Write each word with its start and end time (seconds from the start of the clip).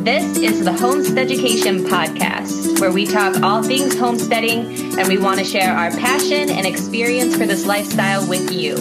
This 0.00 0.38
is 0.38 0.64
the 0.64 0.72
Homestead 0.72 1.18
Education 1.18 1.84
Podcast, 1.84 2.80
where 2.80 2.90
we 2.90 3.04
talk 3.04 3.42
all 3.42 3.62
things 3.62 3.94
homesteading 3.98 4.98
and 4.98 5.06
we 5.06 5.18
want 5.18 5.38
to 5.40 5.44
share 5.44 5.76
our 5.76 5.90
passion 5.90 6.48
and 6.48 6.66
experience 6.66 7.36
for 7.36 7.44
this 7.44 7.66
lifestyle 7.66 8.26
with 8.26 8.50
you. 8.50 8.76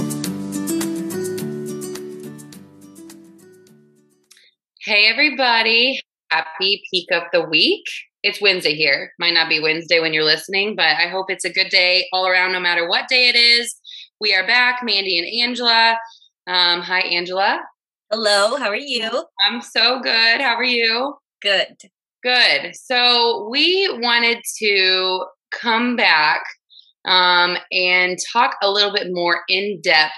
Hey, 4.80 5.10
everybody. 5.10 6.00
Happy 6.32 6.82
peak 6.90 7.10
of 7.12 7.24
the 7.34 7.42
week. 7.42 7.84
It's 8.24 8.42
Wednesday 8.42 8.76
here. 8.76 9.12
Might 9.20 9.34
not 9.34 9.50
be 9.50 9.60
Wednesday 9.60 10.00
when 10.00 10.14
you're 10.14 10.24
listening, 10.24 10.78
but 10.78 10.86
I 10.86 11.10
hope 11.10 11.26
it's 11.28 11.44
a 11.44 11.52
good 11.52 11.70
day 11.70 12.08
all 12.14 12.28
around, 12.28 12.54
no 12.54 12.62
matter 12.62 12.88
what 12.88 13.10
day 13.10 13.28
it 13.28 13.36
is. 13.36 13.76
We 14.22 14.34
are 14.34 14.48
back, 14.48 14.80
Mandy 14.84 15.18
and 15.18 15.50
Angela. 15.50 15.98
Um, 16.48 16.80
hi, 16.80 17.02
Angela. 17.02 17.60
Hello, 18.12 18.56
how 18.58 18.70
are 18.70 18.76
you? 18.76 19.10
I'm 19.46 19.62
so 19.62 20.00
good. 20.00 20.42
How 20.42 20.56
are 20.56 20.64
you? 20.64 21.16
Good. 21.42 21.68
Good. 22.24 22.76
So, 22.76 23.48
we 23.52 23.88
wanted 24.02 24.40
to 24.60 25.26
come 25.52 25.96
back 25.96 26.42
um, 27.06 27.58
and 27.72 28.18
talk 28.34 28.56
a 28.62 28.72
little 28.72 28.92
bit 28.92 29.08
more 29.12 29.42
in 29.48 29.80
depth. 29.82 30.14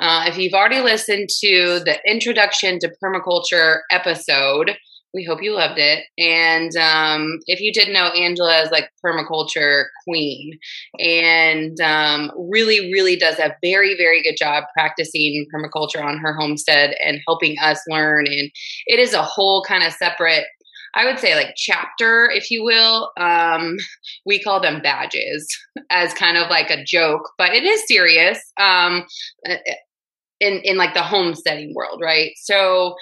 Uh, 0.00 0.24
if 0.28 0.38
you've 0.38 0.54
already 0.54 0.80
listened 0.80 1.28
to 1.44 1.80
the 1.84 1.98
introduction 2.06 2.78
to 2.80 2.90
permaculture 3.04 3.80
episode, 3.90 4.76
we 5.12 5.24
hope 5.24 5.42
you 5.42 5.54
loved 5.54 5.78
it. 5.78 6.04
And 6.18 6.74
um, 6.76 7.40
if 7.46 7.60
you 7.60 7.72
didn't 7.72 7.94
know, 7.94 8.08
Angela 8.08 8.62
is 8.62 8.70
like 8.70 8.90
permaculture 9.04 9.84
queen 10.04 10.58
and 10.98 11.80
um, 11.80 12.30
really, 12.36 12.92
really 12.92 13.16
does 13.16 13.38
a 13.38 13.56
very, 13.62 13.96
very 13.96 14.22
good 14.22 14.36
job 14.38 14.64
practicing 14.76 15.46
permaculture 15.54 16.04
on 16.04 16.18
her 16.18 16.34
homestead 16.34 16.94
and 17.04 17.20
helping 17.26 17.56
us 17.60 17.80
learn. 17.88 18.26
And 18.26 18.50
it 18.86 18.98
is 18.98 19.12
a 19.12 19.22
whole 19.22 19.64
kind 19.66 19.84
of 19.84 19.92
separate 19.92 20.44
I 20.94 21.04
would 21.04 21.18
say 21.18 21.36
like 21.36 21.54
chapter, 21.56 22.28
if 22.28 22.50
you 22.50 22.64
will. 22.64 23.12
Um, 23.16 23.76
we 24.26 24.42
call 24.42 24.60
them 24.60 24.82
badges 24.82 25.46
as 25.90 26.12
kind 26.14 26.36
of 26.36 26.50
like 26.50 26.70
a 26.70 26.82
joke, 26.82 27.30
but 27.38 27.54
it 27.54 27.62
is 27.62 27.86
serious 27.86 28.40
um, 28.58 29.06
in 30.40 30.60
in 30.64 30.76
like 30.76 30.94
the 30.94 31.02
homesteading 31.02 31.74
world, 31.74 32.00
right? 32.02 32.32
So 32.36 32.96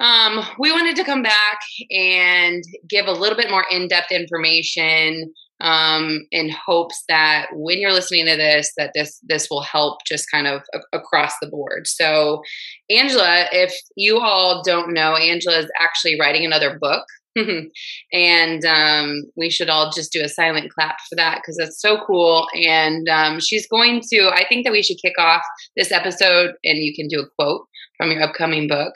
um, 0.00 0.44
we 0.58 0.72
wanted 0.72 0.96
to 0.96 1.04
come 1.04 1.22
back 1.22 1.60
and 1.90 2.62
give 2.88 3.06
a 3.06 3.12
little 3.12 3.36
bit 3.36 3.50
more 3.50 3.64
in 3.70 3.88
depth 3.88 4.10
information 4.10 5.32
um, 5.60 6.26
in 6.32 6.50
hopes 6.50 7.04
that 7.08 7.46
when 7.52 7.78
you're 7.78 7.92
listening 7.92 8.26
to 8.26 8.36
this, 8.36 8.72
that 8.76 8.90
this 8.94 9.20
this 9.22 9.48
will 9.48 9.62
help 9.62 10.00
just 10.04 10.26
kind 10.30 10.46
of 10.46 10.62
a- 10.74 10.98
across 10.98 11.34
the 11.40 11.46
board. 11.46 11.86
So, 11.86 12.42
Angela, 12.90 13.46
if 13.52 13.72
you 13.96 14.18
all 14.18 14.62
don't 14.64 14.92
know, 14.92 15.14
Angela 15.14 15.58
is 15.58 15.70
actually 15.78 16.18
writing 16.18 16.44
another 16.44 16.78
book. 16.80 17.04
and 18.12 18.62
um, 18.66 19.22
we 19.36 19.48
should 19.48 19.70
all 19.70 19.90
just 19.90 20.12
do 20.12 20.22
a 20.22 20.28
silent 20.28 20.70
clap 20.70 20.96
for 21.08 21.16
that 21.16 21.36
because 21.36 21.56
that's 21.56 21.80
so 21.80 21.98
cool. 22.06 22.46
And 22.54 23.08
um, 23.08 23.40
she's 23.40 23.66
going 23.66 24.02
to, 24.12 24.28
I 24.28 24.44
think 24.46 24.66
that 24.66 24.72
we 24.72 24.82
should 24.82 24.98
kick 25.00 25.14
off 25.18 25.40
this 25.74 25.92
episode 25.92 26.50
and 26.62 26.78
you 26.78 26.92
can 26.94 27.08
do 27.08 27.20
a 27.20 27.30
quote 27.38 27.66
from 27.96 28.10
your 28.10 28.22
upcoming 28.22 28.68
book 28.68 28.92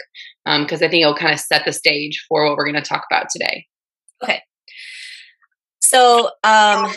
because 0.46 0.80
um, 0.80 0.86
I 0.86 0.88
think 0.88 1.02
it'll 1.02 1.14
kind 1.14 1.34
of 1.34 1.40
set 1.40 1.64
the 1.64 1.72
stage 1.72 2.24
for 2.28 2.44
what 2.44 2.56
we're 2.56 2.70
going 2.70 2.82
to 2.82 2.88
talk 2.88 3.04
about 3.10 3.26
today. 3.30 3.66
Okay. 4.22 4.40
So, 5.80 6.30
um, 6.44 6.92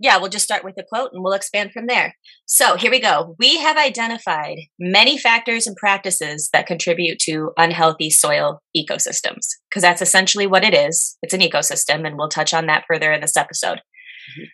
yeah, 0.00 0.18
we'll 0.18 0.30
just 0.30 0.44
start 0.44 0.64
with 0.64 0.74
the 0.76 0.84
quote 0.88 1.10
and 1.12 1.22
we'll 1.22 1.34
expand 1.34 1.72
from 1.72 1.86
there. 1.86 2.16
So, 2.46 2.76
here 2.76 2.90
we 2.90 3.00
go. 3.00 3.36
We 3.38 3.58
have 3.58 3.76
identified 3.76 4.58
many 4.78 5.18
factors 5.18 5.66
and 5.66 5.76
practices 5.76 6.48
that 6.52 6.66
contribute 6.66 7.18
to 7.20 7.52
unhealthy 7.56 8.10
soil 8.10 8.60
ecosystems, 8.76 9.46
because 9.68 9.82
that's 9.82 10.02
essentially 10.02 10.46
what 10.46 10.64
it 10.64 10.74
is. 10.74 11.16
It's 11.22 11.34
an 11.34 11.40
ecosystem, 11.40 12.06
and 12.06 12.16
we'll 12.16 12.28
touch 12.28 12.52
on 12.52 12.66
that 12.66 12.84
further 12.88 13.12
in 13.12 13.20
this 13.20 13.36
episode. 13.36 13.78
Mm-hmm. 13.78 14.44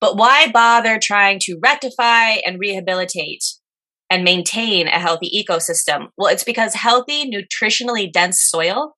But 0.00 0.16
why 0.16 0.50
bother 0.50 0.98
trying 1.00 1.38
to 1.42 1.58
rectify 1.62 2.36
and 2.46 2.58
rehabilitate 2.58 3.44
and 4.10 4.24
maintain 4.24 4.88
a 4.88 4.98
healthy 4.98 5.30
ecosystem? 5.34 6.08
Well, 6.18 6.32
it's 6.32 6.44
because 6.44 6.74
healthy, 6.74 7.30
nutritionally 7.30 8.12
dense 8.12 8.42
soil, 8.42 8.96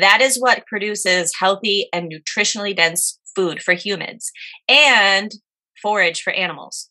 that 0.00 0.20
is 0.20 0.36
what 0.36 0.66
produces 0.66 1.32
healthy 1.38 1.88
and 1.92 2.12
nutritionally 2.12 2.76
dense 2.76 3.18
food 3.34 3.62
for 3.62 3.74
humans 3.74 4.30
and 4.68 5.32
forage 5.80 6.22
for 6.22 6.32
animals. 6.32 6.90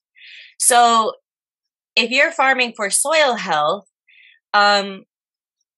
So 0.60 1.14
if 1.96 2.10
you're 2.10 2.32
farming 2.32 2.74
for 2.76 2.90
soil 2.90 3.36
health, 3.36 3.86
um, 4.54 5.04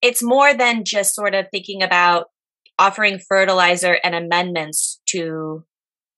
it's 0.02 0.22
more 0.22 0.54
than 0.54 0.84
just 0.84 1.14
sort 1.14 1.34
of 1.34 1.46
thinking 1.50 1.82
about 1.82 2.26
offering 2.78 3.18
fertilizer 3.18 3.98
and 4.04 4.14
amendments 4.14 5.00
to 5.06 5.64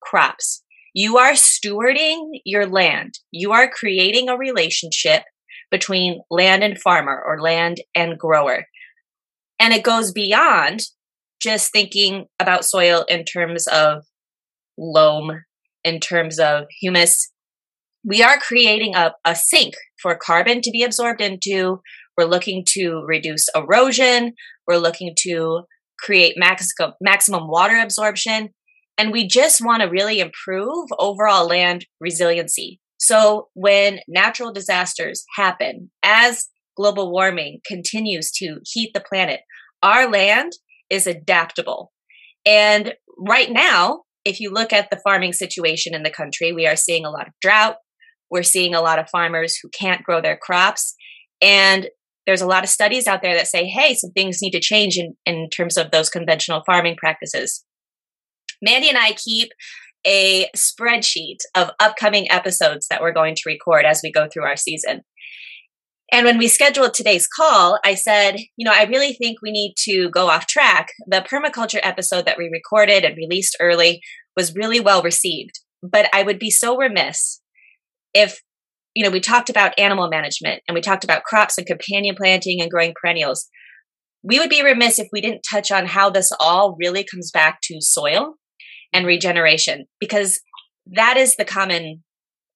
crops. 0.02 0.62
You 0.94 1.18
are 1.18 1.32
stewarding 1.32 2.40
your 2.44 2.66
land. 2.66 3.18
You 3.30 3.52
are 3.52 3.68
creating 3.68 4.28
a 4.28 4.36
relationship 4.36 5.22
between 5.70 6.20
land 6.30 6.62
and 6.62 6.80
farmer 6.80 7.22
or 7.26 7.40
land 7.40 7.78
and 7.94 8.18
grower. 8.18 8.66
And 9.58 9.72
it 9.72 9.82
goes 9.82 10.12
beyond 10.12 10.80
just 11.40 11.72
thinking 11.72 12.26
about 12.40 12.64
soil 12.64 13.04
in 13.08 13.24
terms 13.24 13.66
of 13.66 14.04
loam, 14.78 15.42
in 15.84 16.00
terms 16.00 16.38
of 16.38 16.64
humus. 16.80 17.30
We 18.04 18.22
are 18.22 18.38
creating 18.38 18.94
a, 18.94 19.12
a 19.24 19.34
sink 19.34 19.74
for 20.00 20.14
carbon 20.14 20.60
to 20.62 20.70
be 20.70 20.82
absorbed 20.82 21.20
into. 21.20 21.80
We're 22.16 22.26
looking 22.26 22.64
to 22.68 23.02
reduce 23.06 23.48
erosion. 23.54 24.32
We're 24.66 24.78
looking 24.78 25.14
to 25.22 25.62
create 25.98 26.34
max- 26.36 26.72
maximum 27.00 27.48
water 27.48 27.76
absorption. 27.76 28.50
And 28.98 29.12
we 29.12 29.26
just 29.26 29.64
want 29.64 29.82
to 29.82 29.88
really 29.88 30.20
improve 30.20 30.88
overall 30.98 31.46
land 31.46 31.86
resiliency. 32.00 32.80
So 32.98 33.48
when 33.54 34.00
natural 34.08 34.52
disasters 34.52 35.24
happen, 35.36 35.90
as 36.02 36.46
global 36.76 37.10
warming 37.10 37.60
continues 37.66 38.30
to 38.32 38.58
heat 38.64 38.92
the 38.94 39.00
planet, 39.00 39.40
our 39.82 40.10
land 40.10 40.52
is 40.90 41.06
adaptable. 41.06 41.92
And 42.44 42.94
right 43.18 43.50
now, 43.50 44.02
if 44.24 44.40
you 44.40 44.50
look 44.50 44.72
at 44.72 44.90
the 44.90 45.00
farming 45.04 45.32
situation 45.32 45.94
in 45.94 46.02
the 46.02 46.10
country, 46.10 46.52
we 46.52 46.66
are 46.66 46.76
seeing 46.76 47.04
a 47.04 47.10
lot 47.10 47.28
of 47.28 47.34
drought. 47.40 47.76
We're 48.30 48.42
seeing 48.42 48.74
a 48.74 48.80
lot 48.80 48.98
of 48.98 49.10
farmers 49.10 49.56
who 49.56 49.68
can't 49.68 50.02
grow 50.02 50.20
their 50.20 50.36
crops. 50.36 50.94
And 51.40 51.88
there's 52.26 52.40
a 52.40 52.46
lot 52.46 52.64
of 52.64 52.70
studies 52.70 53.06
out 53.06 53.22
there 53.22 53.34
that 53.36 53.46
say, 53.46 53.66
hey, 53.66 53.94
some 53.94 54.10
things 54.10 54.42
need 54.42 54.50
to 54.50 54.60
change 54.60 54.96
in, 54.96 55.14
in 55.24 55.48
terms 55.48 55.76
of 55.76 55.90
those 55.90 56.10
conventional 56.10 56.62
farming 56.66 56.96
practices. 56.96 57.64
Mandy 58.60 58.88
and 58.88 58.98
I 58.98 59.12
keep 59.12 59.50
a 60.06 60.48
spreadsheet 60.56 61.38
of 61.54 61.70
upcoming 61.80 62.30
episodes 62.30 62.86
that 62.88 63.02
we're 63.02 63.12
going 63.12 63.34
to 63.34 63.42
record 63.46 63.84
as 63.84 64.00
we 64.02 64.12
go 64.12 64.28
through 64.28 64.44
our 64.44 64.56
season. 64.56 65.02
And 66.12 66.24
when 66.24 66.38
we 66.38 66.46
scheduled 66.46 66.94
today's 66.94 67.26
call, 67.26 67.80
I 67.84 67.94
said, 67.94 68.36
you 68.56 68.64
know, 68.64 68.72
I 68.72 68.84
really 68.84 69.12
think 69.12 69.38
we 69.42 69.50
need 69.50 69.74
to 69.80 70.08
go 70.10 70.28
off 70.28 70.46
track. 70.46 70.88
The 71.08 71.26
permaculture 71.28 71.80
episode 71.82 72.26
that 72.26 72.38
we 72.38 72.48
recorded 72.50 73.04
and 73.04 73.16
released 73.16 73.56
early 73.60 74.00
was 74.36 74.54
really 74.54 74.78
well 74.78 75.02
received. 75.02 75.58
But 75.82 76.08
I 76.14 76.22
would 76.22 76.38
be 76.38 76.50
so 76.50 76.76
remiss 76.76 77.40
if, 78.14 78.40
you 78.94 79.02
know, 79.04 79.10
we 79.10 79.20
talked 79.20 79.50
about 79.50 79.78
animal 79.78 80.08
management 80.08 80.62
and 80.68 80.76
we 80.76 80.80
talked 80.80 81.02
about 81.02 81.24
crops 81.24 81.58
and 81.58 81.66
companion 81.66 82.14
planting 82.16 82.60
and 82.60 82.70
growing 82.70 82.94
perennials. 83.00 83.48
We 84.22 84.38
would 84.38 84.50
be 84.50 84.62
remiss 84.62 85.00
if 85.00 85.08
we 85.12 85.20
didn't 85.20 85.44
touch 85.48 85.72
on 85.72 85.86
how 85.86 86.10
this 86.10 86.32
all 86.38 86.76
really 86.78 87.04
comes 87.04 87.32
back 87.32 87.58
to 87.64 87.80
soil 87.80 88.36
and 88.96 89.06
regeneration 89.06 89.84
because 90.00 90.40
that 90.86 91.16
is 91.16 91.36
the 91.36 91.44
common 91.44 92.02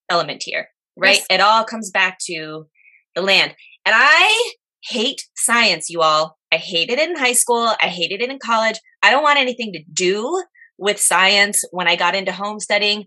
element 0.08 0.42
here, 0.44 0.68
right? 0.96 1.16
Yes. 1.16 1.26
It 1.28 1.40
all 1.40 1.64
comes 1.64 1.90
back 1.90 2.18
to 2.26 2.66
the 3.14 3.22
land. 3.22 3.54
And 3.84 3.94
I 3.96 4.52
hate 4.82 5.22
science, 5.36 5.90
you 5.90 6.00
all. 6.00 6.38
I 6.50 6.56
hated 6.56 6.98
it 6.98 7.10
in 7.10 7.16
high 7.16 7.34
school. 7.34 7.74
I 7.80 7.86
hated 7.86 8.22
it 8.22 8.30
in 8.30 8.38
college. 8.38 8.80
I 9.02 9.10
don't 9.10 9.22
want 9.22 9.38
anything 9.38 9.72
to 9.74 9.82
do 9.92 10.42
with 10.78 10.98
science 10.98 11.62
when 11.70 11.86
I 11.86 11.96
got 11.96 12.14
into 12.14 12.32
homesteading. 12.32 13.06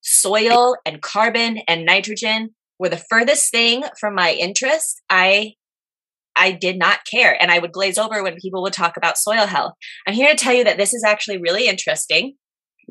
Soil 0.00 0.76
and 0.86 1.02
carbon 1.02 1.58
and 1.68 1.84
nitrogen 1.84 2.50
were 2.78 2.88
the 2.88 3.04
furthest 3.10 3.50
thing 3.50 3.84
from 3.98 4.14
my 4.14 4.32
interest. 4.32 5.00
I 5.10 5.54
I 6.34 6.52
did 6.52 6.78
not 6.78 7.00
care 7.04 7.40
and 7.40 7.50
I 7.50 7.58
would 7.58 7.72
glaze 7.72 7.98
over 7.98 8.22
when 8.22 8.36
people 8.36 8.62
would 8.62 8.72
talk 8.72 8.96
about 8.96 9.18
soil 9.18 9.46
health. 9.46 9.74
I'm 10.06 10.14
here 10.14 10.30
to 10.30 10.36
tell 10.36 10.54
you 10.54 10.64
that 10.64 10.78
this 10.78 10.94
is 10.94 11.04
actually 11.04 11.38
really 11.38 11.68
interesting. 11.68 12.36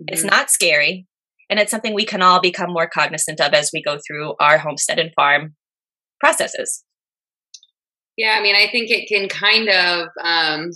Mm-hmm. 0.01 0.13
It's 0.13 0.23
not 0.23 0.49
scary 0.49 1.05
and 1.49 1.59
it's 1.59 1.71
something 1.71 1.93
we 1.93 2.05
can 2.05 2.21
all 2.21 2.39
become 2.39 2.71
more 2.71 2.87
cognizant 2.87 3.39
of 3.39 3.53
as 3.53 3.71
we 3.73 3.83
go 3.83 3.97
through 4.05 4.35
our 4.39 4.57
homestead 4.57 4.99
and 4.99 5.11
farm 5.15 5.55
processes. 6.19 6.83
Yeah, 8.17 8.35
I 8.37 8.41
mean, 8.41 8.55
I 8.55 8.67
think 8.71 8.89
it 8.89 9.07
can 9.07 9.29
kind 9.29 9.69
of, 9.69 10.07
um, 10.23 10.71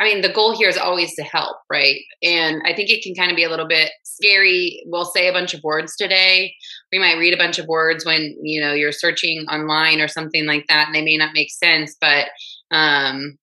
I 0.00 0.04
mean, 0.04 0.22
the 0.22 0.32
goal 0.32 0.56
here 0.56 0.68
is 0.68 0.78
always 0.78 1.14
to 1.16 1.22
help, 1.22 1.58
right? 1.70 2.00
And 2.22 2.62
I 2.64 2.74
think 2.74 2.88
it 2.90 3.02
can 3.02 3.14
kind 3.14 3.30
of 3.30 3.36
be 3.36 3.44
a 3.44 3.50
little 3.50 3.68
bit 3.68 3.90
scary. 4.04 4.82
We'll 4.86 5.04
say 5.04 5.28
a 5.28 5.32
bunch 5.32 5.52
of 5.52 5.62
words 5.62 5.94
today. 5.96 6.54
We 6.90 6.98
might 6.98 7.18
read 7.18 7.34
a 7.34 7.38
bunch 7.38 7.58
of 7.58 7.66
words 7.66 8.06
when, 8.06 8.36
you 8.42 8.60
know, 8.60 8.72
you're 8.72 8.92
searching 8.92 9.46
online 9.50 10.00
or 10.00 10.08
something 10.08 10.46
like 10.46 10.64
that, 10.68 10.86
and 10.86 10.94
they 10.94 11.04
may 11.04 11.18
not 11.18 11.34
make 11.34 11.50
sense, 11.50 11.96
but, 12.00 12.28
um, 12.70 13.36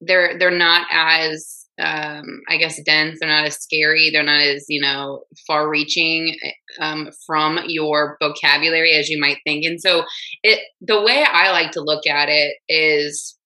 they're 0.00 0.38
they're 0.38 0.50
not 0.52 0.86
as 0.92 1.57
um, 1.78 2.40
I 2.48 2.56
guess 2.56 2.82
dense. 2.82 3.18
They're 3.20 3.28
not 3.28 3.46
as 3.46 3.58
scary. 3.58 4.10
They're 4.12 4.22
not 4.22 4.42
as 4.42 4.66
you 4.68 4.80
know 4.80 5.24
far 5.46 5.68
reaching 5.68 6.36
um, 6.80 7.10
from 7.26 7.60
your 7.66 8.16
vocabulary 8.20 8.92
as 8.92 9.08
you 9.08 9.20
might 9.20 9.38
think. 9.44 9.64
And 9.64 9.80
so, 9.80 10.04
it 10.42 10.60
the 10.80 11.02
way 11.02 11.24
I 11.24 11.52
like 11.52 11.72
to 11.72 11.80
look 11.80 12.06
at 12.06 12.28
it 12.28 12.54
is 12.68 13.36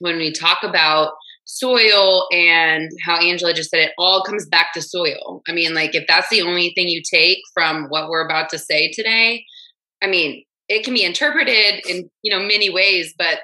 when 0.00 0.16
we 0.16 0.32
talk 0.32 0.58
about 0.62 1.12
soil 1.44 2.26
and 2.30 2.90
how 3.04 3.18
Angela 3.18 3.54
just 3.54 3.70
said 3.70 3.80
it 3.80 3.92
all 3.98 4.22
comes 4.22 4.46
back 4.46 4.72
to 4.74 4.82
soil. 4.82 5.42
I 5.48 5.52
mean, 5.52 5.74
like 5.74 5.94
if 5.94 6.04
that's 6.06 6.28
the 6.28 6.42
only 6.42 6.72
thing 6.74 6.88
you 6.88 7.02
take 7.02 7.38
from 7.54 7.86
what 7.88 8.08
we're 8.08 8.24
about 8.24 8.50
to 8.50 8.58
say 8.58 8.92
today, 8.92 9.44
I 10.02 10.06
mean, 10.08 10.44
it 10.68 10.84
can 10.84 10.94
be 10.94 11.04
interpreted 11.04 11.86
in 11.86 12.08
you 12.22 12.36
know 12.36 12.44
many 12.44 12.70
ways, 12.70 13.14
but 13.18 13.40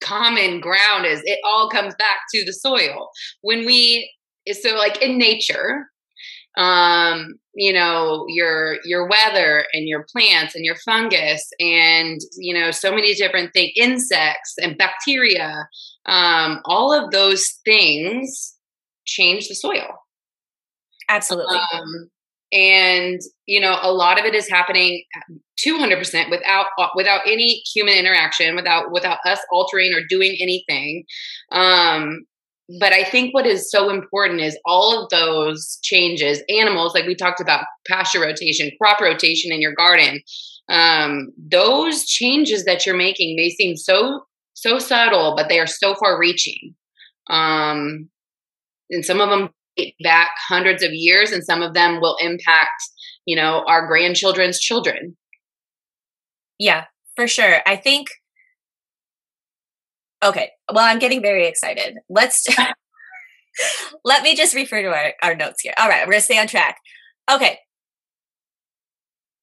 common 0.00 0.60
ground 0.60 1.06
is 1.06 1.22
it 1.24 1.38
all 1.44 1.68
comes 1.70 1.94
back 1.98 2.18
to 2.34 2.44
the 2.44 2.52
soil. 2.52 3.10
When 3.42 3.66
we 3.66 4.12
so 4.52 4.74
like 4.76 5.02
in 5.02 5.18
nature 5.18 5.86
um 6.56 7.34
you 7.54 7.72
know 7.72 8.24
your 8.28 8.78
your 8.84 9.06
weather 9.06 9.66
and 9.74 9.86
your 9.86 10.06
plants 10.10 10.54
and 10.54 10.64
your 10.64 10.74
fungus 10.84 11.46
and 11.60 12.18
you 12.38 12.54
know 12.54 12.70
so 12.70 12.90
many 12.90 13.14
different 13.14 13.52
things 13.52 13.72
insects 13.76 14.54
and 14.60 14.78
bacteria 14.78 15.68
um 16.06 16.60
all 16.64 16.92
of 16.92 17.10
those 17.10 17.60
things 17.64 18.56
change 19.08 19.48
the 19.48 19.54
soil. 19.54 19.88
Absolutely. 21.08 21.56
Um, 21.56 22.10
and 22.52 23.20
you 23.46 23.60
know 23.60 23.78
a 23.82 23.92
lot 23.92 24.18
of 24.18 24.24
it 24.24 24.34
is 24.34 24.48
happening 24.48 25.04
200% 25.66 26.30
without 26.30 26.66
without 26.94 27.20
any 27.26 27.62
human 27.74 27.94
interaction 27.94 28.56
without 28.56 28.92
without 28.92 29.18
us 29.24 29.40
altering 29.52 29.92
or 29.94 30.00
doing 30.08 30.36
anything. 30.40 31.04
Um 31.52 32.20
but 32.78 32.92
i 32.92 33.02
think 33.02 33.32
what 33.32 33.46
is 33.46 33.70
so 33.70 33.88
important 33.88 34.40
is 34.42 34.58
all 34.66 35.02
of 35.02 35.08
those 35.08 35.78
changes 35.82 36.42
animals 36.50 36.94
like 36.94 37.06
we 37.06 37.14
talked 37.14 37.40
about 37.40 37.64
pasture 37.86 38.20
rotation 38.20 38.70
crop 38.78 39.00
rotation 39.00 39.50
in 39.50 39.60
your 39.60 39.72
garden 39.72 40.20
um 40.68 41.28
those 41.38 42.04
changes 42.04 42.64
that 42.66 42.84
you're 42.84 42.94
making 42.96 43.34
may 43.36 43.48
seem 43.48 43.74
so 43.74 44.20
so 44.52 44.78
subtle 44.78 45.34
but 45.36 45.48
they 45.48 45.60
are 45.60 45.66
so 45.66 45.94
far 45.94 46.18
reaching. 46.18 46.74
Um 47.30 48.08
and 48.90 49.04
some 49.04 49.20
of 49.20 49.30
them 49.30 49.50
back 50.02 50.30
hundreds 50.48 50.82
of 50.82 50.92
years 50.92 51.32
and 51.32 51.44
some 51.44 51.62
of 51.62 51.74
them 51.74 52.00
will 52.00 52.16
impact 52.20 52.82
you 53.26 53.36
know 53.36 53.64
our 53.66 53.86
grandchildren's 53.86 54.58
children. 54.58 55.16
Yeah 56.58 56.84
for 57.16 57.26
sure. 57.26 57.60
I 57.66 57.76
think 57.76 58.08
okay 60.24 60.50
well 60.72 60.84
i'm 60.84 60.98
getting 60.98 61.22
very 61.22 61.46
excited. 61.46 61.98
Let's 62.08 62.46
let 64.04 64.22
me 64.22 64.34
just 64.34 64.54
refer 64.54 64.82
to 64.82 64.88
our, 64.88 65.12
our 65.22 65.34
notes 65.34 65.62
here. 65.62 65.74
All 65.78 65.88
right 65.88 66.06
we're 66.06 66.12
gonna 66.12 66.22
stay 66.22 66.38
on 66.38 66.46
track. 66.46 66.78
Okay 67.30 67.58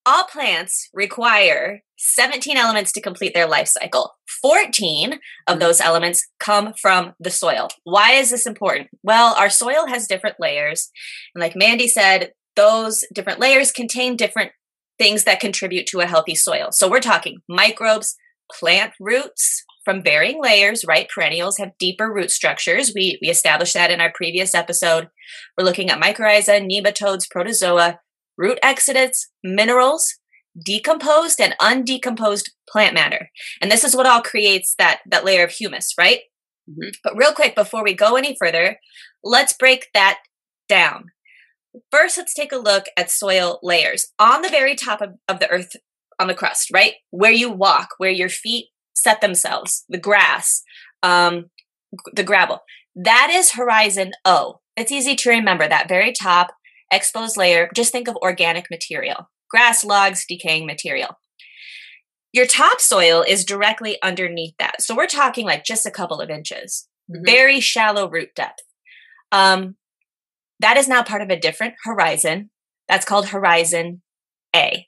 all 0.06 0.26
plants 0.26 0.90
require 0.94 1.82
17 1.98 2.58
elements 2.58 2.92
to 2.92 3.02
complete 3.02 3.34
their 3.34 3.48
life 3.48 3.68
cycle. 3.68 4.12
14 4.42 5.20
of 5.48 5.60
those 5.60 5.82
elements 5.82 6.28
come 6.40 6.74
from 6.80 7.14
the 7.20 7.32
soil. 7.32 7.70
Why 7.84 8.12
is 8.12 8.30
this 8.30 8.46
important? 8.46 8.90
Well, 9.04 9.34
our 9.36 9.50
soil 9.50 9.88
has 9.88 10.08
different 10.08 10.36
layers. 10.40 10.92
And 11.34 11.42
like 11.42 11.56
Mandy 11.56 11.88
said, 11.88 12.32
those 12.56 13.04
different 13.14 13.40
layers 13.40 13.72
contain 13.72 14.16
different 14.16 14.52
things 14.98 15.24
that 15.24 15.40
contribute 15.40 15.88
to 15.88 16.00
a 16.00 16.08
healthy 16.08 16.36
soil. 16.36 16.68
So 16.72 16.90
we're 16.90 17.00
talking 17.00 17.40
microbes, 17.50 18.16
plant 18.52 18.94
roots 19.00 19.64
from 19.84 20.04
varying 20.04 20.42
layers, 20.42 20.86
right? 20.86 21.08
Perennials 21.14 21.58
have 21.58 21.78
deeper 21.80 22.12
root 22.12 22.32
structures. 22.32 22.92
We, 22.96 23.20
we 23.22 23.30
established 23.30 23.74
that 23.76 23.92
in 23.92 24.02
our 24.02 24.12
previous 24.14 24.56
episode. 24.56 25.10
We're 25.58 25.66
looking 25.66 25.90
at 25.90 26.02
mycorrhiza, 26.02 26.68
nematodes, 26.68 27.30
protozoa, 27.30 28.00
root 28.38 28.60
exudates, 28.64 29.28
minerals, 29.44 30.16
decomposed 30.64 31.40
and 31.40 31.56
undecomposed 31.60 32.52
plant 32.70 32.94
matter. 32.94 33.30
And 33.62 33.72
this 33.72 33.84
is 33.84 33.96
what 33.96 34.06
all 34.06 34.22
creates 34.22 34.76
that, 34.78 35.00
that 35.06 35.26
layer 35.26 35.44
of 35.44 35.52
humus, 35.52 35.94
right? 35.98 36.20
Mm-hmm. 36.70 36.90
But 37.04 37.18
real 37.18 37.34
quick, 37.34 37.56
before 37.56 37.84
we 37.84 37.94
go 37.94 38.16
any 38.16 38.36
further, 38.40 38.78
let's 39.24 39.54
break 39.54 39.88
that 39.94 40.20
down. 40.70 41.12
First, 41.92 42.18
let's 42.18 42.34
take 42.34 42.54
a 42.54 42.58
look 42.58 42.86
at 42.98 43.12
soil 43.12 43.60
layers. 43.62 44.08
On 44.18 44.42
the 44.42 44.50
very 44.50 44.76
top 44.76 45.02
of, 45.02 45.16
of 45.28 45.40
the 45.40 45.50
earth, 45.50 45.76
on 46.20 46.28
the 46.28 46.34
crust, 46.34 46.72
right? 46.74 46.94
Where 47.12 47.32
you 47.32 47.52
walk, 47.52 47.90
where 47.98 48.12
your 48.12 48.30
feet 48.30 48.68
set 48.94 49.20
themselves, 49.20 49.84
the 49.90 49.98
grass, 49.98 50.64
um, 51.04 51.50
the 52.14 52.24
gravel. 52.24 52.60
That 52.96 53.30
is 53.30 53.52
horizon 53.52 54.14
O. 54.24 54.62
It's 54.78 54.92
easy 54.92 55.16
to 55.16 55.30
remember 55.30 55.68
that 55.68 55.90
very 55.90 56.14
top 56.14 56.54
exposed 56.96 57.38
layer. 57.38 57.70
Just 57.74 57.92
think 57.92 58.08
of 58.08 58.16
organic 58.18 58.70
material 58.70 59.30
grass, 59.50 59.86
logs, 59.86 60.26
decaying 60.28 60.66
material. 60.66 61.20
Your 62.34 62.46
topsoil 62.46 63.24
is 63.26 63.46
directly 63.46 63.98
underneath 64.02 64.56
that. 64.60 64.82
So 64.82 64.96
we're 64.96 65.08
talking 65.08 65.46
like 65.46 65.64
just 65.64 65.86
a 65.86 65.92
couple 65.92 66.20
of 66.20 66.30
inches, 66.30 66.88
mm-hmm. 67.10 67.24
very 67.26 67.60
shallow 67.62 68.10
root 68.10 68.30
depth. 68.36 68.64
Um, 69.32 69.76
that 70.60 70.78
is 70.78 70.88
now 70.88 71.04
part 71.04 71.22
of 71.22 71.30
a 71.30 71.40
different 71.40 71.76
horizon. 71.84 72.50
That's 72.90 73.06
called 73.06 73.30
Horizon 73.30 74.02
A. 74.56 74.88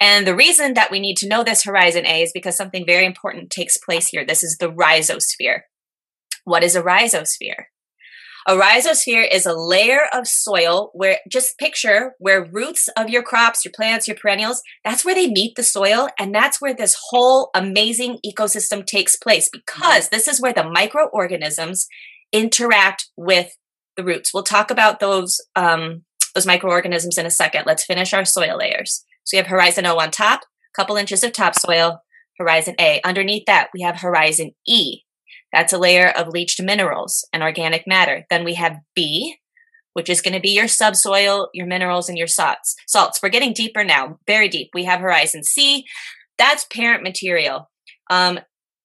And 0.00 0.26
the 0.26 0.36
reason 0.36 0.74
that 0.74 0.90
we 0.90 0.98
need 0.98 1.16
to 1.18 1.28
know 1.28 1.44
this 1.44 1.64
Horizon 1.64 2.06
A 2.06 2.22
is 2.22 2.32
because 2.32 2.56
something 2.56 2.84
very 2.86 3.06
important 3.06 3.50
takes 3.50 3.78
place 3.78 4.08
here. 4.08 4.24
This 4.24 4.42
is 4.42 4.56
the 4.58 4.70
rhizosphere. 4.70 5.60
What 6.44 6.64
is 6.64 6.74
a 6.74 6.82
rhizosphere? 6.82 7.64
A 8.46 8.56
rhizosphere 8.56 9.26
is 9.30 9.46
a 9.46 9.54
layer 9.54 10.00
of 10.12 10.26
soil 10.26 10.90
where 10.94 11.18
just 11.30 11.58
picture 11.58 12.14
where 12.18 12.44
roots 12.44 12.88
of 12.96 13.08
your 13.08 13.22
crops, 13.22 13.64
your 13.64 13.72
plants, 13.72 14.08
your 14.08 14.16
perennials, 14.16 14.62
that's 14.84 15.04
where 15.04 15.14
they 15.14 15.28
meet 15.28 15.54
the 15.54 15.62
soil. 15.62 16.08
And 16.18 16.34
that's 16.34 16.60
where 16.60 16.74
this 16.74 16.96
whole 17.10 17.50
amazing 17.54 18.18
ecosystem 18.26 18.84
takes 18.84 19.14
place 19.14 19.48
because 19.52 20.08
this 20.08 20.26
is 20.26 20.40
where 20.40 20.52
the 20.52 20.68
microorganisms 20.68 21.86
interact 22.32 23.10
with 23.16 23.56
the 23.96 24.02
roots. 24.02 24.34
We'll 24.34 24.42
talk 24.42 24.70
about 24.70 24.98
those, 24.98 25.40
um, 25.54 26.02
those 26.34 26.46
microorganisms 26.46 27.18
in 27.18 27.26
a 27.26 27.30
second. 27.30 27.64
Let's 27.66 27.84
finish 27.84 28.12
our 28.12 28.24
soil 28.24 28.58
layers. 28.58 29.04
So 29.24 29.36
we 29.36 29.38
have 29.38 29.46
horizon 29.46 29.86
O 29.86 29.96
on 29.98 30.10
top, 30.10 30.40
a 30.42 30.74
couple 30.74 30.96
inches 30.96 31.22
of 31.22 31.32
topsoil, 31.32 32.00
horizon 32.38 32.74
A. 32.80 33.00
Underneath 33.04 33.44
that, 33.46 33.68
we 33.72 33.82
have 33.82 34.00
horizon 34.00 34.52
E, 34.66 35.02
that's 35.52 35.72
a 35.72 35.78
layer 35.78 36.08
of 36.08 36.28
leached 36.28 36.62
minerals 36.62 37.26
and 37.32 37.42
organic 37.42 37.86
matter. 37.86 38.24
Then 38.30 38.44
we 38.44 38.54
have 38.54 38.78
B, 38.94 39.36
which 39.92 40.08
is 40.08 40.22
going 40.22 40.34
to 40.34 40.40
be 40.40 40.50
your 40.50 40.68
subsoil, 40.68 41.48
your 41.52 41.66
minerals, 41.66 42.08
and 42.08 42.16
your 42.16 42.26
salts. 42.26 42.74
Salts. 42.86 43.20
We're 43.22 43.28
getting 43.28 43.52
deeper 43.52 43.84
now, 43.84 44.18
very 44.26 44.48
deep. 44.48 44.70
We 44.72 44.84
have 44.84 45.00
horizon 45.00 45.44
C. 45.44 45.84
That's 46.38 46.64
parent 46.64 47.02
material. 47.02 47.70
Um, 48.10 48.40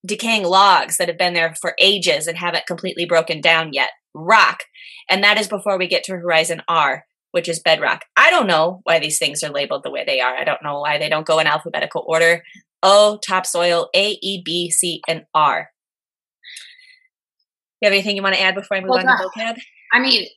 decaying 0.05 0.43
logs 0.43 0.97
that 0.97 1.07
have 1.07 1.17
been 1.17 1.33
there 1.33 1.55
for 1.59 1.75
ages 1.79 2.27
and 2.27 2.37
haven't 2.37 2.67
completely 2.67 3.05
broken 3.05 3.41
down 3.41 3.71
yet. 3.73 3.89
Rock. 4.13 4.63
And 5.09 5.23
that 5.23 5.39
is 5.39 5.47
before 5.47 5.77
we 5.77 5.87
get 5.87 6.03
to 6.03 6.13
horizon 6.13 6.61
R, 6.67 7.05
which 7.31 7.47
is 7.47 7.59
bedrock. 7.59 8.03
I 8.15 8.29
don't 8.29 8.47
know 8.47 8.81
why 8.83 8.99
these 8.99 9.19
things 9.19 9.43
are 9.43 9.49
labeled 9.49 9.83
the 9.83 9.91
way 9.91 10.03
they 10.05 10.19
are. 10.19 10.35
I 10.35 10.43
don't 10.43 10.63
know 10.63 10.81
why 10.81 10.97
they 10.97 11.09
don't 11.09 11.25
go 11.25 11.39
in 11.39 11.47
alphabetical 11.47 12.03
order. 12.07 12.43
O, 12.83 13.19
topsoil, 13.25 13.89
A, 13.95 14.17
E, 14.21 14.41
B, 14.43 14.69
C, 14.69 15.01
and 15.07 15.23
R 15.33 15.69
you 17.81 17.85
have 17.87 17.93
anything 17.93 18.15
you 18.15 18.23
want 18.23 18.35
to 18.35 18.41
add 18.41 18.55
before 18.55 18.77
I 18.77 18.81
move 18.81 18.89
well, 18.89 18.99
on 18.99 19.05
to 19.05 19.29
the 19.35 19.41
vocab? 19.41 19.57
I 19.93 19.99
mean, 19.99 20.27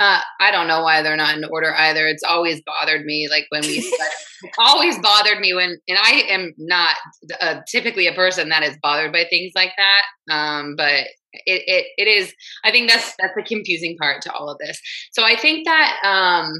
uh, 0.00 0.20
I 0.40 0.50
don't 0.50 0.66
know 0.66 0.82
why 0.82 1.02
they're 1.02 1.16
not 1.16 1.36
in 1.36 1.44
order 1.44 1.72
either. 1.74 2.06
It's 2.06 2.24
always 2.24 2.60
bothered 2.66 3.04
me, 3.04 3.28
like 3.30 3.46
when 3.50 3.62
we 3.62 3.92
always 4.58 4.98
bothered 4.98 5.38
me 5.38 5.54
when, 5.54 5.76
and 5.88 5.98
I 5.98 6.24
am 6.28 6.52
not 6.58 6.96
uh, 7.40 7.60
typically 7.70 8.06
a 8.06 8.12
person 8.12 8.48
that 8.48 8.62
is 8.62 8.76
bothered 8.82 9.12
by 9.12 9.24
things 9.30 9.52
like 9.54 9.72
that. 9.76 10.34
Um, 10.34 10.74
but 10.76 11.06
it, 11.46 11.62
it 11.66 11.86
it 11.96 12.08
is. 12.08 12.34
I 12.64 12.70
think 12.70 12.90
that's 12.90 13.14
that's 13.20 13.34
the 13.36 13.42
confusing 13.42 13.96
part 14.00 14.22
to 14.22 14.32
all 14.32 14.50
of 14.50 14.58
this. 14.58 14.78
So 15.12 15.24
I 15.24 15.36
think 15.36 15.64
that 15.66 15.96
um, 16.04 16.52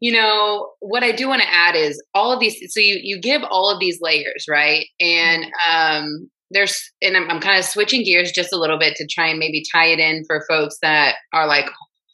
you 0.00 0.12
know 0.12 0.70
what 0.80 1.02
I 1.02 1.12
do 1.12 1.28
want 1.28 1.42
to 1.42 1.52
add 1.52 1.74
is 1.74 2.02
all 2.14 2.32
of 2.32 2.40
these. 2.40 2.58
So 2.72 2.80
you 2.80 2.98
you 3.02 3.20
give 3.20 3.42
all 3.50 3.70
of 3.70 3.80
these 3.80 3.98
layers, 4.00 4.46
right? 4.48 4.86
And 5.00 5.44
mm-hmm. 5.44 6.04
um, 6.04 6.30
there's 6.50 6.90
and 7.02 7.16
I'm, 7.16 7.30
I'm 7.30 7.40
kind 7.40 7.58
of 7.58 7.64
switching 7.64 8.04
gears 8.04 8.32
just 8.32 8.52
a 8.52 8.58
little 8.58 8.78
bit 8.78 8.96
to 8.96 9.06
try 9.06 9.28
and 9.28 9.38
maybe 9.38 9.64
tie 9.72 9.86
it 9.86 9.98
in 9.98 10.24
for 10.26 10.44
folks 10.48 10.76
that 10.82 11.16
are 11.32 11.46
like 11.46 11.66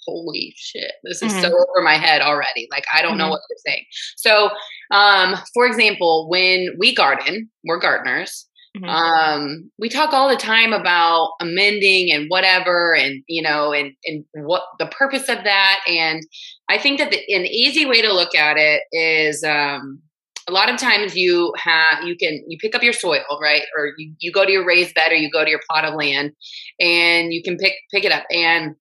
holy 0.07 0.55
shit 0.57 0.93
this 1.05 1.23
is 1.23 1.33
mm-hmm. 1.33 1.43
so 1.43 1.49
over 1.49 1.83
my 1.83 1.95
head 1.95 2.23
already 2.23 2.67
like 2.71 2.85
i 2.93 3.03
don't 3.03 3.13
mm-hmm. 3.13 3.19
know 3.19 3.29
what 3.29 3.41
they're 3.49 3.73
saying 3.73 3.85
so 4.17 4.51
um 4.91 5.37
for 5.55 5.67
example 5.67 6.29
when 6.29 6.69
we 6.79 6.95
garden 6.95 7.49
we're 7.65 7.79
gardeners 7.79 8.49
mm-hmm. 8.77 8.89
um 8.89 9.71
we 9.79 9.89
talk 9.89 10.13
all 10.13 10.29
the 10.29 10.37
time 10.37 10.73
about 10.73 11.31
amending 11.41 12.11
and 12.13 12.27
whatever 12.29 12.97
and 12.97 13.23
you 13.29 13.43
know 13.43 13.73
and 13.73 13.93
and 14.05 14.25
what 14.35 14.63
the 14.81 14.87
purpose 14.87 15.29
of 15.29 15.45
that 15.45 15.81
and 15.87 16.23
i 16.69 16.79
think 16.79 16.99
that 16.99 17.13
the, 17.13 17.19
an 17.35 17.47
easy 17.47 17.87
way 17.87 18.03
to 18.03 18.13
look 18.13 18.35
at 18.35 18.57
it 18.57 18.83
is 18.91 19.45
um 19.45 20.01
a 20.49 20.53
lot 20.53 20.71
of 20.71 20.79
times 20.79 21.15
you 21.15 21.53
have 21.57 22.05
you 22.05 22.17
can 22.17 22.43
you 22.47 22.59
pick 22.59 22.75
up 22.75 22.83
your 22.83 22.93
soil 22.93 23.23
right? 23.41 23.63
Or 23.77 23.93
you, 23.97 24.15
you 24.19 24.33
go 24.33 24.45
to 24.45 24.53
your 24.53 24.67
raised 24.67 24.95
bed 24.95 25.13
or 25.13 25.17
you 25.17 25.31
go 25.31 25.45
to 25.45 25.51
your 25.51 25.61
plot 25.69 25.85
of 25.85 25.95
land 25.95 26.33
and 26.81 27.33
you 27.33 27.43
can 27.43 27.57
pick 27.57 27.75
pick 27.93 28.05
it 28.05 28.13
up. 28.13 28.25
And 28.31 28.77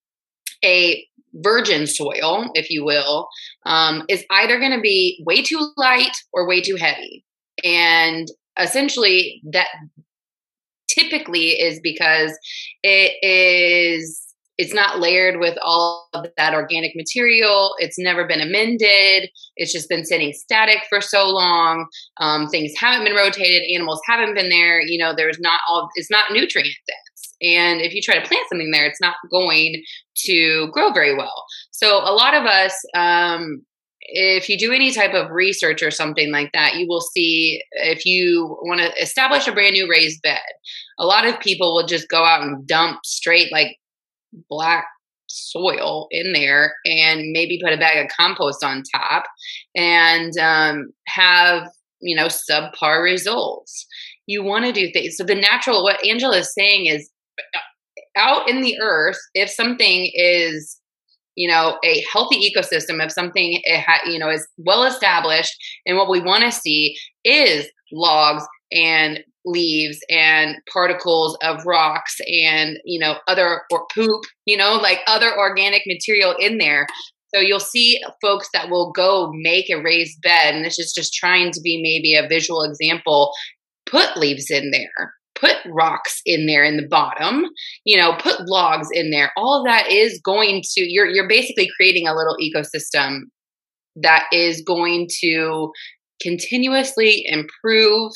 a 0.64 1.06
virgin 1.34 1.86
soil 1.86 2.50
if 2.54 2.70
you 2.70 2.84
will 2.84 3.28
um, 3.64 4.02
is 4.08 4.24
either 4.30 4.58
going 4.58 4.72
to 4.72 4.80
be 4.80 5.22
way 5.26 5.42
too 5.42 5.72
light 5.76 6.16
or 6.32 6.46
way 6.46 6.60
too 6.60 6.76
heavy. 6.76 7.24
And 7.64 8.28
essentially 8.58 9.42
that 9.52 9.68
typically 10.88 11.50
is 11.50 11.80
because 11.82 12.36
it 12.82 13.14
is 13.22 14.31
it's 14.58 14.74
not 14.74 15.00
layered 15.00 15.40
with 15.40 15.56
all 15.62 16.08
of 16.12 16.26
that 16.36 16.54
organic 16.54 16.92
material. 16.94 17.74
It's 17.78 17.98
never 17.98 18.26
been 18.26 18.40
amended. 18.40 19.30
It's 19.56 19.72
just 19.72 19.88
been 19.88 20.04
sitting 20.04 20.32
static 20.32 20.80
for 20.88 21.00
so 21.00 21.28
long. 21.28 21.86
Um, 22.18 22.48
things 22.48 22.72
haven't 22.78 23.04
been 23.04 23.16
rotated. 23.16 23.62
Animals 23.74 24.00
haven't 24.06 24.34
been 24.34 24.50
there. 24.50 24.80
You 24.80 24.98
know, 24.98 25.14
there's 25.16 25.38
not 25.40 25.60
all. 25.68 25.88
It's 25.94 26.10
not 26.10 26.32
nutrient 26.32 26.74
dense. 26.86 27.34
And 27.42 27.80
if 27.80 27.94
you 27.94 28.02
try 28.02 28.14
to 28.18 28.28
plant 28.28 28.46
something 28.48 28.70
there, 28.70 28.86
it's 28.86 29.00
not 29.00 29.16
going 29.30 29.82
to 30.26 30.68
grow 30.72 30.92
very 30.92 31.16
well. 31.16 31.44
So 31.70 31.98
a 31.98 32.12
lot 32.12 32.34
of 32.34 32.44
us, 32.44 32.74
um, 32.94 33.62
if 34.00 34.48
you 34.48 34.58
do 34.58 34.72
any 34.72 34.92
type 34.92 35.14
of 35.14 35.30
research 35.30 35.82
or 35.82 35.90
something 35.90 36.30
like 36.30 36.50
that, 36.52 36.74
you 36.74 36.86
will 36.86 37.00
see 37.00 37.62
if 37.72 38.04
you 38.04 38.58
want 38.62 38.80
to 38.80 38.92
establish 39.02 39.48
a 39.48 39.52
brand 39.52 39.72
new 39.72 39.88
raised 39.88 40.20
bed, 40.22 40.40
a 40.98 41.06
lot 41.06 41.26
of 41.26 41.40
people 41.40 41.74
will 41.74 41.86
just 41.86 42.08
go 42.08 42.24
out 42.24 42.42
and 42.42 42.66
dump 42.66 43.00
straight 43.04 43.50
like 43.52 43.76
black 44.48 44.86
soil 45.28 46.08
in 46.10 46.32
there 46.32 46.74
and 46.84 47.32
maybe 47.32 47.60
put 47.62 47.72
a 47.72 47.78
bag 47.78 48.04
of 48.04 48.10
compost 48.14 48.62
on 48.62 48.82
top 48.94 49.24
and 49.74 50.36
um, 50.38 50.92
have 51.06 51.68
you 52.00 52.16
know 52.16 52.26
subpar 52.26 53.02
results. 53.02 53.86
You 54.26 54.42
want 54.42 54.64
to 54.66 54.72
do 54.72 54.90
things 54.92 55.16
so 55.16 55.24
the 55.24 55.34
natural 55.34 55.82
what 55.82 56.04
angela 56.06 56.38
is 56.38 56.52
saying 56.52 56.86
is 56.86 57.10
uh, 57.38 57.58
out 58.16 58.48
in 58.48 58.60
the 58.60 58.78
earth 58.80 59.18
if 59.34 59.50
something 59.50 60.10
is 60.14 60.78
you 61.34 61.48
know 61.48 61.78
a 61.84 62.04
healthy 62.12 62.38
ecosystem 62.38 63.04
if 63.04 63.10
something 63.10 63.60
ha- 63.68 64.02
you 64.06 64.18
know 64.18 64.30
is 64.30 64.46
well 64.58 64.84
established 64.84 65.54
and 65.86 65.96
what 65.96 66.10
we 66.10 66.20
want 66.20 66.44
to 66.44 66.52
see 66.52 66.96
is 67.24 67.66
logs 67.90 68.44
and 68.70 69.20
leaves 69.44 69.98
and 70.08 70.56
particles 70.72 71.36
of 71.42 71.64
rocks 71.66 72.16
and 72.26 72.78
you 72.84 72.98
know 72.98 73.16
other 73.26 73.62
or 73.70 73.86
poop 73.94 74.24
you 74.46 74.56
know 74.56 74.74
like 74.74 74.98
other 75.06 75.36
organic 75.36 75.82
material 75.86 76.34
in 76.38 76.58
there. 76.58 76.86
So 77.34 77.40
you'll 77.40 77.60
see 77.60 77.98
folks 78.20 78.48
that 78.52 78.68
will 78.68 78.92
go 78.92 79.32
make 79.34 79.70
a 79.70 79.82
raised 79.82 80.20
bed 80.20 80.54
and 80.54 80.64
this 80.64 80.78
is 80.78 80.92
just 80.92 81.14
trying 81.14 81.50
to 81.52 81.60
be 81.62 81.80
maybe 81.82 82.14
a 82.14 82.28
visual 82.28 82.62
example. 82.62 83.32
Put 83.86 84.16
leaves 84.16 84.50
in 84.50 84.70
there 84.70 85.12
put 85.34 85.56
rocks 85.66 86.20
in 86.26 86.46
there 86.46 86.62
in 86.62 86.76
the 86.76 86.86
bottom 86.86 87.46
you 87.84 87.96
know 87.96 88.14
put 88.18 88.48
logs 88.48 88.88
in 88.92 89.10
there. 89.10 89.32
All 89.36 89.64
that 89.64 89.90
is 89.90 90.20
going 90.24 90.62
to 90.74 90.82
you're 90.82 91.06
you're 91.06 91.28
basically 91.28 91.68
creating 91.76 92.06
a 92.06 92.14
little 92.14 92.36
ecosystem 92.36 93.22
that 93.96 94.24
is 94.32 94.62
going 94.62 95.08
to 95.20 95.70
continuously 96.22 97.24
improve. 97.26 98.12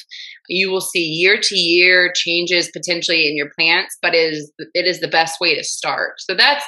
You 0.48 0.70
will 0.70 0.80
see 0.80 1.00
year 1.00 1.38
to 1.42 1.56
year 1.56 2.12
changes 2.14 2.70
potentially 2.70 3.28
in 3.28 3.36
your 3.36 3.50
plants, 3.58 3.96
but 4.00 4.14
it 4.14 4.32
is 4.32 4.52
it 4.74 4.86
is 4.86 5.00
the 5.00 5.08
best 5.08 5.40
way 5.40 5.54
to 5.54 5.64
start. 5.64 6.14
So 6.18 6.34
that's 6.34 6.64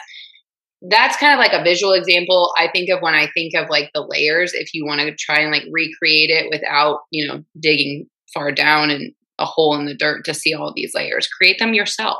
that's 0.90 1.16
kind 1.16 1.32
of 1.32 1.38
like 1.38 1.52
a 1.52 1.64
visual 1.64 1.92
example 1.92 2.52
I 2.56 2.68
think 2.68 2.88
of 2.90 3.00
when 3.00 3.14
I 3.14 3.28
think 3.34 3.54
of 3.54 3.68
like 3.68 3.90
the 3.94 4.06
layers 4.08 4.54
if 4.54 4.72
you 4.72 4.86
want 4.86 5.00
to 5.00 5.14
try 5.16 5.40
and 5.40 5.50
like 5.50 5.64
recreate 5.72 6.30
it 6.30 6.48
without, 6.50 7.00
you 7.10 7.26
know, 7.26 7.42
digging 7.60 8.06
far 8.32 8.52
down 8.52 8.90
and 8.90 9.12
a 9.38 9.44
hole 9.44 9.76
in 9.76 9.86
the 9.86 9.94
dirt 9.94 10.24
to 10.24 10.34
see 10.34 10.54
all 10.54 10.72
these 10.74 10.92
layers. 10.94 11.28
Create 11.28 11.58
them 11.58 11.74
yourself. 11.74 12.18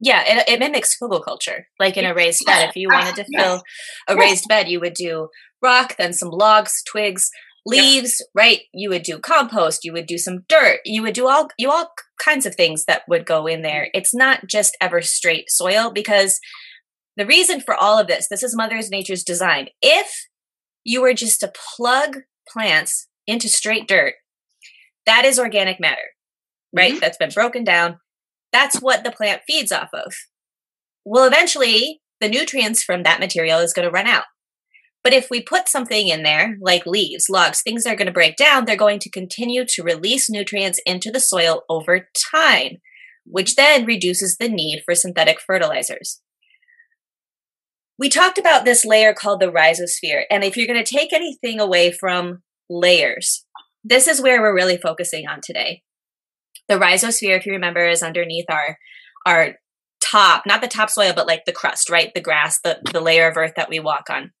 Yeah, 0.00 0.22
it, 0.26 0.48
it 0.48 0.60
mimics 0.60 0.96
culture. 1.24 1.66
Like 1.80 1.96
in 1.96 2.04
a 2.04 2.14
raised 2.14 2.44
bed, 2.46 2.68
if 2.68 2.76
you 2.76 2.88
wanted 2.88 3.16
to 3.16 3.26
fill 3.36 3.62
a 4.06 4.16
raised 4.16 4.46
bed, 4.48 4.68
you 4.68 4.78
would 4.78 4.94
do 4.94 5.28
rock, 5.60 5.96
then 5.98 6.12
some 6.12 6.30
logs, 6.30 6.82
twigs, 6.88 7.30
leaves 7.68 8.24
right? 8.34 8.60
You 8.72 8.90
would 8.90 9.02
do 9.02 9.18
compost 9.18 9.84
you 9.84 9.92
would 9.92 10.06
do 10.06 10.18
some 10.18 10.44
dirt 10.48 10.80
you 10.84 11.02
would 11.02 11.14
do 11.14 11.28
all 11.28 11.48
you 11.58 11.70
all 11.70 11.92
kinds 12.22 12.46
of 12.46 12.54
things 12.54 12.84
that 12.86 13.02
would 13.08 13.26
go 13.26 13.46
in 13.46 13.62
there. 13.62 13.88
It's 13.94 14.14
not 14.14 14.46
just 14.46 14.76
ever 14.80 15.02
straight 15.02 15.50
soil 15.50 15.90
because 15.92 16.40
the 17.16 17.26
reason 17.26 17.60
for 17.60 17.74
all 17.74 17.98
of 17.98 18.06
this 18.06 18.28
this 18.28 18.42
is 18.42 18.56
mother's 18.56 18.90
nature's 18.90 19.22
design. 19.22 19.68
If 19.82 20.26
you 20.84 21.02
were 21.02 21.14
just 21.14 21.40
to 21.40 21.52
plug 21.76 22.18
plants 22.48 23.08
into 23.26 23.48
straight 23.48 23.86
dirt 23.86 24.14
that 25.06 25.24
is 25.24 25.38
organic 25.38 25.80
matter 25.80 25.98
right? 26.74 26.92
Mm-hmm. 26.92 27.00
that's 27.00 27.16
been 27.16 27.30
broken 27.30 27.64
down. 27.64 27.98
That's 28.52 28.78
what 28.78 29.04
the 29.04 29.10
plant 29.10 29.42
feeds 29.46 29.72
off 29.72 29.88
of. 29.92 30.14
Well 31.04 31.24
eventually 31.24 32.00
the 32.20 32.28
nutrients 32.28 32.82
from 32.82 33.02
that 33.04 33.20
material 33.20 33.60
is 33.60 33.72
going 33.72 33.86
to 33.86 33.92
run 33.92 34.06
out 34.06 34.24
but 35.04 35.12
if 35.12 35.28
we 35.30 35.40
put 35.40 35.68
something 35.68 36.08
in 36.08 36.22
there, 36.22 36.56
like 36.60 36.84
leaves, 36.86 37.26
logs, 37.30 37.62
things 37.62 37.84
that 37.84 37.92
are 37.92 37.96
going 37.96 38.06
to 38.06 38.12
break 38.12 38.36
down, 38.36 38.64
they're 38.64 38.76
going 38.76 38.98
to 39.00 39.10
continue 39.10 39.64
to 39.66 39.82
release 39.82 40.28
nutrients 40.28 40.80
into 40.84 41.10
the 41.10 41.20
soil 41.20 41.62
over 41.68 42.08
time, 42.32 42.78
which 43.24 43.54
then 43.54 43.84
reduces 43.84 44.36
the 44.36 44.48
need 44.48 44.82
for 44.84 44.94
synthetic 44.94 45.38
fertilizers. 45.40 46.20
We 47.98 48.08
talked 48.08 48.38
about 48.38 48.64
this 48.64 48.84
layer 48.84 49.12
called 49.12 49.40
the 49.40 49.50
rhizosphere. 49.50 50.22
And 50.30 50.44
if 50.44 50.56
you're 50.56 50.66
going 50.66 50.82
to 50.82 50.94
take 50.94 51.12
anything 51.12 51.58
away 51.58 51.90
from 51.90 52.42
layers, 52.70 53.44
this 53.82 54.06
is 54.06 54.20
where 54.20 54.40
we're 54.40 54.54
really 54.54 54.76
focusing 54.76 55.26
on 55.26 55.40
today. 55.42 55.82
The 56.68 56.78
rhizosphere, 56.78 57.36
if 57.36 57.46
you 57.46 57.52
remember, 57.52 57.86
is 57.86 58.02
underneath 58.02 58.46
our, 58.50 58.78
our 59.24 59.54
top, 60.00 60.44
not 60.46 60.60
the 60.60 60.68
topsoil, 60.68 61.12
but 61.14 61.26
like 61.26 61.44
the 61.44 61.52
crust, 61.52 61.88
right? 61.88 62.12
The 62.14 62.20
grass, 62.20 62.60
the, 62.62 62.80
the 62.92 63.00
layer 63.00 63.28
of 63.28 63.36
earth 63.36 63.54
that 63.56 63.70
we 63.70 63.80
walk 63.80 64.10
on. 64.10 64.32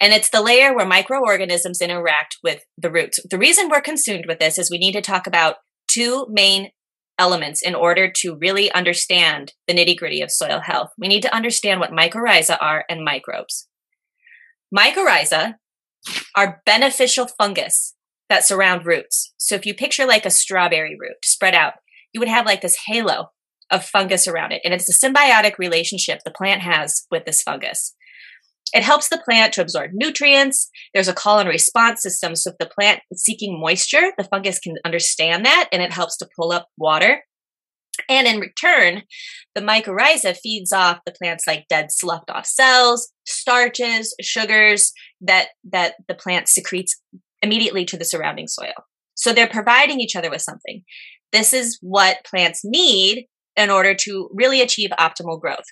And 0.00 0.14
it's 0.14 0.30
the 0.30 0.40
layer 0.40 0.74
where 0.74 0.86
microorganisms 0.86 1.80
interact 1.80 2.38
with 2.42 2.64
the 2.78 2.90
roots. 2.90 3.20
The 3.28 3.38
reason 3.38 3.68
we're 3.68 3.82
consumed 3.82 4.24
with 4.26 4.38
this 4.38 4.58
is 4.58 4.70
we 4.70 4.78
need 4.78 4.92
to 4.92 5.02
talk 5.02 5.26
about 5.26 5.56
two 5.88 6.26
main 6.30 6.70
elements 7.18 7.60
in 7.60 7.74
order 7.74 8.10
to 8.10 8.36
really 8.36 8.72
understand 8.72 9.52
the 9.68 9.74
nitty 9.74 9.96
gritty 9.96 10.22
of 10.22 10.30
soil 10.30 10.60
health. 10.60 10.90
We 10.98 11.06
need 11.06 11.20
to 11.22 11.34
understand 11.34 11.78
what 11.78 11.90
mycorrhiza 11.90 12.56
are 12.60 12.84
and 12.88 13.04
microbes. 13.04 13.68
Mycorrhiza 14.74 15.56
are 16.34 16.62
beneficial 16.64 17.26
fungus 17.26 17.94
that 18.30 18.44
surround 18.44 18.86
roots. 18.86 19.34
So 19.36 19.54
if 19.54 19.66
you 19.66 19.74
picture 19.74 20.06
like 20.06 20.24
a 20.24 20.30
strawberry 20.30 20.96
root 20.98 21.16
spread 21.24 21.54
out, 21.54 21.74
you 22.14 22.20
would 22.20 22.28
have 22.28 22.46
like 22.46 22.62
this 22.62 22.84
halo 22.86 23.32
of 23.70 23.84
fungus 23.84 24.26
around 24.26 24.52
it. 24.52 24.62
And 24.64 24.72
it's 24.72 24.88
a 24.88 25.06
symbiotic 25.06 25.58
relationship 25.58 26.20
the 26.24 26.30
plant 26.30 26.62
has 26.62 27.06
with 27.10 27.24
this 27.24 27.42
fungus. 27.42 27.94
It 28.72 28.82
helps 28.82 29.08
the 29.08 29.20
plant 29.24 29.52
to 29.54 29.62
absorb 29.62 29.90
nutrients. 29.92 30.70
There's 30.94 31.08
a 31.08 31.14
call 31.14 31.38
and 31.38 31.48
response 31.48 32.02
system. 32.02 32.36
So 32.36 32.50
if 32.50 32.58
the 32.58 32.66
plant 32.66 33.00
is 33.10 33.22
seeking 33.22 33.60
moisture, 33.60 34.12
the 34.16 34.24
fungus 34.24 34.58
can 34.58 34.76
understand 34.84 35.44
that 35.44 35.68
and 35.72 35.82
it 35.82 35.92
helps 35.92 36.16
to 36.18 36.28
pull 36.36 36.52
up 36.52 36.68
water. 36.76 37.22
And 38.08 38.26
in 38.26 38.40
return, 38.40 39.02
the 39.54 39.60
mycorrhiza 39.60 40.36
feeds 40.36 40.72
off 40.72 41.00
the 41.04 41.12
plant's 41.12 41.46
like 41.46 41.66
dead 41.68 41.90
sloughed 41.90 42.30
off 42.30 42.46
cells, 42.46 43.10
starches, 43.26 44.14
sugars 44.20 44.92
that 45.20 45.48
that 45.70 45.94
the 46.08 46.14
plant 46.14 46.48
secretes 46.48 47.00
immediately 47.42 47.84
to 47.86 47.96
the 47.96 48.04
surrounding 48.04 48.46
soil. 48.46 48.72
So 49.14 49.32
they're 49.32 49.48
providing 49.48 50.00
each 50.00 50.16
other 50.16 50.30
with 50.30 50.42
something. 50.42 50.82
This 51.32 51.52
is 51.52 51.78
what 51.82 52.24
plants 52.24 52.60
need 52.64 53.26
in 53.56 53.70
order 53.70 53.94
to 53.94 54.30
really 54.32 54.62
achieve 54.62 54.90
optimal 54.98 55.40
growth. 55.40 55.66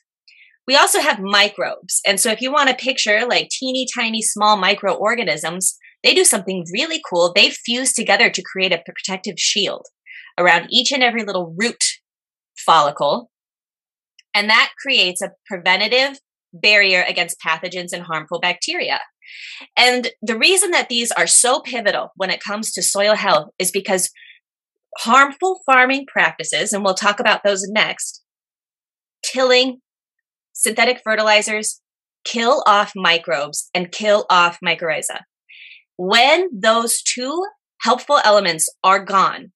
We 0.69 0.77
also 0.77 1.01
have 1.01 1.19
microbes. 1.19 2.03
And 2.07 2.21
so 2.21 2.31
if 2.31 2.43
you 2.43 2.53
want 2.53 2.69
to 2.69 2.77
picture 2.77 3.27
like 3.27 3.49
teeny 3.49 3.87
tiny 3.97 4.21
small 4.21 4.59
microorganisms, 4.59 5.79
they 6.05 6.15
do 6.15 6.25
something 6.25 6.67
really 6.71 7.01
cool. 7.09 7.33
They 7.35 7.51
fuse 7.51 7.95
together 7.95 8.29
to 8.29 8.43
create 8.43 8.73
a 8.73 8.83
protective 8.85 9.39
shield 9.39 9.87
around 10.39 10.67
each 10.71 10.93
and 10.93 11.03
every 11.03 11.25
little 11.25 11.57
root 11.59 11.83
follicle. 12.59 13.31
And 14.35 14.51
that 14.51 14.73
creates 14.81 15.23
a 15.23 15.33
preventative 15.47 16.21
barrier 16.53 17.03
against 17.09 17.41
pathogens 17.41 17.95
and 17.95 18.03
harmful 18.03 18.39
bacteria. 18.39 19.01
And 19.75 20.11
the 20.21 20.39
reason 20.39 20.71
that 20.73 20.91
these 20.91 21.11
are 21.13 21.27
so 21.27 21.61
pivotal 21.61 22.11
when 22.17 22.31
it 22.31 22.43
comes 22.43 22.73
to 22.73 22.83
soil 22.83 23.15
health 23.15 23.49
is 23.59 23.71
because 23.71 24.11
harmful 24.99 25.61
farming 25.65 26.05
practices, 26.13 26.75
and 26.75 26.85
we'll 26.85 26.95
talk 26.95 27.21
about 27.21 27.43
those 27.43 27.65
next, 27.69 28.23
tilling, 29.25 29.81
synthetic 30.59 31.01
fertilizers 31.05 31.81
kill 32.25 32.63
off 32.67 32.93
microbes 32.97 33.71
and 33.73 33.93
kill 33.93 34.27
off 34.29 34.59
mycorrhiza. 34.65 35.21
When 35.97 36.49
those 36.53 37.01
two 37.01 37.45
helpful 37.81 38.19
elements 38.25 38.69
are 38.83 39.05
gone, 39.05 39.53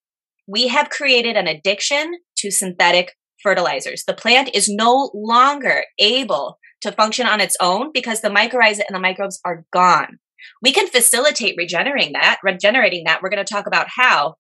we 0.46 0.68
have 0.68 0.90
created 0.90 1.36
an 1.36 1.48
addiction 1.48 2.12
to 2.38 2.50
synthetic 2.50 3.12
fertilizers. 3.42 4.04
The 4.06 4.14
plant 4.14 4.50
is 4.54 4.68
no 4.68 5.10
longer 5.12 5.84
able 5.98 6.58
to 6.82 6.92
function 6.92 7.26
on 7.26 7.40
its 7.40 7.56
own 7.60 7.90
because 7.92 8.20
the 8.20 8.28
mycorrhiza 8.28 8.82
and 8.86 8.94
the 8.94 9.00
microbes 9.00 9.40
are 9.44 9.64
gone. 9.72 10.18
We 10.62 10.72
can 10.72 10.88
facilitate 10.88 11.56
regenerating 11.58 12.12
that, 12.14 12.38
regenerating 12.42 13.04
that. 13.04 13.20
We're 13.22 13.30
going 13.30 13.44
to 13.44 13.54
talk 13.54 13.66
about 13.66 13.88
how. 13.96 14.36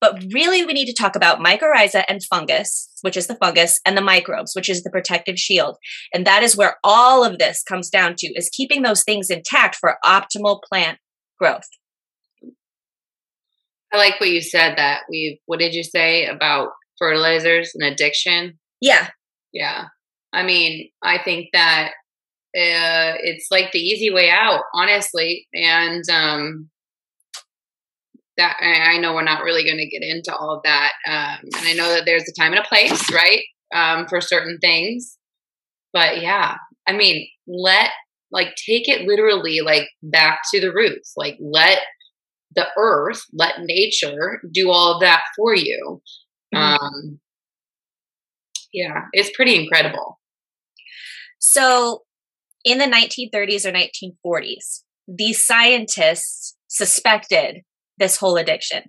But 0.00 0.22
really, 0.32 0.64
we 0.64 0.72
need 0.72 0.86
to 0.86 0.94
talk 0.94 1.14
about 1.14 1.40
mycorrhiza 1.40 2.04
and 2.08 2.22
fungus, 2.24 2.88
which 3.02 3.16
is 3.16 3.26
the 3.26 3.34
fungus, 3.36 3.80
and 3.84 3.96
the 3.96 4.02
microbes, 4.02 4.54
which 4.54 4.70
is 4.70 4.82
the 4.82 4.90
protective 4.90 5.38
shield. 5.38 5.76
And 6.14 6.26
that 6.26 6.42
is 6.42 6.56
where 6.56 6.76
all 6.82 7.24
of 7.24 7.38
this 7.38 7.62
comes 7.62 7.90
down 7.90 8.14
to 8.18 8.26
is 8.28 8.50
keeping 8.50 8.82
those 8.82 9.04
things 9.04 9.30
intact 9.30 9.76
for 9.76 9.98
optimal 10.04 10.60
plant 10.62 10.98
growth. 11.38 11.68
I 13.92 13.96
like 13.96 14.20
what 14.20 14.30
you 14.30 14.40
said 14.40 14.78
that 14.78 15.02
we 15.10 15.40
what 15.46 15.58
did 15.58 15.74
you 15.74 15.82
say 15.82 16.26
about 16.26 16.68
fertilizers 16.98 17.72
and 17.74 17.92
addiction? 17.92 18.58
Yeah. 18.80 19.08
Yeah. 19.52 19.86
I 20.32 20.44
mean, 20.44 20.90
I 21.02 21.18
think 21.22 21.48
that 21.52 21.92
uh, 22.56 23.18
it's 23.22 23.48
like 23.50 23.72
the 23.72 23.80
easy 23.80 24.10
way 24.10 24.30
out, 24.30 24.62
honestly. 24.74 25.48
And 25.52 26.04
um, 26.10 26.70
that 28.36 28.56
I 28.60 28.98
know 28.98 29.14
we're 29.14 29.22
not 29.22 29.42
really 29.42 29.64
going 29.64 29.78
to 29.78 29.88
get 29.88 30.02
into 30.02 30.34
all 30.34 30.54
of 30.54 30.62
that. 30.64 30.92
Um, 31.06 31.48
and 31.58 31.66
I 31.66 31.72
know 31.72 31.92
that 31.92 32.04
there's 32.04 32.28
a 32.28 32.40
time 32.40 32.52
and 32.52 32.60
a 32.60 32.68
place, 32.68 33.12
right, 33.12 33.42
um, 33.74 34.06
for 34.08 34.20
certain 34.20 34.58
things. 34.60 35.18
But 35.92 36.22
yeah, 36.22 36.56
I 36.86 36.92
mean, 36.92 37.26
let 37.46 37.90
like 38.32 38.54
take 38.54 38.88
it 38.88 39.06
literally, 39.06 39.60
like 39.60 39.88
back 40.02 40.40
to 40.52 40.60
the 40.60 40.72
roots. 40.72 41.12
Like 41.16 41.36
let 41.40 41.80
the 42.54 42.66
earth, 42.76 43.22
let 43.32 43.60
nature 43.60 44.40
do 44.52 44.70
all 44.70 44.94
of 44.94 45.00
that 45.00 45.22
for 45.36 45.54
you. 45.54 46.00
Mm-hmm. 46.54 46.84
Um, 46.84 47.20
yeah, 48.72 49.02
it's 49.12 49.34
pretty 49.34 49.60
incredible. 49.60 50.18
So, 51.38 52.02
in 52.64 52.78
the 52.78 52.84
1930s 52.84 53.64
or 53.64 53.72
1940s, 53.72 54.82
these 55.08 55.44
scientists 55.44 56.56
suspected 56.68 57.62
this 58.00 58.16
whole 58.16 58.36
addiction. 58.36 58.82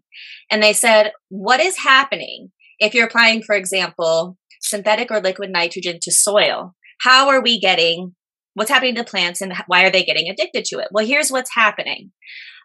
And 0.49 0.63
they 0.63 0.73
said, 0.73 1.11
what 1.29 1.59
is 1.59 1.77
happening 1.77 2.51
if 2.79 2.95
you're 2.95 3.05
applying, 3.05 3.43
for 3.43 3.55
example, 3.55 4.37
synthetic 4.61 5.11
or 5.11 5.21
liquid 5.21 5.51
nitrogen 5.51 5.99
to 6.01 6.11
soil? 6.11 6.73
How 7.01 7.29
are 7.29 7.41
we 7.41 7.59
getting 7.59 8.15
what's 8.53 8.69
happening 8.69 8.95
to 8.95 9.03
plants 9.03 9.41
and 9.41 9.53
why 9.67 9.83
are 9.83 9.91
they 9.91 10.03
getting 10.03 10.29
addicted 10.29 10.65
to 10.65 10.79
it? 10.79 10.87
Well, 10.91 11.05
here's 11.05 11.31
what's 11.31 11.53
happening. 11.55 12.11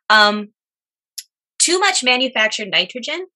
Um, 0.08 0.48
too 1.58 1.78
much 1.78 2.04
manufactured 2.04 2.68
nitrogen 2.70 3.26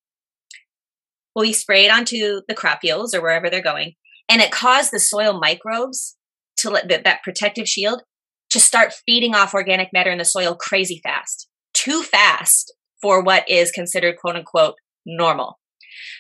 will 1.35 1.43
be 1.43 1.53
sprayed 1.53 1.91
onto 1.91 2.41
the 2.49 2.55
crop 2.55 2.81
yields 2.83 3.15
or 3.15 3.23
wherever 3.23 3.51
they're 3.51 3.63
going, 3.63 3.95
and 4.29 4.41
it 4.41 4.51
caused 4.51 4.93
the 4.93 5.01
soil 5.01 5.39
microbes 5.39 6.17
to 6.59 6.71
let 6.71 6.89
that, 6.89 7.05
that 7.05 7.23
protective 7.23 7.69
shield 7.69 8.03
to 8.51 8.61
start 8.61 8.93
feeding 9.07 9.35
off 9.35 9.55
organic 9.55 9.89
matter 9.93 10.11
in 10.11 10.19
the 10.19 10.25
soil 10.25 10.55
crazy 10.55 11.01
fast, 11.03 11.49
too 11.73 12.03
fast 12.03 12.75
for 13.01 13.23
what 13.23 13.49
is 13.49 13.71
considered 13.71 14.17
quote 14.19 14.37
unquote 14.37 14.75
normal. 15.07 15.59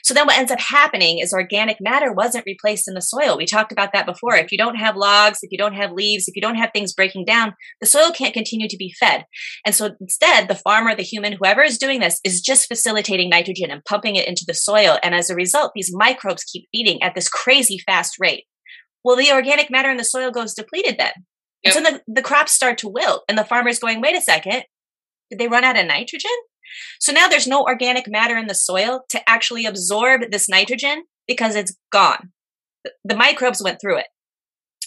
So 0.02 0.14
then 0.14 0.26
what 0.26 0.38
ends 0.38 0.50
up 0.50 0.60
happening 0.60 1.18
is 1.18 1.32
organic 1.32 1.78
matter 1.80 2.12
wasn't 2.12 2.46
replaced 2.46 2.88
in 2.88 2.94
the 2.94 3.02
soil. 3.02 3.36
We 3.36 3.46
talked 3.46 3.72
about 3.72 3.92
that 3.92 4.06
before. 4.06 4.34
If 4.34 4.52
you 4.52 4.58
don't 4.58 4.76
have 4.76 4.96
logs, 4.96 5.40
if 5.42 5.52
you 5.52 5.58
don't 5.58 5.74
have 5.74 5.92
leaves, 5.92 6.26
if 6.26 6.36
you 6.36 6.42
don't 6.42 6.56
have 6.56 6.70
things 6.72 6.92
breaking 6.92 7.24
down, 7.24 7.54
the 7.80 7.86
soil 7.86 8.10
can't 8.10 8.34
continue 8.34 8.68
to 8.68 8.76
be 8.76 8.94
fed. 8.98 9.24
And 9.64 9.74
so 9.74 9.90
instead, 10.00 10.48
the 10.48 10.54
farmer, 10.54 10.94
the 10.94 11.02
human, 11.02 11.34
whoever 11.34 11.62
is 11.62 11.78
doing 11.78 12.00
this 12.00 12.20
is 12.24 12.40
just 12.40 12.66
facilitating 12.66 13.30
nitrogen 13.30 13.70
and 13.70 13.84
pumping 13.84 14.16
it 14.16 14.26
into 14.26 14.44
the 14.46 14.54
soil. 14.54 14.98
And 15.02 15.14
as 15.14 15.30
a 15.30 15.34
result, 15.34 15.72
these 15.74 15.94
microbes 15.94 16.44
keep 16.44 16.68
feeding 16.72 17.02
at 17.02 17.14
this 17.14 17.28
crazy 17.28 17.78
fast 17.78 18.16
rate. 18.18 18.44
Well, 19.04 19.16
the 19.16 19.32
organic 19.32 19.70
matter 19.70 19.90
in 19.90 19.96
the 19.96 20.04
soil 20.04 20.30
goes 20.30 20.54
depleted 20.54 20.96
then. 20.98 21.12
Yep. 21.62 21.76
And 21.76 21.86
so 21.86 21.92
the, 21.92 22.02
the 22.06 22.22
crops 22.22 22.52
start 22.52 22.78
to 22.78 22.88
wilt 22.88 23.22
and 23.28 23.36
the 23.36 23.44
farmer's 23.44 23.78
going, 23.78 24.00
wait 24.00 24.16
a 24.16 24.20
second, 24.20 24.64
did 25.30 25.38
they 25.38 25.48
run 25.48 25.64
out 25.64 25.78
of 25.78 25.86
nitrogen? 25.86 26.30
So 26.98 27.12
now 27.12 27.28
there's 27.28 27.46
no 27.46 27.62
organic 27.62 28.08
matter 28.08 28.36
in 28.36 28.46
the 28.46 28.54
soil 28.54 29.04
to 29.10 29.28
actually 29.28 29.66
absorb 29.66 30.30
this 30.30 30.48
nitrogen 30.48 31.04
because 31.26 31.54
it's 31.54 31.76
gone. 31.92 32.32
The 33.04 33.16
microbes 33.16 33.62
went 33.62 33.80
through 33.80 33.98
it. 33.98 34.06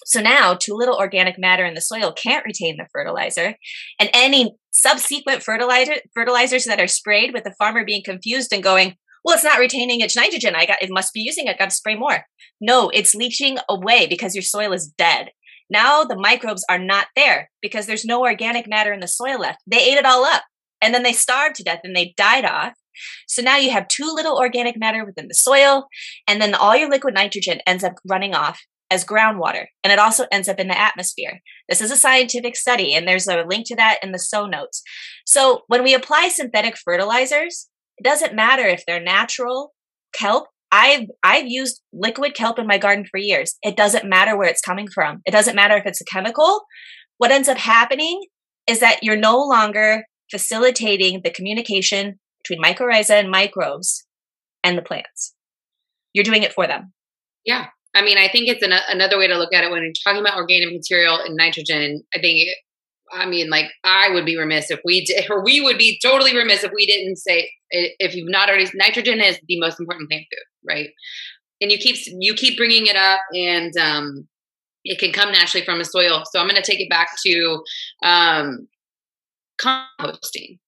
So 0.06 0.22
now 0.22 0.56
too 0.56 0.74
little 0.74 0.98
organic 0.98 1.40
matter 1.40 1.66
in 1.66 1.76
the 1.76 1.82
soil 1.82 2.12
can't 2.12 2.46
retain 2.46 2.78
the 2.78 2.88
fertilizer. 2.92 3.56
And 4.00 4.10
any 4.14 4.56
subsequent 4.72 5.44
fertilizer, 5.44 5.96
fertilizers 6.14 6.66
that 6.66 6.80
are 6.80 6.88
sprayed 6.88 7.34
with 7.34 7.44
the 7.44 7.56
farmer 7.58 7.86
being 7.86 8.04
confused 8.04 8.52
and 8.52 8.64
going, 8.64 8.96
well, 9.24 9.36
it's 9.36 9.44
not 9.44 9.60
retaining 9.60 10.02
its 10.02 10.16
nitrogen. 10.16 10.56
I 10.56 10.66
got, 10.66 10.82
it 10.82 10.90
must 10.92 11.14
be 11.14 11.22
using 11.22 11.48
it. 11.48 11.52
I 11.52 11.58
got 11.58 11.70
to 11.70 11.76
spray 11.76 11.96
more. 11.96 12.26
No, 12.60 12.90
it's 12.90 13.16
leaching 13.16 13.58
away 13.70 14.08
because 14.08 14.36
your 14.36 14.42
soil 14.42 14.74
is 14.74 14.92
dead. 14.98 15.30
Now 15.70 16.04
the 16.04 16.20
microbes 16.20 16.66
are 16.70 16.80
not 16.80 17.08
there 17.16 17.50
because 17.62 17.86
there's 17.86 18.06
no 18.06 18.22
organic 18.22 18.68
matter 18.68 18.92
in 18.92 19.00
the 19.00 19.08
soil 19.08 19.40
left. 19.40 19.60
They 19.66 19.80
ate 19.80 19.98
it 19.98 20.06
all 20.06 20.26
up 20.26 20.44
and 20.84 20.94
then 20.94 21.04
they 21.04 21.14
starved 21.14 21.56
to 21.56 21.64
death 21.64 21.80
and 21.84 21.96
they 21.96 22.14
died 22.18 22.46
off. 22.46 22.74
So 23.28 23.42
now 23.42 23.58
you 23.58 23.72
have 23.72 23.88
too 23.88 24.12
little 24.14 24.38
organic 24.38 24.78
matter 24.78 25.04
within 25.04 25.28
the 25.28 25.34
soil, 25.34 25.88
and 26.28 26.42
then 26.42 26.54
all 26.54 26.76
your 26.76 26.90
liquid 26.90 27.16
nitrogen 27.16 27.62
ends 27.66 27.84
up 27.84 27.94
running 28.08 28.36
off 28.36 28.62
as 28.92 29.04
groundwater, 29.04 29.66
and 29.84 29.92
it 29.92 29.98
also 29.98 30.26
ends 30.32 30.48
up 30.48 30.60
in 30.60 30.68
the 30.68 30.80
atmosphere. 30.80 31.40
This 31.68 31.82
is 31.82 31.90
a 31.90 31.96
scientific 31.96 32.56
study, 32.56 32.94
and 32.94 33.08
there's 33.08 33.28
a 33.28 33.44
link 33.44 33.66
to 33.68 33.76
that 33.78 33.98
in 34.04 34.12
the 34.12 34.20
show 34.20 34.46
notes. 34.46 34.84
So 35.26 35.62
when 35.68 35.84
we 35.84 35.96
apply 35.96 36.30
synthetic 36.30 36.78
fertilizers, 36.78 37.70
it 37.98 38.04
doesn't 38.04 38.36
matter 38.36 38.68
if 38.68 38.84
they're 38.86 39.02
natural 39.02 39.74
kelp. 40.14 40.48
I've 40.72 41.08
I've 41.24 41.48
used 41.48 41.82
liquid 41.92 42.36
kelp 42.36 42.60
in 42.60 42.68
my 42.68 42.78
garden 42.78 43.06
for 43.10 43.18
years. 43.18 43.56
It 43.64 43.76
doesn't 43.76 44.06
matter 44.10 44.38
where 44.38 44.50
it's 44.50 44.62
coming 44.62 44.88
from. 44.88 45.22
It 45.26 45.32
doesn't 45.32 45.56
matter 45.56 45.78
if 45.78 45.86
it's 45.86 46.02
a 46.02 46.06
chemical. 46.06 46.62
What 47.18 47.32
ends 47.32 47.48
up 47.48 47.58
happening 47.58 48.26
is 48.68 48.80
that 48.80 49.04
you're 49.04 49.18
no 49.18 49.40
longer 49.40 50.06
facilitating 50.32 51.22
the 51.24 51.32
communication 51.32 52.20
between 52.44 52.64
mycorrhiza 52.64 53.12
and 53.12 53.30
microbes 53.30 54.06
and 54.64 54.78
the 54.78 54.82
plants. 54.82 55.34
You're 56.14 56.24
doing 56.24 56.44
it 56.44 56.54
for 56.54 56.68
them. 56.68 56.94
Yeah. 57.46 57.68
I 57.96 58.04
mean, 58.04 58.18
I 58.18 58.28
think 58.28 58.48
it's 58.48 58.64
an, 58.64 58.74
another 58.90 59.18
way 59.18 59.28
to 59.28 59.38
look 59.38 59.54
at 59.54 59.64
it 59.64 59.72
when 59.72 59.84
you're 59.84 59.92
talking 60.04 60.22
about 60.22 60.38
organic 60.38 60.74
material 60.74 61.20
and 61.20 61.36
nitrogen. 61.36 62.04
I 62.16 62.20
think, 62.20 62.50
I 63.12 63.28
mean, 63.28 63.50
like, 63.50 63.72
I 63.84 64.10
would 64.10 64.26
be 64.26 64.38
remiss 64.38 64.72
if 64.72 64.80
we 64.84 65.06
did, 65.06 65.26
or 65.30 65.44
we 65.44 65.62
would 65.62 65.78
be 65.78 66.00
totally 66.04 66.36
remiss 66.36 66.64
if 66.64 66.72
we 66.74 66.86
didn't 66.86 67.18
say, 67.18 67.52
if 67.70 68.16
you've 68.16 68.30
not 68.30 68.50
already, 68.50 68.70
nitrogen 68.74 69.22
is 69.22 69.40
the 69.48 69.60
most 69.60 69.80
important 69.80 70.10
plant 70.10 70.24
food, 70.24 70.72
right? 70.72 70.90
And 71.62 71.72
you 71.72 71.78
keep 71.78 71.96
you 72.20 72.34
keep 72.34 72.58
bringing 72.58 72.88
it 72.88 72.96
up, 72.96 73.22
and 73.34 73.72
um, 73.78 74.28
it 74.84 75.00
can 75.00 75.14
come 75.14 75.32
naturally 75.32 75.66
from 75.66 75.80
the 75.80 75.86
soil. 75.86 76.24
So 76.30 76.40
I'm 76.40 76.48
going 76.48 76.62
to 76.62 76.70
take 76.70 76.82
it 76.82 76.90
back 76.90 77.10
to 77.26 77.64
um, 78.04 78.68
composting 79.64 80.60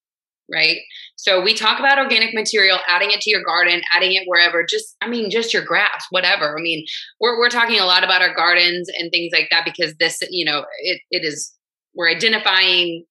right? 0.51 0.77
So 1.15 1.41
we 1.41 1.53
talk 1.53 1.79
about 1.79 1.97
organic 1.97 2.33
material, 2.33 2.79
adding 2.87 3.11
it 3.11 3.21
to 3.21 3.29
your 3.29 3.43
garden, 3.43 3.81
adding 3.95 4.13
it 4.13 4.23
wherever, 4.27 4.63
just, 4.63 4.95
I 5.01 5.07
mean, 5.07 5.29
just 5.29 5.53
your 5.53 5.63
grass, 5.63 6.05
whatever. 6.11 6.57
I 6.57 6.61
mean, 6.61 6.85
we're, 7.19 7.37
we're 7.39 7.49
talking 7.49 7.79
a 7.79 7.85
lot 7.85 8.03
about 8.03 8.21
our 8.21 8.33
gardens 8.35 8.89
and 8.97 9.11
things 9.11 9.31
like 9.33 9.47
that 9.51 9.65
because 9.65 9.95
this, 9.99 10.19
you 10.29 10.45
know, 10.45 10.65
it, 10.83 11.01
it 11.11 11.23
is, 11.23 11.51
we're 11.95 12.09
identifying 12.09 13.05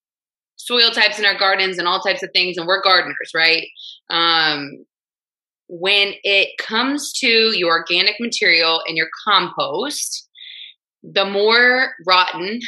soil 0.57 0.91
types 0.91 1.19
in 1.19 1.25
our 1.25 1.37
gardens 1.37 1.79
and 1.79 1.89
all 1.89 2.01
types 2.01 2.23
of 2.23 2.31
things, 2.33 2.57
and 2.57 2.67
we're 2.67 2.83
gardeners, 2.83 3.33
right? 3.35 3.67
Um, 4.11 4.85
when 5.69 6.13
it 6.23 6.51
comes 6.59 7.13
to 7.15 7.27
your 7.27 7.71
organic 7.71 8.17
material 8.21 8.83
and 8.87 8.97
your 8.97 9.09
compost, 9.27 10.29
the 11.03 11.25
more 11.25 11.91
rotten, 12.07 12.61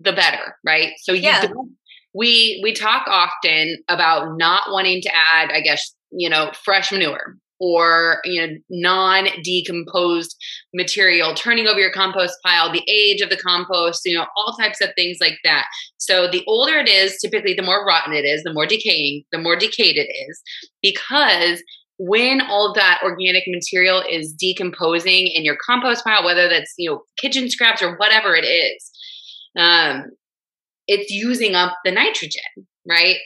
the 0.00 0.12
better, 0.12 0.56
right? 0.64 0.92
So 1.02 1.12
you 1.12 1.22
yeah. 1.22 1.46
don't 1.46 1.72
we 2.14 2.60
we 2.62 2.72
talk 2.72 3.06
often 3.08 3.76
about 3.88 4.36
not 4.36 4.64
wanting 4.70 5.02
to 5.02 5.10
add 5.14 5.50
i 5.50 5.60
guess 5.60 5.94
you 6.10 6.28
know 6.28 6.50
fresh 6.64 6.90
manure 6.92 7.36
or 7.60 8.20
you 8.24 8.46
know 8.46 8.54
non 8.68 9.26
decomposed 9.42 10.36
material 10.74 11.34
turning 11.34 11.66
over 11.66 11.80
your 11.80 11.92
compost 11.92 12.34
pile 12.44 12.72
the 12.72 12.84
age 12.90 13.20
of 13.20 13.30
the 13.30 13.36
compost 13.36 14.02
you 14.04 14.16
know 14.16 14.26
all 14.36 14.54
types 14.54 14.80
of 14.80 14.90
things 14.94 15.18
like 15.20 15.38
that. 15.44 15.66
So 15.98 16.28
the 16.30 16.44
older 16.46 16.78
it 16.78 16.88
is 16.88 17.18
typically 17.20 17.54
the 17.54 17.62
more 17.62 17.86
rotten 17.86 18.12
it 18.12 18.24
is 18.24 18.42
the 18.42 18.52
more 18.52 18.66
decaying 18.66 19.24
the 19.32 19.38
more 19.38 19.56
decayed 19.56 19.96
it 19.96 20.08
is. 20.28 20.42
Because 20.82 21.62
when 21.98 22.40
all 22.40 22.72
that 22.74 23.00
organic 23.04 23.44
material 23.46 24.02
is 24.08 24.32
decomposing 24.32 25.28
in 25.28 25.44
your 25.44 25.56
compost 25.64 26.04
pile 26.04 26.24
whether 26.24 26.48
that's 26.48 26.74
you 26.76 26.90
know 26.90 27.02
kitchen 27.16 27.48
scraps 27.48 27.82
or 27.82 27.96
whatever 27.96 28.34
it 28.34 28.44
is 28.44 28.90
um, 29.56 30.06
it's 30.86 31.10
using 31.10 31.54
up 31.54 31.76
the 31.84 31.90
nitrogen, 31.90 32.42
right? 32.86 33.16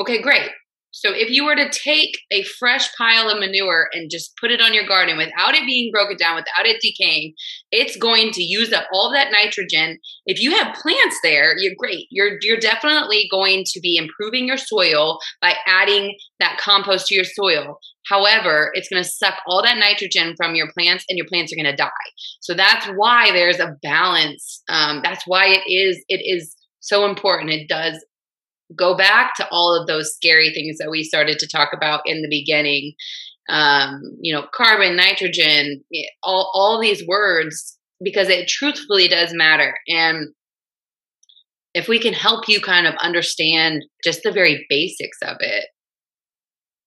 Okay, 0.00 0.20
great. 0.20 0.50
So 0.90 1.10
if 1.12 1.30
you 1.30 1.44
were 1.44 1.54
to 1.54 1.68
take 1.68 2.18
a 2.30 2.42
fresh 2.42 2.88
pile 2.96 3.28
of 3.28 3.38
manure 3.38 3.88
and 3.92 4.10
just 4.10 4.32
put 4.40 4.50
it 4.50 4.60
on 4.60 4.72
your 4.72 4.86
garden 4.86 5.18
without 5.18 5.54
it 5.54 5.66
being 5.66 5.92
broken 5.92 6.16
down, 6.16 6.34
without 6.34 6.66
it 6.66 6.80
decaying, 6.80 7.34
it's 7.70 7.96
going 7.96 8.30
to 8.32 8.42
use 8.42 8.72
up 8.72 8.86
all 8.92 9.12
that 9.12 9.30
nitrogen. 9.30 9.98
If 10.24 10.40
you 10.40 10.52
have 10.52 10.74
plants 10.74 11.18
there, 11.22 11.56
you're 11.58 11.74
great. 11.78 12.06
You're 12.10 12.38
you're 12.40 12.58
definitely 12.58 13.28
going 13.30 13.64
to 13.66 13.80
be 13.80 13.96
improving 13.96 14.48
your 14.48 14.56
soil 14.56 15.18
by 15.42 15.54
adding 15.66 16.16
that 16.40 16.58
compost 16.58 17.08
to 17.08 17.14
your 17.14 17.24
soil. 17.24 17.78
However, 18.08 18.70
it's 18.72 18.88
going 18.88 19.02
to 19.02 19.08
suck 19.08 19.34
all 19.46 19.62
that 19.62 19.76
nitrogen 19.76 20.34
from 20.36 20.54
your 20.54 20.72
plants, 20.72 21.04
and 21.08 21.18
your 21.18 21.26
plants 21.26 21.52
are 21.52 21.56
going 21.56 21.66
to 21.66 21.76
die. 21.76 21.90
So 22.40 22.54
that's 22.54 22.86
why 22.96 23.30
there's 23.32 23.60
a 23.60 23.76
balance. 23.82 24.62
Um, 24.70 25.00
that's 25.04 25.24
why 25.26 25.48
it 25.48 25.70
is 25.70 26.02
it 26.08 26.22
is 26.24 26.56
so 26.80 27.08
important. 27.08 27.50
It 27.50 27.68
does 27.68 28.04
go 28.76 28.96
back 28.96 29.34
to 29.36 29.48
all 29.50 29.74
of 29.74 29.86
those 29.86 30.14
scary 30.14 30.52
things 30.52 30.78
that 30.78 30.90
we 30.90 31.04
started 31.04 31.38
to 31.38 31.48
talk 31.48 31.70
about 31.72 32.02
in 32.04 32.22
the 32.22 32.28
beginning. 32.28 32.94
Um, 33.48 34.02
you 34.20 34.34
know, 34.34 34.46
carbon, 34.54 34.94
nitrogen, 34.94 35.82
all, 36.22 36.50
all 36.52 36.78
these 36.78 37.06
words, 37.06 37.78
because 38.02 38.28
it 38.28 38.46
truthfully 38.46 39.08
does 39.08 39.32
matter. 39.32 39.74
And 39.88 40.28
if 41.72 41.88
we 41.88 41.98
can 41.98 42.12
help 42.12 42.46
you 42.46 42.60
kind 42.60 42.86
of 42.86 42.94
understand 42.96 43.84
just 44.04 44.22
the 44.22 44.32
very 44.32 44.66
basics 44.68 45.18
of 45.22 45.38
it, 45.40 45.64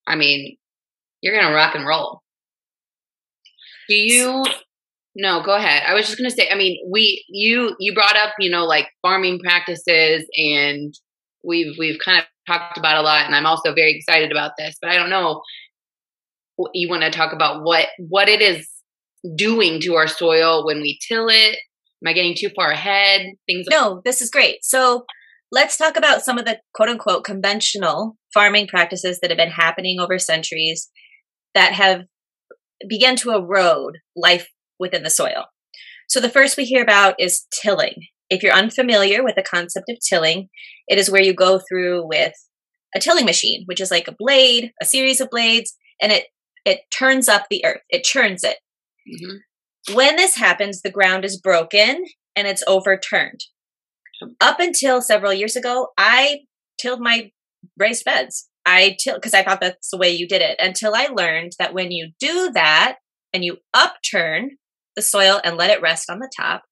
I 0.05 0.15
mean, 0.15 0.55
you're 1.21 1.35
going 1.35 1.47
to 1.47 1.53
rock 1.55 1.73
and 1.73 1.87
roll. 1.87 2.21
Do 3.89 3.95
you 3.95 4.45
no, 5.15 5.43
go 5.43 5.55
ahead. 5.55 5.83
I 5.85 5.93
was 5.93 6.05
just 6.05 6.17
going 6.17 6.29
to 6.29 6.35
say 6.35 6.49
I 6.49 6.55
mean, 6.55 6.79
we 6.89 7.25
you 7.29 7.75
you 7.79 7.93
brought 7.93 8.15
up, 8.15 8.33
you 8.39 8.49
know, 8.49 8.65
like 8.65 8.87
farming 9.01 9.39
practices 9.39 10.25
and 10.37 10.93
we've 11.43 11.75
we've 11.77 11.99
kind 12.03 12.19
of 12.19 12.25
talked 12.47 12.77
about 12.77 12.97
a 12.97 13.01
lot 13.01 13.25
and 13.25 13.35
I'm 13.35 13.45
also 13.45 13.73
very 13.73 13.95
excited 13.95 14.31
about 14.31 14.51
this, 14.57 14.77
but 14.81 14.89
I 14.89 14.95
don't 14.95 15.09
know 15.09 15.41
you 16.73 16.87
want 16.89 17.01
to 17.01 17.09
talk 17.09 17.33
about 17.33 17.63
what 17.63 17.87
what 17.97 18.29
it 18.29 18.41
is 18.41 18.69
doing 19.35 19.79
to 19.81 19.95
our 19.95 20.07
soil 20.07 20.65
when 20.65 20.81
we 20.81 20.99
till 21.07 21.27
it 21.27 21.57
Am 22.03 22.09
I 22.09 22.13
getting 22.13 22.35
too 22.35 22.49
far 22.55 22.71
ahead? 22.71 23.27
Things 23.45 23.67
No, 23.69 24.01
this 24.03 24.21
is 24.21 24.31
great. 24.31 24.63
So 24.63 25.05
let's 25.51 25.77
talk 25.77 25.97
about 25.97 26.23
some 26.23 26.37
of 26.37 26.45
the 26.45 26.59
quote 26.73 26.89
unquote 26.89 27.23
conventional 27.23 28.17
farming 28.33 28.67
practices 28.67 29.19
that 29.21 29.29
have 29.29 29.37
been 29.37 29.51
happening 29.51 29.99
over 29.99 30.17
centuries 30.17 30.89
that 31.53 31.73
have 31.73 32.05
begun 32.87 33.15
to 33.17 33.31
erode 33.31 33.97
life 34.15 34.47
within 34.81 35.03
the 35.03 35.09
soil. 35.09 35.45
So 36.09 36.19
the 36.19 36.29
first 36.29 36.57
we 36.57 36.65
hear 36.65 36.83
about 36.83 37.15
is 37.19 37.45
tilling. 37.61 38.07
If 38.29 38.43
you're 38.43 38.53
unfamiliar 38.53 39.23
with 39.23 39.35
the 39.35 39.43
concept 39.43 39.85
of 39.89 39.97
tilling, 39.99 40.49
it 40.87 40.97
is 40.97 41.09
where 41.09 41.21
you 41.21 41.33
go 41.33 41.59
through 41.59 42.05
with 42.05 42.33
a 42.93 42.99
tilling 42.99 43.25
machine, 43.25 43.63
which 43.65 43.79
is 43.79 43.91
like 43.91 44.09
a 44.09 44.15
blade, 44.17 44.71
a 44.81 44.85
series 44.85 45.21
of 45.21 45.29
blades, 45.29 45.73
and 46.01 46.11
it 46.11 46.25
it 46.65 46.81
turns 46.91 47.29
up 47.29 47.45
the 47.49 47.65
earth. 47.65 47.81
It 47.89 48.03
churns 48.03 48.43
it. 48.43 48.57
Mm-hmm. 49.09 49.95
When 49.95 50.15
this 50.15 50.35
happens, 50.35 50.81
the 50.81 50.91
ground 50.91 51.25
is 51.25 51.39
broken 51.39 52.03
and 52.35 52.47
it's 52.47 52.63
overturned. 52.67 53.41
Up 54.39 54.59
until 54.59 55.01
several 55.01 55.33
years 55.33 55.55
ago, 55.55 55.87
I 55.97 56.41
tilled 56.79 56.99
my 56.99 57.31
raised 57.77 58.05
beds. 58.05 58.49
I 58.65 58.95
till 59.03 59.15
because 59.15 59.33
I 59.33 59.43
thought 59.43 59.61
that's 59.61 59.89
the 59.89 59.97
way 59.97 60.11
you 60.11 60.27
did 60.27 60.41
it 60.41 60.57
until 60.59 60.93
I 60.93 61.07
learned 61.07 61.53
that 61.57 61.73
when 61.73 61.91
you 61.91 62.11
do 62.19 62.51
that 62.53 62.97
and 63.33 63.43
you 63.43 63.57
upturn 63.73 64.57
the 64.95 65.01
soil 65.01 65.39
and 65.43 65.57
let 65.57 65.69
it 65.69 65.81
rest 65.81 66.09
on 66.09 66.19
the 66.19 66.31
top, 66.35 66.63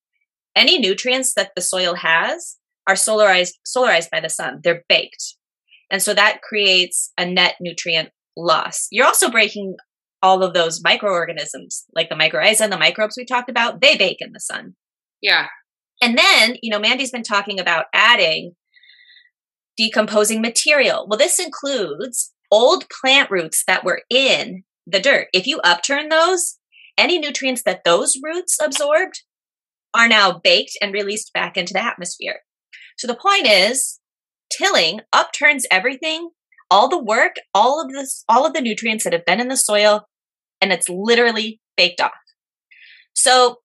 any 0.56 0.78
nutrients 0.80 1.34
that 1.36 1.52
the 1.56 1.62
soil 1.62 1.96
has 1.96 2.58
are 2.88 2.96
solarized 2.96 3.54
solarized 3.66 4.10
by 4.10 4.20
the 4.20 4.30
sun. 4.30 4.60
They're 4.64 4.84
baked. 4.90 5.36
And 5.92 6.02
so 6.02 6.14
that 6.14 6.42
creates 6.42 7.12
a 7.18 7.26
net 7.26 7.56
nutrient 7.60 8.10
loss. 8.36 8.88
You're 8.92 9.06
also 9.06 9.32
breaking 9.32 9.76
all 10.22 10.44
of 10.44 10.54
those 10.54 10.82
microorganisms, 10.84 11.86
like 11.96 12.10
the 12.10 12.16
mycorrhiza 12.16 12.62
and 12.62 12.74
the 12.74 12.78
microbes 12.78 13.16
we 13.18 13.26
talked 13.26 13.50
about, 13.50 13.82
they 13.82 13.96
bake 13.98 14.18
in 14.20 14.32
the 14.34 14.40
sun. 14.40 14.76
Yeah. 15.22 15.48
And 16.02 16.18
then, 16.18 16.56
you 16.62 16.72
know, 16.72 16.80
Mandy's 16.80 17.12
been 17.12 17.24
talking 17.24 17.60
about 17.60 17.86
adding 17.94 18.54
decomposing 19.78 20.42
material. 20.42 21.08
Well, 21.08 21.18
this 21.18 21.40
includes 21.40 22.34
old 22.52 22.86
plant 22.90 23.32
roots 23.32 23.64
that 23.68 23.84
were 23.84 24.02
in 24.10 24.64
the 24.86 25.00
dirt. 25.00 25.28
If 25.34 25.48
you 25.48 25.60
upturn 25.64 26.10
those, 26.10 26.58
any 27.00 27.18
nutrients 27.18 27.64
that 27.64 27.84
those 27.84 28.20
roots 28.22 28.58
absorbed 28.62 29.24
are 29.96 30.08
now 30.08 30.40
baked 30.44 30.78
and 30.82 30.94
released 30.94 31.34
back 31.34 31.58
into 31.58 31.74
the 31.74 31.84
atmosphere. 31.84 32.42
So 32.98 33.08
the 33.08 33.16
point 33.16 33.48
is, 33.48 34.00
tilling 34.52 35.02
upturns 35.14 35.66
everything 35.72 36.30
all 36.72 36.88
the 36.88 37.02
work, 37.02 37.38
all 37.54 37.82
of 37.82 37.92
this, 37.92 38.24
all 38.30 38.46
of 38.46 38.54
the 38.54 38.62
nutrients 38.62 39.04
that 39.04 39.14
have 39.14 39.26
been 39.26 39.40
in 39.40 39.48
the 39.48 39.58
soil, 39.58 40.08
and 40.62 40.72
it's 40.72 40.90
literally 40.90 41.60
baked 41.78 42.00
off. 42.02 42.12
So 43.14 43.58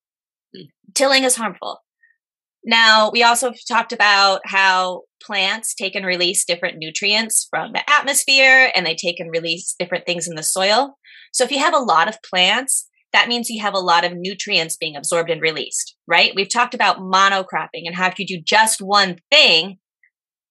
tilling 0.94 1.24
is 1.24 1.36
harmful. 1.36 1.80
Now, 2.64 3.10
we 3.10 3.22
also 3.22 3.52
talked 3.68 3.92
about 3.92 4.40
how 4.46 5.02
plants 5.22 5.74
take 5.74 5.94
and 5.94 6.06
release 6.06 6.46
different 6.46 6.78
nutrients 6.78 7.46
from 7.50 7.72
the 7.72 7.82
atmosphere 7.90 8.70
and 8.74 8.86
they 8.86 8.94
take 8.94 9.20
and 9.20 9.30
release 9.30 9.74
different 9.78 10.06
things 10.06 10.26
in 10.26 10.34
the 10.34 10.42
soil. 10.42 10.96
So 11.32 11.44
if 11.44 11.50
you 11.50 11.58
have 11.58 11.74
a 11.74 11.78
lot 11.78 12.08
of 12.08 12.22
plants, 12.22 12.88
that 13.14 13.28
means 13.28 13.48
you 13.48 13.62
have 13.62 13.74
a 13.74 13.78
lot 13.78 14.04
of 14.04 14.12
nutrients 14.14 14.76
being 14.76 14.96
absorbed 14.96 15.30
and 15.30 15.40
released, 15.40 15.96
right? 16.08 16.32
We've 16.34 16.52
talked 16.52 16.74
about 16.74 16.98
monocropping 16.98 17.86
and 17.86 17.94
how 17.94 18.08
if 18.08 18.18
you 18.18 18.26
do 18.26 18.42
just 18.44 18.82
one 18.82 19.18
thing, 19.30 19.78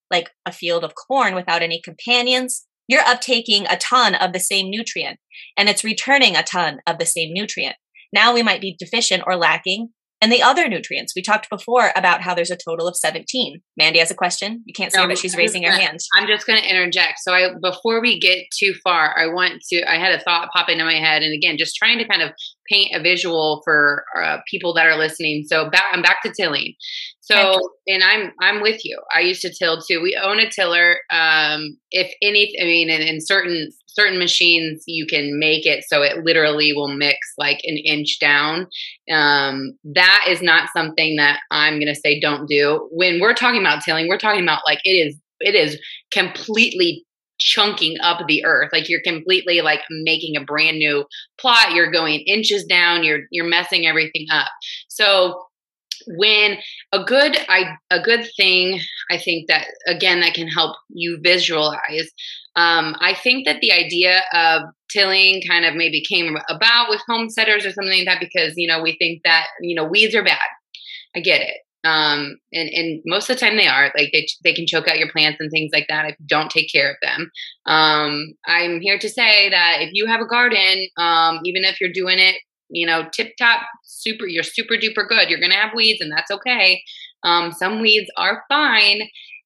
like 0.09 0.31
a 0.45 0.51
field 0.51 0.85
of 0.85 0.93
corn 0.95 1.35
without 1.35 1.61
any 1.61 1.81
companions, 1.81 2.65
you're 2.87 3.03
uptaking 3.03 3.65
a 3.69 3.77
ton 3.77 4.15
of 4.15 4.31
the 4.31 4.39
same 4.39 4.69
nutrient 4.69 5.19
and 5.57 5.67
it's 5.67 5.83
returning 5.83 6.37
a 6.37 6.43
ton 6.43 6.79
of 6.87 6.99
the 6.99 7.05
same 7.05 7.33
nutrient. 7.33 7.75
Now 8.13 8.33
we 8.33 8.43
might 8.43 8.61
be 8.61 8.77
deficient 8.79 9.23
or 9.27 9.35
lacking 9.35 9.89
and 10.23 10.31
the 10.31 10.41
other 10.41 10.69
nutrients. 10.69 11.13
We 11.13 11.21
talked 11.21 11.49
before 11.49 11.91
about 11.97 12.21
how 12.21 12.33
there's 12.33 12.49
a 12.49 12.55
total 12.55 12.87
of 12.87 12.95
17. 12.95 13.61
Mandy 13.75 13.99
has 13.99 14.09
a 14.09 14.15
question. 14.15 14.63
You 14.65 14.73
can't 14.73 14.89
see 14.89 14.97
no, 14.97 15.03
her, 15.03 15.09
but 15.09 15.17
she's 15.17 15.35
raising 15.35 15.63
her 15.63 15.71
hand. 15.71 15.99
I'm 16.15 16.27
just 16.27 16.47
going 16.47 16.61
to 16.61 16.65
interject. 16.65 17.19
So 17.19 17.33
I 17.33 17.49
before 17.61 17.99
we 17.99 18.21
get 18.21 18.45
too 18.57 18.73
far, 18.85 19.13
I 19.19 19.25
want 19.27 19.61
to 19.69 19.83
I 19.83 19.97
had 19.97 20.13
a 20.13 20.23
thought 20.23 20.47
pop 20.55 20.69
into 20.69 20.85
my 20.85 20.93
head 20.93 21.23
and 21.23 21.33
again, 21.35 21.57
just 21.57 21.75
trying 21.75 21.97
to 21.97 22.07
kind 22.07 22.21
of 22.21 22.31
paint 22.71 22.95
a 22.95 23.03
visual 23.03 23.61
for 23.65 24.05
uh, 24.17 24.37
people 24.49 24.73
that 24.75 24.85
are 24.85 24.97
listening. 24.97 25.43
So 25.45 25.69
back 25.69 25.91
I'm 25.91 26.01
back 26.01 26.21
to 26.23 26.31
tilling. 26.31 26.75
So 27.19 27.59
and 27.87 28.01
I'm 28.01 28.31
I'm 28.39 28.61
with 28.61 28.85
you. 28.85 28.97
I 29.13 29.19
used 29.19 29.41
to 29.41 29.53
till 29.53 29.81
too. 29.81 30.01
We 30.01 30.17
own 30.23 30.39
a 30.39 30.49
tiller. 30.49 30.99
Um 31.11 31.77
if 31.91 32.13
any 32.21 32.53
I 32.61 32.63
mean 32.63 32.89
in, 32.89 33.01
in 33.01 33.17
certain 33.19 33.71
certain 33.93 34.19
machines 34.19 34.83
you 34.87 35.05
can 35.05 35.39
make 35.39 35.65
it 35.65 35.83
so 35.87 36.01
it 36.01 36.23
literally 36.23 36.73
will 36.73 36.87
mix 36.87 37.17
like 37.37 37.59
an 37.63 37.77
inch 37.77 38.19
down. 38.19 38.67
Um, 39.11 39.77
that 39.95 40.25
is 40.29 40.41
not 40.41 40.69
something 40.75 41.15
that 41.17 41.39
i'm 41.51 41.79
going 41.79 41.93
to 41.93 41.99
say 41.99 42.19
don't 42.19 42.47
do. 42.47 42.87
When 42.91 43.19
we're 43.19 43.33
talking 43.33 43.61
about 43.61 43.83
tilling 43.83 44.07
we're 44.07 44.17
talking 44.17 44.43
about 44.43 44.61
like 44.65 44.79
it 44.83 44.91
is 44.91 45.19
it 45.39 45.55
is 45.55 45.79
completely 46.11 47.05
chunking 47.39 47.97
up 48.01 48.25
the 48.27 48.45
earth. 48.45 48.69
Like 48.71 48.89
you're 48.89 49.01
completely 49.01 49.61
like 49.61 49.81
making 49.89 50.37
a 50.37 50.43
brand 50.43 50.77
new 50.77 51.05
plot. 51.39 51.73
You're 51.73 51.91
going 51.91 52.21
inches 52.21 52.63
down. 52.63 53.03
You're 53.03 53.21
you're 53.31 53.47
messing 53.47 53.85
everything 53.85 54.27
up. 54.31 54.47
So 54.87 55.43
when 56.07 56.57
a 56.91 57.03
good 57.03 57.37
I, 57.47 57.75
a 57.89 58.01
good 58.01 58.27
thing 58.35 58.81
i 59.09 59.17
think 59.17 59.47
that 59.47 59.67
again 59.87 60.19
that 60.19 60.33
can 60.33 60.49
help 60.49 60.75
you 60.89 61.19
visualize 61.21 62.11
um, 62.55 62.95
I 62.99 63.15
think 63.15 63.45
that 63.45 63.61
the 63.61 63.71
idea 63.71 64.21
of 64.33 64.63
tilling 64.89 65.41
kind 65.47 65.65
of 65.65 65.75
maybe 65.75 66.01
came 66.01 66.37
about 66.49 66.89
with 66.89 67.01
homesteaders 67.07 67.65
or 67.65 67.71
something 67.71 67.97
like 67.99 68.05
that 68.05 68.19
because 68.19 68.53
you 68.55 68.67
know 68.67 68.81
we 68.81 68.95
think 68.97 69.21
that 69.23 69.47
you 69.61 69.75
know 69.75 69.85
weeds 69.85 70.15
are 70.15 70.23
bad. 70.23 70.37
I 71.15 71.19
get 71.19 71.41
it, 71.41 71.57
um, 71.83 72.37
and 72.51 72.69
and 72.69 73.01
most 73.05 73.29
of 73.29 73.35
the 73.35 73.45
time 73.45 73.57
they 73.57 73.67
are 73.67 73.91
like 73.97 74.11
they 74.13 74.27
they 74.43 74.53
can 74.53 74.67
choke 74.67 74.87
out 74.87 74.99
your 74.99 75.11
plants 75.11 75.39
and 75.39 75.51
things 75.51 75.71
like 75.73 75.87
that 75.89 76.05
if 76.05 76.15
you 76.19 76.25
don't 76.27 76.49
take 76.51 76.71
care 76.71 76.91
of 76.91 76.97
them. 77.01 77.31
Um, 77.65 78.33
I'm 78.45 78.81
here 78.81 78.99
to 78.99 79.09
say 79.09 79.49
that 79.49 79.77
if 79.81 79.89
you 79.93 80.05
have 80.07 80.21
a 80.21 80.27
garden, 80.27 80.87
um, 80.97 81.39
even 81.43 81.63
if 81.63 81.81
you're 81.81 81.91
doing 81.91 82.19
it, 82.19 82.35
you 82.69 82.85
know, 82.87 83.07
tip 83.13 83.33
top, 83.37 83.61
super, 83.83 84.27
you're 84.27 84.43
super 84.43 84.75
duper 84.75 85.07
good. 85.07 85.29
You're 85.29 85.39
gonna 85.39 85.55
have 85.55 85.73
weeds, 85.75 86.01
and 86.01 86.11
that's 86.11 86.31
okay. 86.31 86.81
Um, 87.23 87.51
some 87.51 87.81
weeds 87.81 88.09
are 88.17 88.43
fine, 88.49 89.01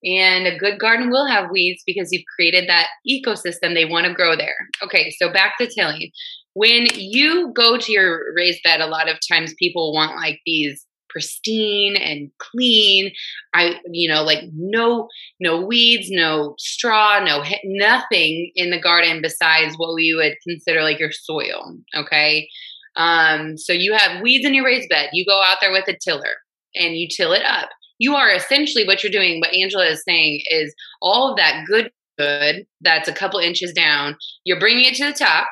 and 0.07 0.47
a 0.47 0.57
good 0.57 0.79
garden 0.79 1.09
will 1.09 1.27
have 1.27 1.51
weeds 1.51 1.83
because 1.85 2.09
you've 2.11 2.23
created 2.35 2.69
that 2.69 2.87
ecosystem. 3.07 3.73
They 3.73 3.85
want 3.85 4.05
to 4.05 4.13
grow 4.13 4.35
there. 4.35 4.55
Okay, 4.81 5.13
so 5.19 5.31
back 5.31 5.57
to 5.57 5.67
tilling. 5.67 6.11
When 6.53 6.87
you 6.95 7.51
go 7.53 7.77
to 7.77 7.91
your 7.91 8.33
raised 8.35 8.63
bed, 8.63 8.79
a 8.79 8.87
lot 8.87 9.09
of 9.09 9.17
times 9.29 9.53
people 9.59 9.93
want 9.93 10.15
like 10.15 10.39
these 10.45 10.85
pristine 11.09 11.95
and 11.95 12.29
clean. 12.39 13.11
I 13.53 13.79
you 13.91 14.09
know 14.09 14.23
like 14.23 14.43
no 14.53 15.07
no 15.39 15.61
weeds 15.61 16.09
no 16.09 16.55
straw 16.59 17.23
no 17.23 17.43
nothing 17.63 18.51
in 18.55 18.71
the 18.71 18.79
garden 18.79 19.21
besides 19.21 19.75
what 19.77 19.95
we 19.95 20.13
would 20.13 20.35
consider 20.47 20.83
like 20.83 20.99
your 20.99 21.11
soil 21.11 21.77
okay? 21.95 22.49
Um 22.97 23.57
so 23.57 23.71
you 23.73 23.93
have 23.93 24.21
weeds 24.21 24.45
in 24.45 24.53
your 24.53 24.65
raised 24.65 24.89
bed. 24.89 25.09
You 25.13 25.25
go 25.25 25.41
out 25.41 25.57
there 25.61 25.71
with 25.71 25.87
a 25.87 25.97
tiller 25.97 26.35
and 26.75 26.97
you 26.97 27.07
till 27.09 27.31
it 27.31 27.43
up 27.45 27.69
you 27.99 28.15
are 28.15 28.31
essentially 28.31 28.85
what 28.85 29.03
you're 29.03 29.11
doing 29.11 29.39
what 29.39 29.53
angela 29.53 29.85
is 29.85 30.03
saying 30.07 30.41
is 30.49 30.73
all 31.01 31.31
of 31.31 31.37
that 31.37 31.63
good 31.67 31.91
good 32.17 32.65
that's 32.81 33.07
a 33.07 33.13
couple 33.13 33.39
inches 33.39 33.71
down 33.73 34.15
you're 34.43 34.59
bringing 34.59 34.85
it 34.85 34.95
to 34.95 35.05
the 35.05 35.13
top 35.13 35.47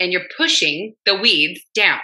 and 0.00 0.10
you're 0.10 0.26
pushing 0.36 0.94
the 1.04 1.14
weeds 1.14 1.60
down. 1.74 2.00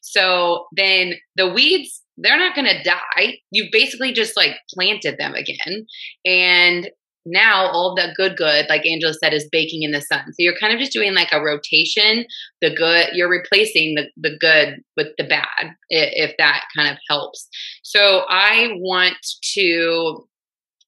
So 0.00 0.66
then 0.74 1.14
the 1.36 1.48
weeds 1.48 2.00
they're 2.16 2.38
not 2.38 2.54
going 2.54 2.68
to 2.68 2.82
die. 2.82 3.38
You 3.50 3.68
basically 3.72 4.12
just 4.12 4.36
like 4.36 4.52
planted 4.72 5.16
them 5.18 5.34
again. 5.34 5.86
And 6.24 6.88
now 7.26 7.66
all 7.66 7.94
the 7.94 8.12
good 8.16 8.36
good 8.36 8.66
like 8.68 8.84
angela 8.86 9.14
said 9.14 9.32
is 9.32 9.48
baking 9.50 9.82
in 9.82 9.92
the 9.92 10.00
sun 10.00 10.24
so 10.26 10.36
you're 10.38 10.56
kind 10.58 10.72
of 10.72 10.78
just 10.78 10.92
doing 10.92 11.14
like 11.14 11.32
a 11.32 11.42
rotation 11.42 12.24
the 12.60 12.74
good 12.74 13.08
you're 13.14 13.30
replacing 13.30 13.94
the, 13.94 14.04
the 14.16 14.36
good 14.38 14.82
with 14.96 15.08
the 15.18 15.24
bad 15.24 15.74
if 15.88 16.34
that 16.38 16.64
kind 16.76 16.90
of 16.90 16.98
helps 17.08 17.48
so 17.82 18.22
i 18.28 18.68
want 18.76 19.16
to 19.42 20.26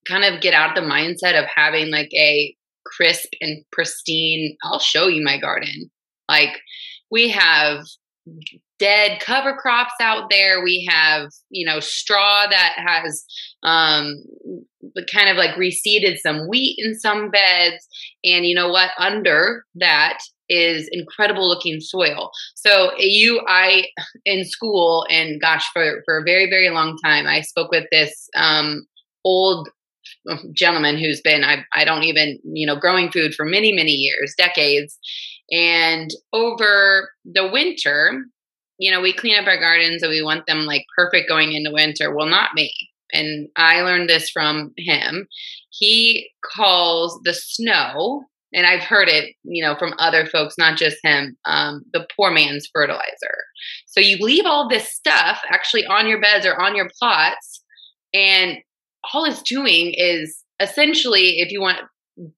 kind 0.06 0.24
of 0.24 0.40
get 0.40 0.54
out 0.54 0.76
of 0.76 0.82
the 0.82 0.88
mindset 0.88 1.38
of 1.38 1.48
having 1.54 1.90
like 1.90 2.12
a 2.14 2.54
crisp 2.86 3.28
and 3.40 3.64
pristine, 3.72 4.56
I'll 4.62 4.78
show 4.78 5.08
you 5.08 5.22
my 5.22 5.38
garden. 5.38 5.90
Like 6.28 6.60
we 7.10 7.28
have 7.30 7.80
dead 8.78 9.20
cover 9.20 9.54
crops 9.56 9.94
out 10.00 10.30
there. 10.30 10.62
We 10.62 10.88
have, 10.90 11.30
you 11.50 11.66
know, 11.66 11.80
straw 11.80 12.46
that 12.48 12.74
has 12.76 13.24
um, 13.62 14.16
kind 15.12 15.28
of 15.28 15.36
like 15.36 15.56
reseeded 15.56 16.18
some 16.18 16.48
wheat 16.48 16.76
in 16.78 16.98
some 16.98 17.30
beds. 17.30 17.86
And 18.24 18.46
you 18.46 18.54
know 18.54 18.68
what? 18.68 18.90
Under 18.98 19.64
that 19.76 20.18
is 20.48 20.88
incredible 20.92 21.48
looking 21.48 21.80
soil. 21.80 22.30
So 22.54 22.92
you, 22.98 23.40
I, 23.48 23.86
in 24.24 24.44
school, 24.44 25.06
and 25.10 25.40
gosh, 25.40 25.64
for, 25.72 26.02
for 26.04 26.18
a 26.18 26.24
very, 26.24 26.48
very 26.48 26.70
long 26.70 26.96
time, 27.04 27.26
I 27.26 27.40
spoke 27.40 27.70
with 27.70 27.86
this 27.90 28.28
um, 28.36 28.86
old 29.24 29.68
gentleman 30.52 30.98
who's 30.98 31.20
been, 31.20 31.42
I, 31.42 31.64
I 31.74 31.84
don't 31.84 32.04
even, 32.04 32.38
you 32.44 32.66
know, 32.66 32.76
growing 32.76 33.10
food 33.10 33.34
for 33.34 33.44
many, 33.44 33.72
many 33.72 33.92
years, 33.92 34.34
decades. 34.36 34.98
And 35.50 36.10
over 36.32 37.10
the 37.24 37.48
winter, 37.48 38.24
you 38.78 38.90
know, 38.90 39.00
we 39.00 39.12
clean 39.12 39.38
up 39.38 39.46
our 39.46 39.58
gardens 39.58 40.02
and 40.02 40.10
we 40.10 40.22
want 40.22 40.46
them 40.46 40.66
like 40.66 40.84
perfect 40.96 41.28
going 41.28 41.52
into 41.52 41.70
winter. 41.72 42.14
Well, 42.14 42.26
not 42.26 42.54
me. 42.54 42.72
And 43.12 43.48
I 43.56 43.82
learned 43.82 44.10
this 44.10 44.30
from 44.30 44.72
him. 44.76 45.28
He 45.70 46.30
calls 46.44 47.20
the 47.24 47.34
snow, 47.34 48.24
and 48.52 48.66
I've 48.66 48.82
heard 48.82 49.08
it, 49.08 49.34
you 49.44 49.62
know, 49.62 49.76
from 49.76 49.94
other 49.98 50.26
folks, 50.26 50.56
not 50.58 50.76
just 50.76 50.96
him, 51.04 51.36
um, 51.44 51.84
the 51.92 52.06
poor 52.16 52.30
man's 52.30 52.68
fertilizer. 52.72 53.36
So 53.86 54.00
you 54.00 54.16
leave 54.18 54.44
all 54.44 54.68
this 54.68 54.92
stuff 54.92 55.40
actually 55.48 55.86
on 55.86 56.08
your 56.08 56.20
beds 56.20 56.44
or 56.44 56.60
on 56.60 56.74
your 56.74 56.90
plots, 56.98 57.62
and 58.12 58.58
all 59.12 59.24
it's 59.24 59.42
doing 59.42 59.94
is 59.96 60.42
essentially, 60.58 61.38
if 61.38 61.52
you 61.52 61.60
want, 61.60 61.78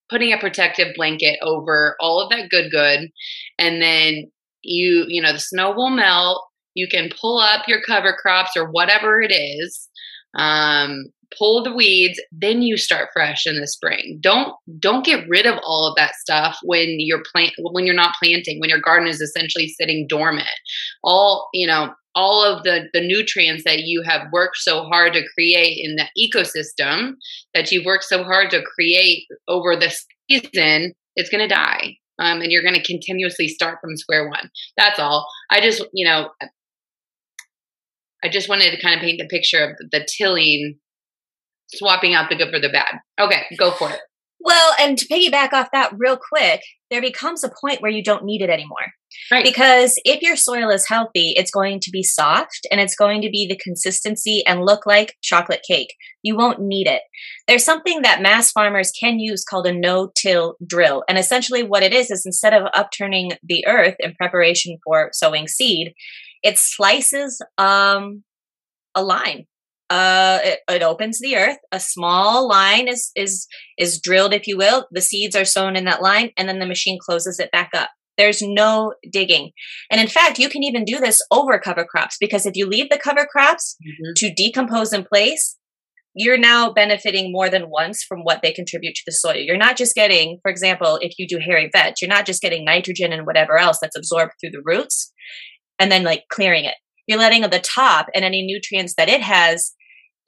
putting 0.09 0.33
a 0.33 0.39
protective 0.39 0.95
blanket 0.95 1.39
over 1.43 1.97
all 2.01 2.21
of 2.21 2.31
that 2.31 2.51
good 2.51 2.71
good. 2.71 3.11
And 3.59 3.83
then 3.83 4.31
you 4.63 5.05
you 5.09 5.23
know 5.23 5.33
the 5.33 5.39
snow 5.39 5.73
will 5.73 5.91
melt. 5.91 6.45
You 6.75 6.89
can 6.89 7.11
pull 7.21 7.39
up 7.39 7.67
your 7.67 7.81
cover 7.87 8.17
crops 8.21 8.57
or 8.57 8.71
whatever 8.71 9.21
it 9.21 9.33
is 9.33 9.89
um, 10.35 11.07
pull 11.37 11.63
the 11.63 11.75
weeds 11.75 12.19
then 12.33 12.63
you 12.63 12.79
start 12.79 13.11
fresh 13.13 13.47
in 13.47 13.61
the 13.61 13.67
spring. 13.67 14.19
Don't 14.21 14.55
don't 14.79 15.05
get 15.05 15.29
rid 15.29 15.47
of 15.47 15.59
all 15.63 15.87
of 15.87 15.95
that 15.97 16.15
stuff 16.15 16.59
when 16.63 16.97
you're 16.99 17.23
plant 17.33 17.53
when 17.59 17.85
you're 17.85 17.95
not 17.95 18.17
planting 18.21 18.61
when 18.61 18.71
your 18.71 18.81
garden 18.81 19.07
is 19.07 19.21
essentially 19.21 19.69
sitting 19.69 20.07
dormant. 20.09 20.49
All 21.05 21.49
you 21.53 21.67
know 21.67 21.93
all 22.19 22.45
of 22.45 22.65
the 22.65 22.89
the 22.93 23.01
nutrients 23.01 23.63
that 23.65 23.85
you 23.85 24.03
have 24.03 24.27
worked 24.33 24.57
so 24.57 24.83
hard 24.85 25.13
to 25.13 25.23
create 25.35 25.79
in 25.81 25.97
the 25.97 26.09
ecosystem 26.19 27.13
that 27.55 27.71
you've 27.71 27.87
worked 27.87 28.05
so 28.05 28.25
hard 28.25 28.51
to 28.51 28.63
create 28.75 29.25
over 29.47 29.77
the 29.77 29.95
season 30.29 30.93
it's 31.15 31.31
going 31.31 31.47
to 31.47 31.55
die 31.55 31.95
um, 32.19 32.41
and 32.41 32.51
you're 32.51 32.63
going 32.63 32.75
to 32.75 32.83
continuously 32.83 33.49
start 33.49 33.79
from 33.81 33.97
square 33.97 34.29
one. 34.29 34.51
That's 34.77 34.99
all. 34.99 35.29
I 35.51 35.61
just, 35.61 35.85
you 35.93 36.07
know, 36.07 36.31
I 38.23 38.29
just 38.29 38.49
wanted 38.49 38.73
to 38.73 38.81
kind 38.81 38.97
of 38.97 39.01
paint 39.01 39.21
the 39.21 39.29
picture 39.29 39.65
of 39.65 39.77
the 39.93 40.07
tilling, 40.19 40.79
swapping 41.69 42.15
out 42.15 42.29
the 42.29 42.37
good 42.37 42.51
for 42.51 42.59
the 42.59 42.69
bad. 42.69 42.99
Okay, 43.21 43.43
go 43.57 43.71
for 43.71 43.91
it. 43.91 44.01
Well, 44.41 44.75
and 44.81 44.99
to 44.99 45.07
piggyback 45.07 45.53
off 45.53 45.69
that 45.73 45.93
real 45.97 46.17
quick, 46.17 46.61
there 46.91 47.01
becomes 47.01 47.45
a 47.45 47.51
point 47.61 47.83
where 47.83 47.91
you 47.91 48.03
don't 48.03 48.25
need 48.25 48.43
it 48.43 48.51
anymore. 48.51 48.93
Right. 49.31 49.45
Because 49.45 49.95
if 50.05 50.23
your 50.23 50.37
soil 50.37 50.71
is 50.71 50.89
healthy, 50.89 51.33
it's 51.37 51.51
going 51.51 51.81
to 51.81 51.91
be 51.91 52.03
soft 52.03 52.67
and 52.71 52.81
it's 52.81 52.95
going 52.95 53.23
to 53.23 53.31
be 53.31 53.47
the 53.47 53.57
consistency 53.57 54.45
and 54.47 54.65
look 54.65 54.87
like 54.87 55.17
chocolate 55.23 55.63
cake. 55.67 55.95
You 56.23 56.37
won't 56.37 56.61
need 56.61 56.87
it. 56.87 57.03
There's 57.47 57.65
something 57.65 58.03
that 58.03 58.23
mass 58.23 58.51
farmers 58.51 58.91
can 58.99 59.19
use 59.19 59.45
called 59.45 59.67
a 59.67 59.73
no 59.73 60.11
till 60.17 60.57
drill. 60.67 61.05
And 61.09 61.19
essentially, 61.19 61.63
what 61.63 61.83
it 61.83 61.93
is 61.93 62.11
is 62.11 62.25
instead 62.27 62.55
of 62.55 62.69
upturning 62.75 63.33
the 63.43 63.67
earth 63.67 63.97
in 63.99 64.15
preparation 64.15 64.79
for 64.85 65.11
sowing 65.13 65.49
seed, 65.49 65.95
it 66.43 66.59
slices 66.59 67.41
um, 67.59 68.25
a 68.95 69.03
line 69.03 69.47
uh, 69.91 70.39
it, 70.43 70.61
it, 70.69 70.83
opens 70.83 71.19
the 71.19 71.37
earth. 71.37 71.57
A 71.73 71.81
small 71.81 72.47
line 72.47 72.89
is 72.89 73.11
is 73.17 73.47
is 73.79 74.01
drilled, 74.01 74.35
if 74.35 74.47
you 74.47 74.57
will. 74.57 74.87
The 74.91 75.01
seeds 75.01 75.35
are 75.35 75.45
sown 75.45 75.77
in 75.77 75.85
that 75.87 76.03
line, 76.03 76.31
and 76.37 76.49
then 76.49 76.59
the 76.59 76.67
machine 76.67 76.99
closes 77.01 77.41
it 77.41 77.51
back 77.51 77.71
up. 77.75 77.91
There's 78.19 78.43
no 78.43 78.95
digging, 79.11 79.53
and 79.91 80.01
in 80.01 80.09
fact, 80.09 80.39
you 80.39 80.51
can 80.51 80.63
even 80.63 80.85
do 80.85 80.99
this 80.99 81.23
over 81.31 81.59
cover 81.59 81.85
crops 81.85 82.17
because 82.21 82.45
if 82.45 82.57
you 82.57 82.67
leave 82.67 82.91
the 82.91 82.99
cover 82.99 83.27
crops 83.31 83.77
mm-hmm. 83.83 84.13
to 84.17 84.35
decompose 84.35 84.93
in 84.93 85.05
place, 85.05 85.57
you're 86.15 86.39
now 86.39 86.73
benefiting 86.73 87.31
more 87.33 87.49
than 87.49 87.71
once 87.71 88.03
from 88.03 88.21
what 88.21 88.43
they 88.43 88.53
contribute 88.53 88.95
to 88.97 89.03
the 89.07 89.13
soil. 89.13 89.37
You're 89.37 89.57
not 89.57 89.77
just 89.77 89.95
getting, 89.95 90.39
for 90.43 90.51
example, 90.51 90.99
if 91.01 91.13
you 91.17 91.29
do 91.29 91.39
hairy 91.39 91.71
vetch, 91.73 92.03
you're 92.03 92.09
not 92.09 92.27
just 92.27 92.43
getting 92.43 92.65
nitrogen 92.65 93.13
and 93.13 93.25
whatever 93.25 93.57
else 93.57 93.79
that's 93.81 93.97
absorbed 93.97 94.33
through 94.41 94.51
the 94.51 94.63
roots, 94.65 95.13
and 95.79 95.93
then 95.93 96.03
like 96.03 96.25
clearing 96.31 96.65
it. 96.65 96.75
You're 97.07 97.19
letting 97.19 97.43
the 97.43 97.61
top 97.61 98.07
and 98.15 98.25
any 98.25 98.45
nutrients 98.45 98.95
that 98.99 99.09
it 99.09 99.23
has 99.23 99.73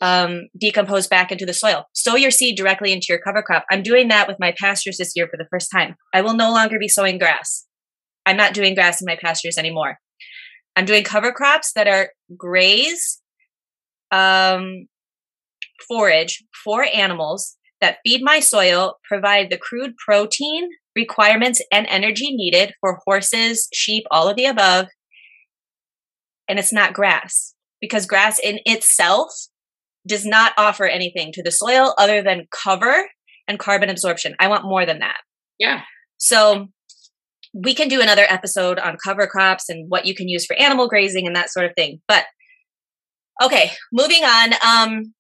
um, 0.01 0.49
decompose 0.59 1.07
back 1.07 1.31
into 1.31 1.45
the 1.45 1.53
soil. 1.53 1.85
Sow 1.93 2.17
your 2.17 2.31
seed 2.31 2.57
directly 2.57 2.93
into 2.93 3.07
your 3.09 3.19
cover 3.19 3.43
crop. 3.43 3.65
I'm 3.71 3.83
doing 3.83 4.09
that 4.09 4.29
with 4.29 4.39
my 4.41 4.55
pastures 4.59 4.97
this 4.97 5.13
year 5.15 5.29
for 5.29 5.37
the 5.37 5.49
first 5.51 5.71
time. 5.75 5.97
I 6.15 6.23
will 6.23 6.35
no 6.35 6.51
longer 6.51 6.79
be 6.79 6.89
sowing 6.89 7.19
grass. 7.19 7.67
I'm 8.27 8.37
not 8.37 8.55
doing 8.55 8.75
grass 8.75 9.01
in 9.01 9.07
my 9.07 9.17
pastures 9.17 9.59
anymore. 9.59 9.99
I'm 10.77 10.85
doing 10.85 11.05
cover 11.05 11.33
crops 11.33 11.73
that 11.75 11.89
are 11.89 12.11
graze 12.37 13.21
um, 14.11 14.87
forage 15.89 16.43
for 16.65 16.85
animals 16.85 17.57
that 17.81 17.99
feed 18.05 18.23
my 18.23 18.41
soil, 18.41 18.97
provide 19.05 19.51
the 19.51 19.59
crude 19.59 19.97
protein 19.97 20.69
requirements 20.95 21.63
and 21.73 21.87
energy 21.89 22.35
needed 22.35 22.75
for 22.81 23.01
horses, 23.07 23.69
sheep, 23.73 24.05
all 24.11 24.29
of 24.29 24.37
the 24.37 24.45
above. 24.45 24.87
And 26.49 26.59
it's 26.59 26.73
not 26.73 26.95
grass 26.95 27.55
because 27.81 28.07
grass 28.07 28.39
in 28.39 28.59
itself 28.65 29.33
does 30.07 30.27
not 30.27 30.53
offer 30.59 30.87
anything 30.87 31.33
to 31.33 31.43
the 31.43 31.51
soil 31.51 31.95
other 31.99 32.23
than 32.23 32.47
cover 32.51 33.09
and 33.47 33.59
carbon 33.59 33.89
absorption. 33.89 34.35
I 34.41 34.49
want 34.49 34.65
more 34.65 34.85
than 34.85 34.99
that. 35.01 35.19
Yeah. 35.59 35.83
So 36.19 36.69
we 37.53 37.75
can 37.75 37.89
do 37.89 38.01
another 38.01 38.27
episode 38.29 38.79
on 38.79 38.97
cover 39.03 39.27
crops 39.27 39.69
and 39.69 39.89
what 39.89 40.07
you 40.07 40.15
can 40.15 40.29
use 40.29 40.47
for 40.47 40.57
animal 40.57 40.89
grazing 40.89 41.27
and 41.27 41.35
that 41.37 41.51
sort 41.51 41.67
of 41.67 41.73
thing. 41.77 42.01
But 42.07 42.25
okay, 43.43 43.73
moving 43.93 44.23
on. 44.25 44.53
Um, 44.67 45.15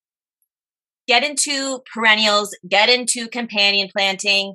get 1.08 1.24
into 1.24 1.80
perennials, 1.92 2.56
get 2.68 2.88
into 2.88 3.28
companion 3.28 3.88
planting. 3.94 4.54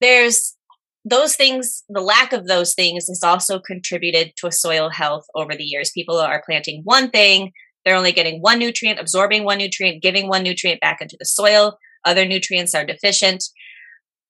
There's 0.00 0.56
those 1.04 1.36
things, 1.36 1.82
the 1.88 2.00
lack 2.00 2.32
of 2.32 2.46
those 2.46 2.74
things 2.74 3.06
has 3.08 3.22
also 3.22 3.60
contributed 3.60 4.32
to 4.36 4.46
a 4.46 4.52
soil 4.52 4.90
health 4.90 5.24
over 5.34 5.54
the 5.54 5.64
years. 5.64 5.90
People 5.92 6.18
are 6.18 6.42
planting 6.44 6.82
one 6.84 7.10
thing, 7.10 7.52
they're 7.84 7.96
only 7.96 8.12
getting 8.12 8.40
one 8.40 8.58
nutrient, 8.58 9.00
absorbing 9.00 9.44
one 9.44 9.58
nutrient, 9.58 10.02
giving 10.02 10.28
one 10.28 10.42
nutrient 10.42 10.80
back 10.80 11.00
into 11.00 11.16
the 11.18 11.24
soil. 11.24 11.78
Other 12.04 12.24
nutrients 12.24 12.74
are 12.74 12.84
deficient. 12.84 13.44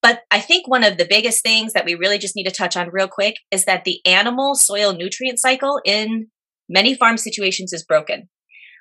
But 0.02 0.22
I 0.32 0.40
think 0.40 0.66
one 0.66 0.82
of 0.82 0.98
the 0.98 1.06
biggest 1.08 1.42
things 1.42 1.72
that 1.72 1.84
we 1.84 1.94
really 1.94 2.18
just 2.18 2.34
need 2.34 2.44
to 2.44 2.50
touch 2.50 2.76
on 2.76 2.90
real 2.90 3.08
quick 3.08 3.36
is 3.52 3.64
that 3.66 3.84
the 3.84 4.00
animal 4.04 4.56
soil 4.56 4.92
nutrient 4.92 5.38
cycle 5.38 5.80
in 5.84 6.26
many 6.68 6.94
farm 6.94 7.16
situations 7.16 7.72
is 7.72 7.84
broken. 7.84 8.28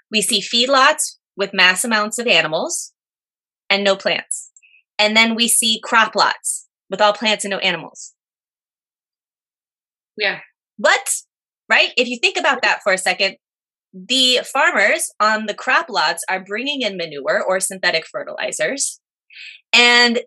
We 0.10 0.21
see 0.21 0.41
feedlots 0.41 1.17
with 1.38 1.53
mass 1.53 1.84
amounts 1.84 2.17
of 2.17 2.27
animals 2.27 2.91
and 3.69 3.84
no 3.84 3.95
plants. 3.95 4.49
And 4.97 5.15
then 5.15 5.36
we 5.36 5.47
see 5.47 5.79
crop 5.84 6.15
lots 6.15 6.67
with 6.89 7.01
all 7.01 7.13
plants 7.13 7.45
and 7.45 7.51
no 7.51 7.60
animals. 7.60 8.13
Yeah. 10.17 10.39
But, 10.77 11.07
right? 11.69 11.91
If 11.97 12.07
you 12.07 12.17
think 12.21 12.38
about 12.38 12.63
that 12.63 12.81
for 12.84 12.93
a 12.93 12.97
second, 12.97 13.38
the 13.93 14.39
farmers 14.51 15.12
on 15.19 15.45
the 15.45 15.53
crop 15.53 15.88
lots 15.89 16.23
are 16.29 16.43
bringing 16.43 16.81
in 16.81 16.97
manure 16.97 17.43
or 17.47 17.60
synthetic 17.60 18.05
fertilizers 18.12 18.99
and 19.73 20.19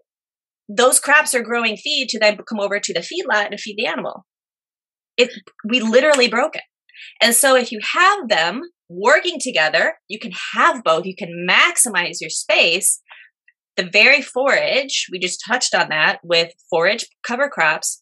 those 0.69 1.01
crops 1.01 1.35
are 1.35 1.43
growing 1.43 1.77
feed 1.77 2.09
to 2.09 2.19
then 2.19 2.37
come 2.49 2.61
over 2.61 2.81
to 2.81 2.93
the 2.93 3.01
feedlot 3.01 3.51
and 3.51 3.61
feed 3.61 3.77
the 3.77 3.87
animal 3.87 4.25
it 5.17 5.31
we 5.69 5.81
literally 5.81 6.29
broke 6.29 6.57
it 6.57 6.63
and 7.21 7.35
so 7.35 7.55
if 7.55 7.71
you 7.71 7.81
have 7.93 8.29
them 8.29 8.63
working 8.89 9.39
together 9.41 9.95
you 10.09 10.19
can 10.19 10.33
have 10.55 10.83
both 10.83 11.05
you 11.05 11.15
can 11.17 11.47
maximize 11.49 12.21
your 12.21 12.31
space 12.31 13.01
the 13.77 13.89
very 13.93 14.23
forage 14.23 15.07
we 15.11 15.19
just 15.19 15.43
touched 15.47 15.75
on 15.75 15.89
that 15.89 16.19
with 16.23 16.53
forage 16.71 17.07
cover 17.27 17.49
crops 17.49 18.01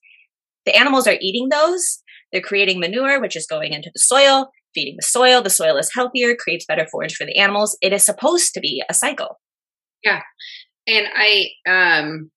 the 0.66 0.77
animals 0.77 1.07
are 1.07 1.18
eating 1.20 1.48
those 1.51 2.03
they're 2.33 2.40
creating 2.40 2.81
manure 2.81 3.20
which 3.20 3.37
is 3.37 3.46
going 3.46 3.72
into 3.72 3.90
the 3.92 4.01
soil 4.01 4.51
feeding 4.75 4.96
the 4.98 5.07
soil. 5.07 5.42
The 5.42 5.51
soil 5.51 5.77
is 5.77 5.90
healthier, 5.94 6.35
creates 6.35 6.64
better 6.66 6.87
forage 6.90 7.14
for 7.14 7.27
the 7.27 7.37
animals. 7.38 7.77
It 7.81 7.92
is 7.92 8.05
supposed 8.05 8.55
to 8.55 8.61
be 8.61 8.83
a 8.88 8.94
cycle. 8.94 9.40
Yeah. 10.05 10.20
And 10.87 11.07
I, 11.14 11.48
um, 11.68 12.31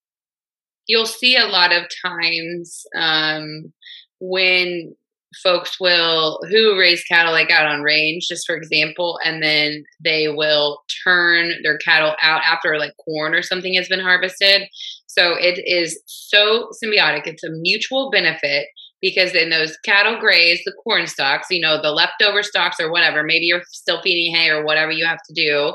you'll 0.88 1.06
see 1.06 1.36
a 1.36 1.48
lot 1.48 1.72
of 1.72 1.84
times 2.06 2.84
um, 2.96 3.74
when 4.20 4.96
folks 5.44 5.80
will 5.80 6.40
who 6.50 6.80
raise 6.80 7.04
cattle 7.04 7.34
like 7.34 7.52
out 7.52 7.66
on 7.66 7.82
range 7.82 8.26
just 8.30 8.46
for 8.48 8.56
example 8.56 9.20
and 9.24 9.44
then 9.44 9.84
they 10.02 10.30
will 10.30 10.82
turn 11.04 11.52
their 11.62 11.78
cattle 11.80 12.16
out 12.22 12.42
after 12.46 12.78
like 12.78 12.94
corn 13.04 13.34
or 13.34 13.42
something 13.42 13.74
has 13.74 13.90
been 13.90 14.00
harvested. 14.00 14.64
So 15.08 15.34
it 15.34 15.62
is 15.66 16.02
so 16.06 16.70
symbiotic. 16.84 17.26
It's 17.26 17.44
a 17.44 17.50
mutual 17.50 18.10
benefit 18.12 18.68
because 19.02 19.34
then 19.34 19.50
those 19.50 19.78
cattle 19.86 20.20
graze 20.20 20.62
the 20.66 20.74
corn 20.84 21.06
stalks 21.06 21.48
you 21.50 21.60
know 21.60 21.82
the 21.82 21.92
leftover 21.92 22.44
stalks 22.44 22.80
or 22.80 22.90
whatever. 22.92 23.24
Maybe 23.24 23.46
you're 23.46 23.64
still 23.68 24.02
feeding 24.02 24.34
hay 24.36 24.50
or 24.50 24.64
whatever 24.64 24.92
you 24.92 25.06
have 25.06 25.20
to 25.28 25.34
do 25.34 25.74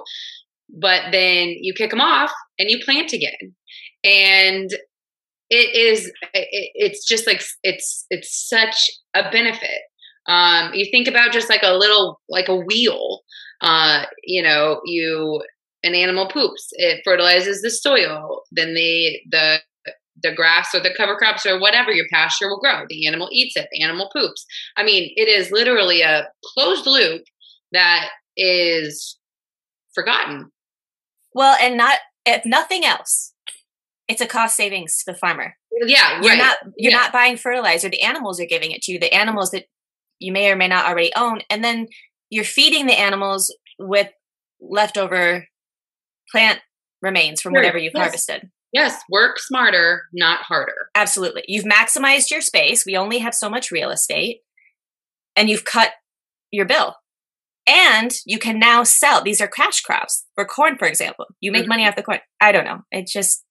but 0.78 1.10
then 1.10 1.54
you 1.60 1.74
kick 1.74 1.90
them 1.90 2.00
off 2.00 2.32
and 2.58 2.70
you 2.70 2.78
plant 2.84 3.12
again. 3.12 3.54
And 4.04 4.70
it 5.50 5.74
is 5.74 6.06
it, 6.32 6.48
it's 6.74 7.06
just 7.06 7.26
like 7.26 7.42
it's 7.62 8.06
it's 8.10 8.48
such 8.48 8.90
a 9.14 9.30
benefit. 9.30 9.82
Um 10.26 10.72
you 10.74 10.86
think 10.90 11.08
about 11.08 11.32
just 11.32 11.50
like 11.50 11.62
a 11.62 11.76
little 11.76 12.20
like 12.28 12.48
a 12.48 12.56
wheel 12.56 13.20
uh 13.60 14.04
you 14.24 14.42
know 14.42 14.80
you 14.84 15.42
an 15.82 15.94
animal 15.94 16.28
poops 16.28 16.68
it 16.72 17.00
fertilizes 17.04 17.62
the 17.62 17.70
soil 17.70 18.42
then 18.52 18.74
the 18.74 19.18
the 19.30 19.60
the 20.22 20.34
grass 20.34 20.74
or 20.74 20.80
the 20.80 20.94
cover 20.96 21.16
crops 21.16 21.46
or 21.46 21.58
whatever 21.58 21.90
your 21.90 22.06
pasture 22.12 22.48
will 22.48 22.60
grow 22.60 22.84
the 22.88 23.06
animal 23.06 23.28
eats 23.32 23.56
it 23.56 23.68
the 23.72 23.82
animal 23.82 24.10
poops. 24.14 24.44
I 24.76 24.84
mean 24.84 25.12
it 25.16 25.28
is 25.28 25.50
literally 25.50 26.02
a 26.02 26.28
closed 26.54 26.86
loop 26.86 27.22
that 27.72 28.10
is 28.36 29.18
forgotten. 29.94 30.50
Well 31.34 31.56
and 31.60 31.76
not 31.76 31.98
if 32.26 32.44
nothing 32.44 32.84
else 32.84 33.32
it's 34.10 34.20
a 34.20 34.26
cost 34.26 34.56
savings 34.56 34.98
to 34.98 35.12
the 35.12 35.18
farmer. 35.18 35.56
Yeah, 35.86 36.20
you're 36.20 36.30
right. 36.32 36.38
not 36.38 36.58
you're 36.76 36.92
yeah. 36.92 36.98
not 36.98 37.12
buying 37.12 37.36
fertilizer. 37.36 37.88
The 37.88 38.02
animals 38.02 38.40
are 38.40 38.46
giving 38.46 38.72
it 38.72 38.82
to 38.82 38.92
you. 38.92 38.98
The 38.98 39.14
animals 39.14 39.50
that 39.52 39.64
you 40.18 40.32
may 40.32 40.50
or 40.50 40.56
may 40.56 40.68
not 40.68 40.86
already 40.86 41.12
own, 41.16 41.40
and 41.48 41.62
then 41.64 41.86
you're 42.28 42.44
feeding 42.44 42.86
the 42.86 42.98
animals 42.98 43.54
with 43.78 44.08
leftover 44.60 45.46
plant 46.30 46.60
remains 47.02 47.40
from 47.40 47.52
Sure. 47.52 47.60
whatever 47.60 47.78
you've 47.78 47.92
Yes. 47.94 48.02
harvested. 48.02 48.50
Yes, 48.72 49.00
work 49.10 49.38
smarter, 49.40 50.02
not 50.12 50.42
harder. 50.42 50.90
Absolutely, 50.94 51.44
you've 51.48 51.64
maximized 51.64 52.30
your 52.30 52.40
space. 52.42 52.84
We 52.84 52.96
only 52.96 53.18
have 53.18 53.34
so 53.34 53.48
much 53.48 53.70
real 53.70 53.90
estate, 53.90 54.40
and 55.36 55.48
you've 55.48 55.64
cut 55.64 55.92
your 56.50 56.66
bill. 56.66 56.96
And 57.66 58.12
you 58.26 58.38
can 58.38 58.58
now 58.58 58.82
sell. 58.84 59.22
These 59.22 59.40
are 59.40 59.46
cash 59.46 59.80
crops 59.82 60.26
for 60.34 60.44
corn, 60.44 60.76
for 60.76 60.88
example. 60.88 61.26
You 61.40 61.52
make 61.52 61.64
Mhm. 61.66 61.68
money 61.68 61.86
off 61.86 61.94
the 61.94 62.02
corn. 62.02 62.20
I 62.40 62.52
don't 62.52 62.64
know. 62.64 62.80
It 62.90 63.06
just 63.06 63.44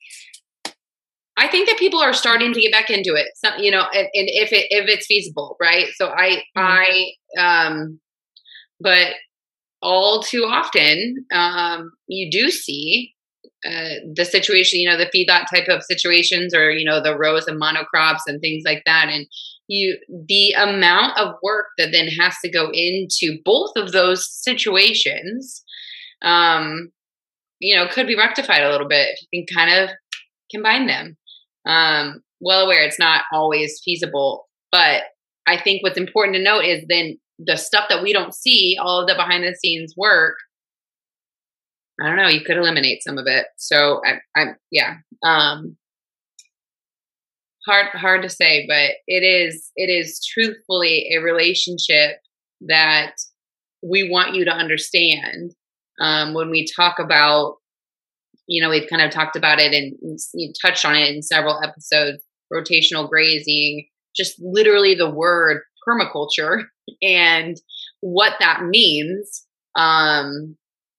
I 1.40 1.48
think 1.48 1.70
that 1.70 1.80
people 1.80 2.02
are 2.02 2.14
starting 2.14 2.54
to 2.54 2.62
get 2.62 2.72
back 2.72 2.90
into 2.90 3.16
it. 3.16 3.28
You 3.62 3.72
know, 3.72 3.86
and, 3.94 4.08
and 4.14 4.28
if 4.30 4.52
it 4.52 4.68
if 4.70 4.90
it's 4.90 5.06
feasible, 5.08 5.56
right? 5.60 5.88
So 5.96 6.10
I 6.10 6.44
I 6.56 7.12
um 7.40 8.00
but 8.80 9.14
all 9.82 10.22
too 10.22 10.44
often 10.44 11.26
um 11.34 11.92
you 12.08 12.30
do 12.30 12.52
see 12.52 13.14
uh, 13.66 14.00
the 14.16 14.24
situation, 14.24 14.80
you 14.80 14.90
know, 14.90 14.98
the 14.98 15.12
feedlot 15.14 15.46
type 15.54 15.68
of 15.68 15.84
situations, 15.84 16.54
or 16.56 16.72
you 16.72 16.86
know, 16.86 17.02
the 17.02 17.18
rows 17.18 17.48
of 17.48 17.58
monocrops 17.58 18.22
and 18.26 18.40
things 18.40 18.64
like 18.66 18.84
that, 18.86 19.10
and 19.10 19.28
you 19.68 19.98
the 20.28 20.54
amount 20.54 21.18
of 21.18 21.36
work 21.44 21.68
that 21.78 21.92
then 21.92 22.08
has 22.08 22.36
to 22.44 22.50
go 22.50 22.70
into 22.72 23.38
both 23.44 23.72
of 23.76 23.92
those 23.92 24.30
situations, 24.32 25.64
um, 26.22 26.92
you 27.60 27.76
know, 27.76 27.88
could 27.88 28.08
be 28.08 28.16
rectified 28.16 28.64
a 28.64 28.72
little 28.72 28.88
bit 28.88 29.10
if 29.10 29.28
you 29.32 29.46
can 29.46 29.56
kind 29.56 29.84
of 29.84 29.90
combine 30.52 30.88
them. 30.88 31.18
Um, 31.66 32.22
well 32.40 32.66
aware 32.66 32.84
it's 32.84 33.00
not 33.00 33.24
always 33.34 33.82
feasible, 33.84 34.48
but 34.72 35.04
I 35.48 35.60
think 35.60 35.84
what's 35.84 35.98
important 35.98 36.36
to 36.36 36.44
note 36.44 36.64
is 36.64 36.86
then 36.88 37.18
the 37.40 37.58
stuff 37.58 37.86
that 37.90 38.04
we 38.04 38.14
don't 38.14 38.34
see, 38.34 38.78
all 38.80 39.02
of 39.02 39.08
the 39.08 39.16
behind 39.16 39.44
the 39.44 39.56
scenes 39.56 39.94
work. 39.98 40.36
I 42.02 42.08
don't 42.08 42.18
know. 42.18 42.28
You 42.28 42.42
could 42.42 42.58
eliminate 42.58 43.04
some 43.04 43.18
of 43.18 43.26
it. 43.28 43.48
So 43.58 44.02
I, 44.06 44.20
I'm 44.40 44.56
yeah. 44.72 44.98
Um, 45.24 45.76
hard 47.66 47.88
hard 47.88 48.22
to 48.24 48.30
say, 48.30 48.66
but 48.68 48.92
it 49.08 49.24
is 49.24 49.72
it 49.76 49.90
is 49.90 50.26
truthfully 50.26 51.10
a 51.16 51.22
relationship 51.22 52.18
that 52.62 53.14
we 53.82 54.10
want 54.10 54.36
you 54.36 54.46
to 54.46 54.52
understand 54.52 55.54
um, 56.02 56.34
when 56.34 56.50
we 56.50 56.68
talk 56.76 57.00
about 57.00 57.56
you 58.50 58.64
know, 58.64 58.70
we've 58.70 58.90
kind 58.90 59.04
of 59.04 59.12
talked 59.12 59.36
about 59.36 59.60
it 59.60 59.74
and 59.74 59.96
you 60.34 60.52
touched 60.60 60.84
on 60.84 60.96
it 60.96 61.14
in 61.14 61.22
several 61.22 61.62
episodes 61.64 62.24
rotational 62.52 63.08
grazing, 63.08 63.86
just 64.16 64.42
literally 64.42 64.96
the 64.96 65.10
word 65.10 65.62
permaculture 65.88 66.64
and 67.04 67.58
what 68.02 68.34
that 68.40 68.64
means 68.64 69.46
um, 69.76 70.58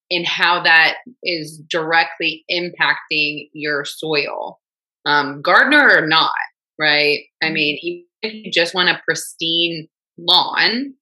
and 0.09 0.25
how 0.25 0.63
that 0.63 0.95
is 1.23 1.61
directly 1.69 2.45
impacting 2.49 3.49
your 3.53 3.83
soil, 3.83 4.59
um, 5.05 5.41
gardener 5.41 5.89
or 5.89 6.07
not, 6.07 6.31
right? 6.79 7.19
I 7.43 7.49
mean, 7.49 7.77
even 7.81 8.05
if 8.21 8.45
you 8.45 8.51
just 8.51 8.73
want 8.73 8.89
a 8.89 9.01
pristine 9.05 9.89
lawn, 10.17 10.93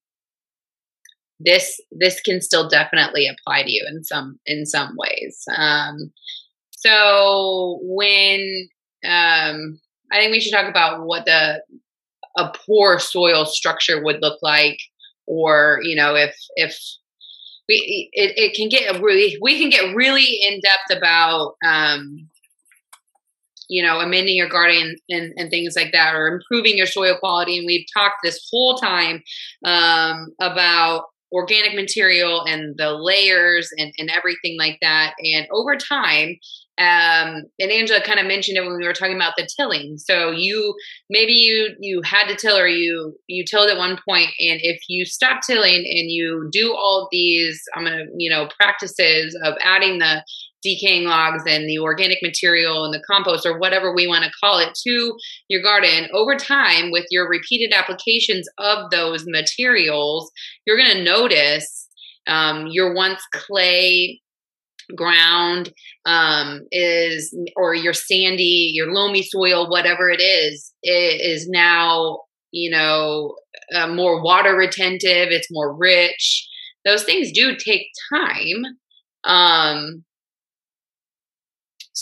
this 1.38 1.80
this 1.90 2.20
can 2.20 2.40
still 2.40 2.68
definitely 2.68 3.26
apply 3.26 3.62
to 3.62 3.70
you 3.70 3.86
in 3.88 4.04
some 4.04 4.38
in 4.46 4.66
some 4.66 4.94
ways. 4.96 5.42
Um, 5.56 6.12
so 6.80 7.78
when 7.82 8.68
um, 9.04 9.78
I 10.12 10.18
think 10.18 10.32
we 10.32 10.40
should 10.40 10.52
talk 10.52 10.68
about 10.68 11.04
what 11.04 11.24
the 11.24 11.62
a 12.38 12.52
poor 12.66 12.98
soil 12.98 13.44
structure 13.44 14.02
would 14.02 14.20
look 14.22 14.38
like, 14.42 14.78
or 15.26 15.80
you 15.82 15.94
know, 15.96 16.14
if 16.14 16.34
if 16.56 16.78
we 17.68 18.10
it, 18.12 18.32
it 18.36 18.54
can 18.54 18.68
get 18.68 19.00
really 19.00 19.36
we 19.40 19.58
can 19.58 19.70
get 19.70 19.94
really 19.94 20.40
in 20.42 20.60
depth 20.60 20.98
about 20.98 21.54
um, 21.64 22.28
you 23.68 23.82
know 23.82 24.00
amending 24.00 24.36
your 24.36 24.48
garden 24.48 24.96
and, 25.10 25.32
and 25.36 25.50
things 25.50 25.74
like 25.76 25.92
that, 25.92 26.14
or 26.14 26.28
improving 26.28 26.76
your 26.76 26.86
soil 26.86 27.16
quality. 27.18 27.58
And 27.58 27.66
we've 27.66 27.86
talked 27.94 28.16
this 28.22 28.48
whole 28.50 28.76
time 28.76 29.22
um, 29.64 30.28
about 30.40 31.04
organic 31.32 31.74
material 31.74 32.44
and 32.44 32.74
the 32.76 32.90
layers 32.90 33.70
and, 33.78 33.92
and 33.98 34.10
everything 34.10 34.56
like 34.58 34.78
that. 34.82 35.14
And 35.22 35.46
over 35.52 35.76
time, 35.76 36.36
um, 36.80 37.42
and 37.58 37.70
Angela 37.70 38.00
kind 38.00 38.18
of 38.18 38.26
mentioned 38.26 38.56
it 38.56 38.62
when 38.62 38.78
we 38.78 38.86
were 38.86 38.94
talking 38.94 39.14
about 39.14 39.34
the 39.36 39.46
tilling. 39.54 39.98
So 39.98 40.30
you 40.30 40.74
maybe 41.10 41.32
you 41.32 41.76
you 41.78 42.00
had 42.02 42.26
to 42.28 42.36
till 42.36 42.56
or 42.56 42.66
you 42.66 43.14
you 43.26 43.44
tilled 43.44 43.68
at 43.68 43.76
one 43.76 43.98
point, 44.08 44.30
and 44.40 44.60
if 44.62 44.80
you 44.88 45.04
stop 45.04 45.42
tilling 45.46 45.74
and 45.74 46.10
you 46.10 46.48
do 46.50 46.72
all 46.72 47.06
these, 47.12 47.60
I'm 47.76 47.84
gonna 47.84 48.04
you 48.16 48.30
know 48.30 48.48
practices 48.58 49.38
of 49.44 49.54
adding 49.62 49.98
the 49.98 50.24
decaying 50.62 51.04
logs 51.04 51.42
and 51.46 51.68
the 51.68 51.78
organic 51.78 52.18
material 52.22 52.84
and 52.84 52.94
the 52.94 53.02
compost 53.10 53.44
or 53.44 53.58
whatever 53.58 53.94
we 53.94 54.06
want 54.06 54.24
to 54.24 54.30
call 54.40 54.58
it 54.58 54.74
to 54.74 55.14
your 55.48 55.62
garden 55.62 56.08
over 56.14 56.36
time 56.36 56.90
with 56.90 57.06
your 57.10 57.28
repeated 57.28 57.72
applications 57.74 58.46
of 58.58 58.90
those 58.90 59.24
materials 59.26 60.30
you're 60.66 60.76
going 60.76 60.94
to 60.94 61.02
notice 61.02 61.88
um, 62.26 62.66
your 62.66 62.92
once 62.92 63.22
clay 63.32 64.20
ground 64.96 65.72
um, 66.06 66.60
is 66.70 67.36
or 67.56 67.74
your 67.74 67.92
sandy 67.92 68.72
your 68.74 68.92
loamy 68.92 69.22
soil 69.22 69.68
whatever 69.68 70.10
it 70.10 70.20
is 70.20 70.72
it 70.82 71.20
is 71.20 71.48
now 71.48 72.20
you 72.50 72.70
know 72.70 73.34
uh, 73.74 73.86
more 73.86 74.22
water 74.22 74.54
retentive 74.54 75.28
it's 75.30 75.48
more 75.50 75.76
rich 75.76 76.48
those 76.84 77.04
things 77.04 77.30
do 77.32 77.56
take 77.56 77.86
time 78.12 78.64
um 79.24 80.04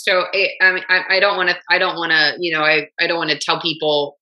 so 0.03 0.25
it, 0.33 0.51
I 0.61 1.17
I 1.17 1.19
don't 1.19 1.37
want 1.37 1.49
to, 1.49 1.55
I 1.69 1.77
don't 1.77 1.95
want 1.95 2.11
to, 2.11 2.35
you 2.39 2.55
know, 2.55 2.63
I, 2.63 2.87
I 2.99 3.07
don't 3.07 3.17
want 3.17 3.31
to 3.31 3.37
tell 3.39 3.59
people 3.59 4.17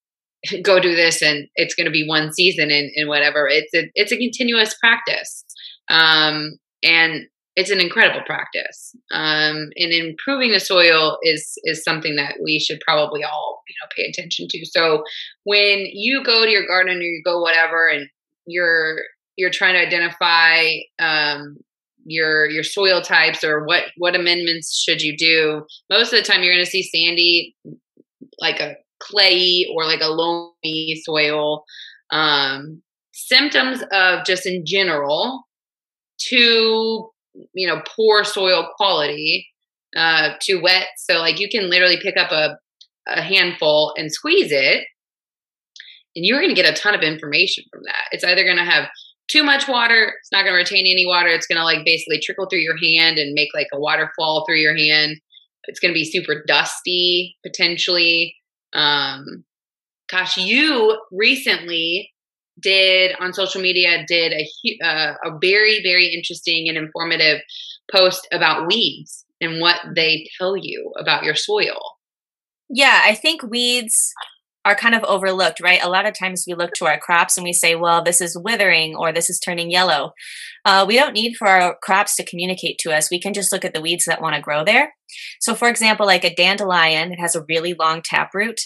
go 0.62 0.80
do 0.80 0.94
this 0.94 1.22
and 1.22 1.48
it's 1.54 1.74
going 1.74 1.86
to 1.86 1.90
be 1.90 2.06
one 2.06 2.32
season 2.32 2.70
and, 2.70 2.90
and 2.96 3.08
whatever. 3.08 3.46
It's 3.48 3.74
a, 3.74 3.90
it's 3.94 4.12
a 4.12 4.16
continuous 4.16 4.74
practice. 4.78 5.44
Um, 5.88 6.58
and 6.82 7.26
it's 7.58 7.70
an 7.70 7.80
incredible 7.80 8.20
practice. 8.24 8.94
Um, 9.12 9.70
and 9.74 9.92
improving 9.92 10.52
the 10.52 10.60
soil 10.60 11.18
is, 11.22 11.54
is 11.64 11.82
something 11.82 12.14
that 12.14 12.36
we 12.42 12.60
should 12.60 12.78
probably 12.86 13.24
all, 13.24 13.62
you 13.68 13.74
know, 13.80 13.88
pay 13.96 14.08
attention 14.08 14.46
to. 14.50 14.64
So 14.64 15.02
when 15.42 15.88
you 15.92 16.22
go 16.22 16.44
to 16.44 16.50
your 16.50 16.68
garden 16.68 16.98
or 16.98 17.02
you 17.02 17.20
go 17.24 17.40
whatever, 17.40 17.88
and 17.88 18.08
you're, 18.46 18.98
you're 19.36 19.50
trying 19.50 19.74
to 19.74 19.84
identify, 19.84 20.68
um, 21.00 21.56
your 22.04 22.48
your 22.48 22.62
soil 22.62 23.02
types 23.02 23.44
or 23.44 23.66
what 23.66 23.82
what 23.98 24.14
amendments 24.14 24.82
should 24.82 25.02
you 25.02 25.14
do 25.14 25.66
most 25.90 26.10
of 26.10 26.18
the 26.18 26.24
time 26.24 26.42
you're 26.42 26.54
going 26.54 26.64
to 26.64 26.70
see 26.70 26.82
sandy 26.82 27.54
like 28.40 28.60
a 28.60 28.76
clayey 29.02 29.64
or 29.74 29.84
like 29.84 30.00
a 30.00 30.08
loamy 30.08 31.02
soil 31.04 31.64
um 32.10 32.80
symptoms 33.12 33.82
of 33.92 34.24
just 34.24 34.46
in 34.46 34.64
general 34.64 35.44
to 36.18 37.10
you 37.52 37.66
know 37.66 37.82
poor 37.96 38.24
soil 38.24 38.68
quality 38.76 39.46
uh 39.96 40.30
to 40.40 40.60
wet 40.60 40.86
so 40.96 41.14
like 41.14 41.40
you 41.40 41.48
can 41.50 41.70
literally 41.70 41.98
pick 42.02 42.16
up 42.16 42.30
a 42.30 42.56
a 43.06 43.22
handful 43.22 43.94
and 43.96 44.12
squeeze 44.12 44.52
it 44.52 44.84
and 46.18 46.26
you're 46.26 46.40
going 46.40 46.54
to 46.54 46.60
get 46.60 46.70
a 46.70 46.78
ton 46.78 46.96
of 46.96 47.02
information 47.02 47.64
from 47.70 47.82
that. 47.84 48.08
It's 48.10 48.24
either 48.24 48.44
going 48.44 48.56
to 48.56 48.64
have 48.64 48.88
too 49.28 49.44
much 49.44 49.68
water, 49.68 50.14
it's 50.18 50.32
not 50.32 50.42
going 50.42 50.52
to 50.54 50.58
retain 50.58 50.86
any 50.86 51.06
water. 51.06 51.28
It's 51.28 51.46
going 51.46 51.58
to 51.58 51.64
like 51.64 51.84
basically 51.84 52.18
trickle 52.20 52.46
through 52.48 52.60
your 52.60 52.76
hand 52.76 53.18
and 53.18 53.34
make 53.34 53.50
like 53.54 53.68
a 53.72 53.78
waterfall 53.78 54.44
through 54.44 54.58
your 54.58 54.76
hand. 54.76 55.16
It's 55.64 55.78
going 55.78 55.92
to 55.92 55.98
be 55.98 56.04
super 56.04 56.42
dusty 56.46 57.36
potentially. 57.46 58.34
Um, 58.72 59.44
gosh, 60.10 60.38
you 60.38 60.98
recently 61.12 62.10
did 62.60 63.14
on 63.20 63.32
social 63.32 63.60
media 63.60 64.04
did 64.06 64.32
a 64.32 64.84
uh, 64.84 65.14
a 65.24 65.38
very 65.40 65.80
very 65.82 66.14
interesting 66.14 66.68
and 66.68 66.76
informative 66.76 67.40
post 67.92 68.26
about 68.32 68.66
weeds 68.66 69.24
and 69.40 69.60
what 69.60 69.76
they 69.94 70.26
tell 70.38 70.56
you 70.56 70.92
about 70.98 71.24
your 71.24 71.34
soil. 71.34 71.78
Yeah, 72.68 73.00
I 73.04 73.14
think 73.14 73.42
weeds 73.42 74.12
are 74.64 74.74
kind 74.74 74.94
of 74.94 75.02
overlooked, 75.04 75.60
right? 75.60 75.82
A 75.82 75.88
lot 75.88 76.04
of 76.04 76.18
times 76.18 76.44
we 76.46 76.52
look 76.52 76.72
to 76.74 76.84
our 76.84 76.98
crops 76.98 77.38
and 77.38 77.44
we 77.44 77.54
say, 77.54 77.74
well, 77.74 78.02
this 78.02 78.20
is 78.20 78.36
withering 78.38 78.94
or 78.94 79.12
this 79.12 79.30
is 79.30 79.38
turning 79.38 79.70
yellow. 79.70 80.12
Uh, 80.64 80.84
we 80.86 80.96
don't 80.96 81.14
need 81.14 81.36
for 81.36 81.48
our 81.48 81.76
crops 81.82 82.16
to 82.16 82.24
communicate 82.24 82.76
to 82.80 82.92
us. 82.94 83.10
We 83.10 83.20
can 83.20 83.32
just 83.32 83.50
look 83.50 83.64
at 83.64 83.72
the 83.72 83.80
weeds 83.80 84.04
that 84.04 84.20
want 84.20 84.34
to 84.34 84.42
grow 84.42 84.64
there. 84.64 84.92
So, 85.40 85.54
for 85.54 85.68
example, 85.68 86.04
like 86.04 86.24
a 86.24 86.34
dandelion, 86.34 87.12
it 87.12 87.18
has 87.18 87.34
a 87.34 87.44
really 87.48 87.74
long 87.78 88.02
taproot. 88.02 88.60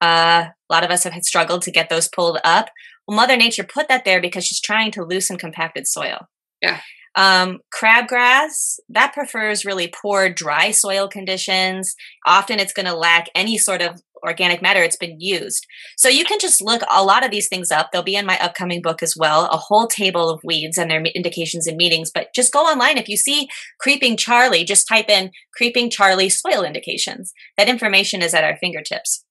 Uh, 0.00 0.46
a 0.48 0.72
lot 0.72 0.82
of 0.82 0.90
us 0.90 1.04
have 1.04 1.14
struggled 1.22 1.62
to 1.62 1.70
get 1.70 1.88
those 1.88 2.08
pulled 2.08 2.40
up. 2.42 2.70
Well, 3.06 3.16
Mother 3.16 3.36
Nature 3.36 3.64
put 3.64 3.88
that 3.88 4.04
there 4.04 4.20
because 4.20 4.44
she's 4.44 4.60
trying 4.60 4.90
to 4.92 5.04
loosen 5.04 5.36
compacted 5.36 5.86
soil. 5.86 6.28
Yeah. 6.62 6.80
Um, 7.16 7.60
crabgrass, 7.72 8.76
that 8.88 9.12
prefers 9.12 9.64
really 9.64 9.92
poor, 10.02 10.28
dry 10.28 10.72
soil 10.72 11.06
conditions. 11.06 11.94
Often 12.26 12.58
it's 12.58 12.72
going 12.72 12.86
to 12.86 12.96
lack 12.96 13.28
any 13.34 13.56
sort 13.56 13.82
of 13.82 14.00
organic 14.24 14.62
matter 14.62 14.82
it's 14.82 14.96
been 14.96 15.20
used. 15.20 15.66
So 15.96 16.08
you 16.08 16.24
can 16.24 16.38
just 16.38 16.62
look 16.62 16.82
a 16.90 17.04
lot 17.04 17.24
of 17.24 17.30
these 17.30 17.48
things 17.48 17.70
up. 17.70 17.90
They'll 17.92 18.02
be 18.02 18.16
in 18.16 18.26
my 18.26 18.38
upcoming 18.38 18.80
book 18.82 19.02
as 19.02 19.14
well, 19.16 19.46
a 19.46 19.56
whole 19.56 19.86
table 19.86 20.30
of 20.30 20.40
weeds 20.42 20.78
and 20.78 20.90
their 20.90 21.02
indications 21.02 21.66
and 21.66 21.76
meanings. 21.76 22.10
But 22.12 22.28
just 22.34 22.52
go 22.52 22.60
online. 22.60 22.98
If 22.98 23.08
you 23.08 23.16
see 23.16 23.48
Creeping 23.78 24.16
Charlie, 24.16 24.64
just 24.64 24.88
type 24.88 25.08
in 25.08 25.30
Creeping 25.56 25.90
Charlie 25.90 26.30
soil 26.30 26.64
indications. 26.64 27.32
That 27.56 27.68
information 27.68 28.22
is 28.22 28.34
at 28.34 28.44
our 28.44 28.56
fingertips. 28.56 29.24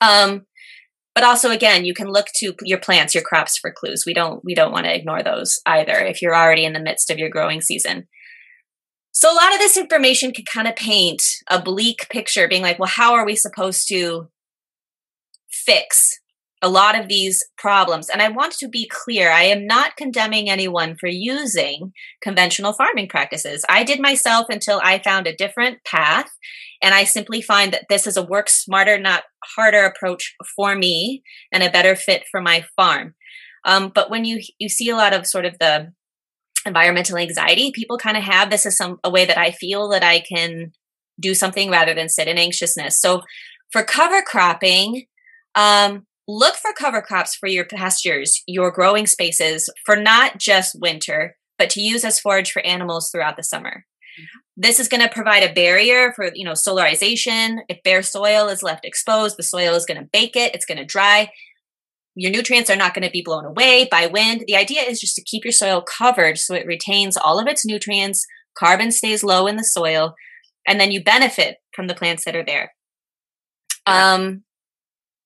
Um, 0.00 0.46
but 1.16 1.24
also 1.24 1.50
again 1.50 1.84
you 1.84 1.94
can 1.94 2.06
look 2.06 2.26
to 2.36 2.54
your 2.62 2.78
plants 2.78 3.14
your 3.14 3.24
crops 3.24 3.58
for 3.58 3.72
clues 3.72 4.04
we 4.06 4.14
don't 4.14 4.44
we 4.44 4.54
don't 4.54 4.72
want 4.72 4.86
to 4.86 4.94
ignore 4.94 5.24
those 5.24 5.58
either 5.66 5.98
if 5.98 6.22
you're 6.22 6.36
already 6.36 6.64
in 6.64 6.74
the 6.74 6.80
midst 6.80 7.10
of 7.10 7.18
your 7.18 7.30
growing 7.30 7.60
season 7.60 8.06
so 9.16 9.32
a 9.32 9.34
lot 9.34 9.54
of 9.54 9.60
this 9.60 9.78
information 9.78 10.30
can 10.30 10.44
kind 10.44 10.68
of 10.68 10.76
paint 10.76 11.22
a 11.48 11.58
bleak 11.58 12.06
picture, 12.10 12.46
being 12.48 12.60
like, 12.60 12.78
well, 12.78 12.86
how 12.86 13.14
are 13.14 13.24
we 13.24 13.34
supposed 13.34 13.88
to 13.88 14.28
fix 15.50 16.20
a 16.60 16.68
lot 16.68 17.00
of 17.00 17.08
these 17.08 17.42
problems? 17.56 18.10
And 18.10 18.20
I 18.20 18.28
want 18.28 18.52
to 18.58 18.68
be 18.68 18.86
clear 18.86 19.30
I 19.30 19.44
am 19.44 19.66
not 19.66 19.96
condemning 19.96 20.50
anyone 20.50 20.96
for 21.00 21.08
using 21.08 21.94
conventional 22.20 22.74
farming 22.74 23.08
practices. 23.08 23.64
I 23.70 23.84
did 23.84 24.00
myself 24.00 24.48
until 24.50 24.82
I 24.84 24.98
found 24.98 25.26
a 25.26 25.34
different 25.34 25.78
path. 25.86 26.28
And 26.82 26.94
I 26.94 27.04
simply 27.04 27.40
find 27.40 27.72
that 27.72 27.86
this 27.88 28.06
is 28.06 28.16
a 28.16 28.22
work 28.22 28.48
smarter, 28.48 28.98
not 28.98 29.24
harder 29.56 29.84
approach 29.84 30.34
for 30.54 30.74
me 30.74 31.22
and 31.52 31.62
a 31.62 31.70
better 31.70 31.96
fit 31.96 32.24
for 32.30 32.40
my 32.40 32.64
farm. 32.76 33.14
Um, 33.64 33.90
but 33.94 34.10
when 34.10 34.24
you 34.24 34.40
you 34.58 34.68
see 34.68 34.88
a 34.88 34.96
lot 34.96 35.12
of 35.12 35.26
sort 35.26 35.44
of 35.44 35.58
the 35.58 35.92
environmental 36.64 37.16
anxiety, 37.18 37.72
people 37.72 37.98
kind 37.98 38.16
of 38.16 38.22
have 38.22 38.50
this 38.50 38.66
as 38.66 38.76
some 38.76 38.98
a 39.04 39.10
way 39.10 39.24
that 39.24 39.38
I 39.38 39.50
feel 39.50 39.88
that 39.88 40.02
I 40.02 40.20
can 40.20 40.72
do 41.18 41.34
something 41.34 41.70
rather 41.70 41.94
than 41.94 42.08
sit 42.08 42.28
in 42.28 42.38
anxiousness. 42.38 43.00
So 43.00 43.22
for 43.72 43.82
cover 43.82 44.22
cropping, 44.22 45.06
um, 45.54 46.06
look 46.28 46.56
for 46.56 46.72
cover 46.72 47.00
crops 47.00 47.34
for 47.34 47.48
your 47.48 47.64
pastures, 47.64 48.42
your 48.46 48.70
growing 48.70 49.06
spaces 49.06 49.70
for 49.84 49.96
not 49.96 50.38
just 50.38 50.78
winter, 50.80 51.36
but 51.58 51.70
to 51.70 51.80
use 51.80 52.04
as 52.04 52.20
forage 52.20 52.52
for 52.52 52.64
animals 52.64 53.10
throughout 53.10 53.36
the 53.36 53.42
summer. 53.42 53.84
This 54.56 54.80
is 54.80 54.88
going 54.88 55.02
to 55.02 55.08
provide 55.08 55.42
a 55.42 55.52
barrier 55.52 56.12
for, 56.12 56.30
you 56.34 56.44
know, 56.44 56.52
solarization. 56.52 57.58
If 57.68 57.82
bare 57.82 58.02
soil 58.02 58.48
is 58.48 58.62
left 58.62 58.84
exposed, 58.84 59.36
the 59.36 59.42
soil 59.42 59.74
is 59.74 59.84
going 59.84 60.00
to 60.00 60.08
bake 60.12 60.36
it, 60.36 60.54
it's 60.54 60.66
going 60.66 60.78
to 60.78 60.84
dry 60.84 61.30
your 62.16 62.32
nutrients 62.32 62.70
are 62.70 62.76
not 62.76 62.94
going 62.94 63.04
to 63.04 63.10
be 63.10 63.22
blown 63.22 63.44
away 63.44 63.86
by 63.90 64.06
wind. 64.06 64.44
The 64.46 64.56
idea 64.56 64.82
is 64.82 64.98
just 64.98 65.14
to 65.16 65.22
keep 65.22 65.44
your 65.44 65.52
soil 65.52 65.82
covered 65.82 66.38
so 66.38 66.54
it 66.54 66.66
retains 66.66 67.16
all 67.16 67.38
of 67.38 67.46
its 67.46 67.64
nutrients, 67.64 68.26
carbon 68.58 68.90
stays 68.90 69.22
low 69.22 69.46
in 69.46 69.56
the 69.56 69.64
soil, 69.64 70.14
and 70.66 70.80
then 70.80 70.90
you 70.90 71.04
benefit 71.04 71.58
from 71.74 71.88
the 71.88 71.94
plants 71.94 72.24
that 72.24 72.34
are 72.34 72.44
there. 72.44 72.72
Um, 73.84 74.44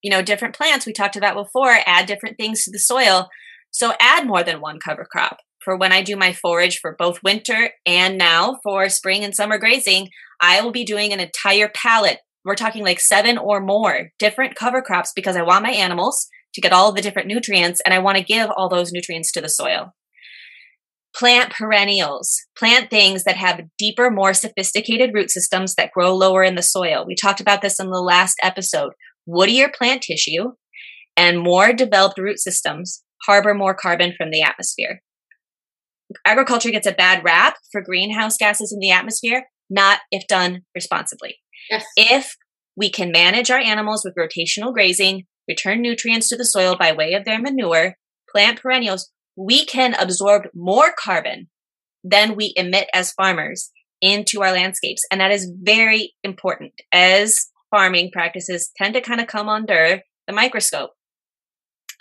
you 0.03 0.11
know, 0.11 0.21
different 0.21 0.55
plants 0.55 0.85
we 0.85 0.91
talked 0.91 1.15
about 1.15 1.35
before 1.35 1.77
add 1.85 2.07
different 2.07 2.37
things 2.37 2.65
to 2.65 2.71
the 2.71 2.77
soil. 2.77 3.29
So 3.71 3.93
add 4.01 4.27
more 4.27 4.43
than 4.43 4.59
one 4.59 4.79
cover 4.83 5.07
crop. 5.09 5.37
For 5.63 5.77
when 5.77 5.91
I 5.91 6.01
do 6.01 6.15
my 6.15 6.33
forage 6.33 6.79
for 6.79 6.95
both 6.97 7.23
winter 7.23 7.71
and 7.85 8.17
now 8.17 8.57
for 8.63 8.89
spring 8.89 9.23
and 9.23 9.35
summer 9.35 9.57
grazing, 9.57 10.09
I 10.41 10.61
will 10.61 10.71
be 10.71 10.83
doing 10.83 11.13
an 11.13 11.19
entire 11.19 11.69
pallet. 11.69 12.17
We're 12.43 12.55
talking 12.55 12.83
like 12.83 12.99
seven 12.99 13.37
or 13.37 13.61
more 13.61 14.09
different 14.17 14.55
cover 14.55 14.81
crops 14.81 15.11
because 15.15 15.35
I 15.35 15.43
want 15.43 15.63
my 15.63 15.71
animals 15.71 16.27
to 16.55 16.61
get 16.61 16.73
all 16.73 16.91
the 16.91 17.01
different 17.01 17.27
nutrients, 17.27 17.81
and 17.85 17.93
I 17.93 17.99
want 17.99 18.17
to 18.17 18.23
give 18.23 18.49
all 18.57 18.67
those 18.67 18.91
nutrients 18.91 19.31
to 19.31 19.41
the 19.41 19.47
soil. 19.47 19.93
Plant 21.15 21.51
perennials, 21.51 22.41
plant 22.57 22.89
things 22.89 23.23
that 23.23 23.37
have 23.37 23.61
deeper, 23.77 24.09
more 24.09 24.33
sophisticated 24.33 25.11
root 25.13 25.29
systems 25.29 25.75
that 25.75 25.91
grow 25.93 26.15
lower 26.15 26.43
in 26.43 26.55
the 26.55 26.63
soil. 26.63 27.05
We 27.05 27.15
talked 27.15 27.39
about 27.39 27.61
this 27.61 27.79
in 27.79 27.89
the 27.89 28.01
last 28.01 28.37
episode. 28.43 28.93
Woodier 29.29 29.73
plant 29.73 30.01
tissue 30.01 30.53
and 31.15 31.39
more 31.39 31.71
developed 31.71 32.17
root 32.17 32.39
systems 32.39 33.03
harbor 33.25 33.53
more 33.53 33.75
carbon 33.75 34.13
from 34.17 34.31
the 34.31 34.41
atmosphere. 34.41 35.01
Agriculture 36.25 36.71
gets 36.71 36.87
a 36.87 36.91
bad 36.91 37.23
rap 37.23 37.55
for 37.71 37.81
greenhouse 37.81 38.37
gases 38.37 38.71
in 38.71 38.79
the 38.79 38.91
atmosphere, 38.91 39.45
not 39.69 39.99
if 40.11 40.27
done 40.27 40.61
responsibly. 40.75 41.37
Yes. 41.69 41.85
If 41.95 42.35
we 42.75 42.89
can 42.89 43.11
manage 43.11 43.51
our 43.51 43.59
animals 43.59 44.03
with 44.03 44.15
rotational 44.15 44.73
grazing, 44.73 45.25
return 45.47 45.81
nutrients 45.81 46.29
to 46.29 46.37
the 46.37 46.45
soil 46.45 46.75
by 46.77 46.91
way 46.91 47.13
of 47.13 47.25
their 47.25 47.39
manure, 47.39 47.95
plant 48.29 48.61
perennials, 48.61 49.09
we 49.35 49.65
can 49.65 49.93
absorb 49.95 50.43
more 50.53 50.93
carbon 50.97 51.49
than 52.03 52.35
we 52.35 52.53
emit 52.55 52.87
as 52.93 53.11
farmers 53.11 53.71
into 54.01 54.41
our 54.41 54.51
landscapes. 54.51 55.03
And 55.11 55.21
that 55.21 55.31
is 55.31 55.51
very 55.61 56.13
important 56.23 56.73
as 56.91 57.47
farming 57.69 58.09
practices 58.11 58.71
tend 58.77 58.93
to 58.95 59.01
kind 59.01 59.21
of 59.21 59.27
come 59.27 59.47
under 59.47 60.01
the 60.27 60.33
microscope. 60.33 60.91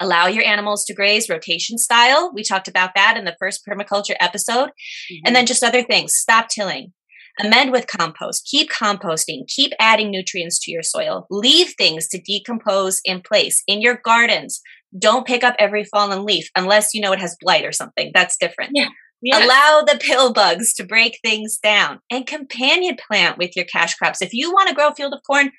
Allow 0.00 0.26
your 0.26 0.44
animals 0.44 0.84
to 0.86 0.94
graze 0.94 1.28
rotation 1.28 1.76
style. 1.78 2.32
We 2.34 2.42
talked 2.42 2.68
about 2.68 2.90
that 2.94 3.16
in 3.16 3.24
the 3.24 3.36
first 3.38 3.62
permaculture 3.66 4.16
episode. 4.18 4.68
Mm-hmm. 4.68 5.26
And 5.26 5.36
then 5.36 5.46
just 5.46 5.62
other 5.62 5.82
things. 5.82 6.14
Stop 6.14 6.48
tilling. 6.48 6.92
Amend 7.38 7.70
with 7.70 7.86
compost. 7.86 8.48
Keep 8.50 8.70
composting. 8.70 9.46
Keep 9.46 9.72
adding 9.78 10.10
nutrients 10.10 10.58
to 10.64 10.70
your 10.70 10.82
soil. 10.82 11.26
Leave 11.30 11.74
things 11.76 12.08
to 12.08 12.20
decompose 12.20 13.00
in 13.04 13.20
place 13.20 13.62
in 13.66 13.80
your 13.80 14.00
gardens. 14.04 14.60
Don't 14.98 15.26
pick 15.26 15.44
up 15.44 15.54
every 15.58 15.84
fallen 15.84 16.24
leaf 16.24 16.48
unless 16.56 16.92
you 16.92 17.00
know 17.00 17.12
it 17.12 17.20
has 17.20 17.36
blight 17.40 17.64
or 17.64 17.72
something. 17.72 18.10
That's 18.14 18.36
different. 18.36 18.72
Yeah. 18.74 18.88
Yes. 19.22 19.44
Allow 19.44 19.82
the 19.82 19.98
pill 19.98 20.32
bugs 20.32 20.72
to 20.74 20.84
break 20.84 21.18
things 21.22 21.58
down 21.62 22.00
and 22.10 22.26
companion 22.26 22.96
plant 23.06 23.36
with 23.36 23.54
your 23.54 23.66
cash 23.66 23.94
crops. 23.94 24.22
If 24.22 24.32
you 24.32 24.50
want 24.50 24.68
to 24.68 24.74
grow 24.74 24.88
a 24.88 24.94
field 24.94 25.12
of 25.12 25.20
corn, 25.26 25.50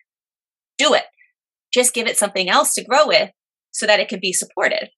do 0.79 0.95
it. 0.95 1.03
Just 1.71 1.93
give 1.93 2.07
it 2.07 2.17
something 2.17 2.49
else 2.49 2.73
to 2.73 2.83
grow 2.83 3.07
with 3.07 3.29
so 3.71 3.85
that 3.85 3.99
it 3.99 4.09
can 4.09 4.19
be 4.19 4.33
supported. 4.33 4.89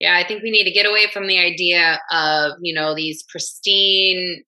Yeah, 0.00 0.16
I 0.16 0.26
think 0.26 0.42
we 0.42 0.50
need 0.50 0.64
to 0.64 0.72
get 0.72 0.86
away 0.86 1.06
from 1.12 1.28
the 1.28 1.38
idea 1.38 2.00
of, 2.10 2.52
you 2.60 2.74
know, 2.74 2.94
these 2.94 3.22
pristine 3.30 4.42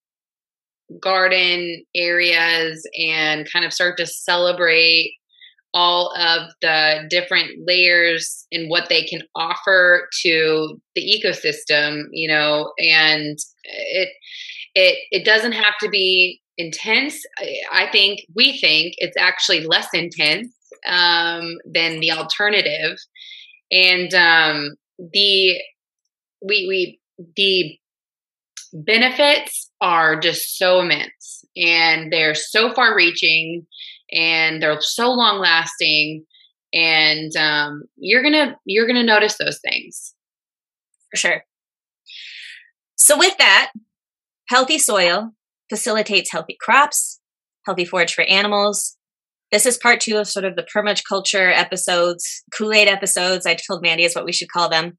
garden 1.00 1.84
areas 1.94 2.86
and 2.98 3.50
kind 3.50 3.64
of 3.64 3.72
start 3.72 3.96
to 3.98 4.06
celebrate 4.06 5.14
all 5.74 6.14
of 6.16 6.52
the 6.62 7.06
different 7.10 7.50
layers 7.66 8.46
and 8.52 8.70
what 8.70 8.88
they 8.88 9.02
can 9.02 9.22
offer 9.34 10.08
to 10.22 10.80
the 10.94 11.02
ecosystem 11.02 12.04
you 12.12 12.28
know 12.28 12.72
and 12.78 13.38
it 13.64 14.08
it 14.76 14.98
it 15.10 15.24
doesn't 15.24 15.52
have 15.52 15.74
to 15.80 15.88
be 15.88 16.40
intense 16.58 17.20
i 17.72 17.88
think 17.90 18.20
we 18.36 18.56
think 18.58 18.94
it's 18.98 19.16
actually 19.18 19.66
less 19.66 19.88
intense 19.92 20.53
um, 20.86 21.56
than 21.64 22.00
the 22.00 22.12
alternative. 22.12 22.98
And 23.70 24.12
um, 24.14 24.76
the 24.98 25.60
we 26.46 26.66
we 26.68 27.00
the 27.36 27.78
benefits 28.72 29.70
are 29.80 30.18
just 30.18 30.58
so 30.58 30.80
immense 30.80 31.44
and 31.56 32.12
they're 32.12 32.34
so 32.34 32.72
far 32.72 32.94
reaching 32.96 33.66
and 34.10 34.60
they're 34.60 34.80
so 34.80 35.10
long 35.12 35.38
lasting 35.38 36.24
and 36.72 37.34
um, 37.36 37.84
you're 37.96 38.22
gonna 38.22 38.56
you're 38.64 38.86
gonna 38.86 39.04
notice 39.04 39.36
those 39.38 39.60
things. 39.60 40.14
For 41.10 41.16
sure. 41.16 41.44
So 42.96 43.18
with 43.18 43.36
that 43.38 43.72
healthy 44.48 44.78
soil 44.78 45.32
facilitates 45.70 46.30
healthy 46.30 46.56
crops 46.60 47.20
healthy 47.64 47.84
forage 47.84 48.14
for 48.14 48.24
animals 48.24 48.96
this 49.52 49.66
is 49.66 49.78
part 49.78 50.00
two 50.00 50.16
of 50.16 50.28
sort 50.28 50.44
of 50.44 50.56
the 50.56 50.66
permaculture 50.74 51.02
culture 51.08 51.50
episodes, 51.50 52.42
Kool 52.56 52.72
Aid 52.72 52.88
episodes. 52.88 53.46
I 53.46 53.54
told 53.54 53.82
Mandy 53.82 54.04
is 54.04 54.14
what 54.14 54.24
we 54.24 54.32
should 54.32 54.50
call 54.50 54.68
them. 54.68 54.98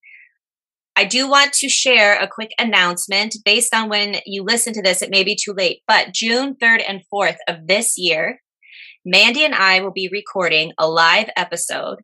I 0.95 1.03
do 1.03 1.29
want 1.29 1.51
to 1.53 1.67
share 1.67 2.17
a 2.17 2.27
quick 2.27 2.51
announcement 2.57 3.35
based 3.43 3.75
on 3.75 3.89
when 3.89 4.15
you 4.25 4.43
listen 4.43 4.71
to 4.73 4.81
this. 4.81 5.01
It 5.01 5.09
may 5.09 5.23
be 5.25 5.35
too 5.35 5.53
late, 5.53 5.81
but 5.87 6.13
June 6.13 6.55
3rd 6.55 6.83
and 6.87 7.01
4th 7.13 7.35
of 7.49 7.67
this 7.67 7.95
year, 7.97 8.39
Mandy 9.03 9.43
and 9.43 9.53
I 9.53 9.81
will 9.81 9.91
be 9.91 10.09
recording 10.11 10.71
a 10.77 10.87
live 10.87 11.29
episode 11.35 11.99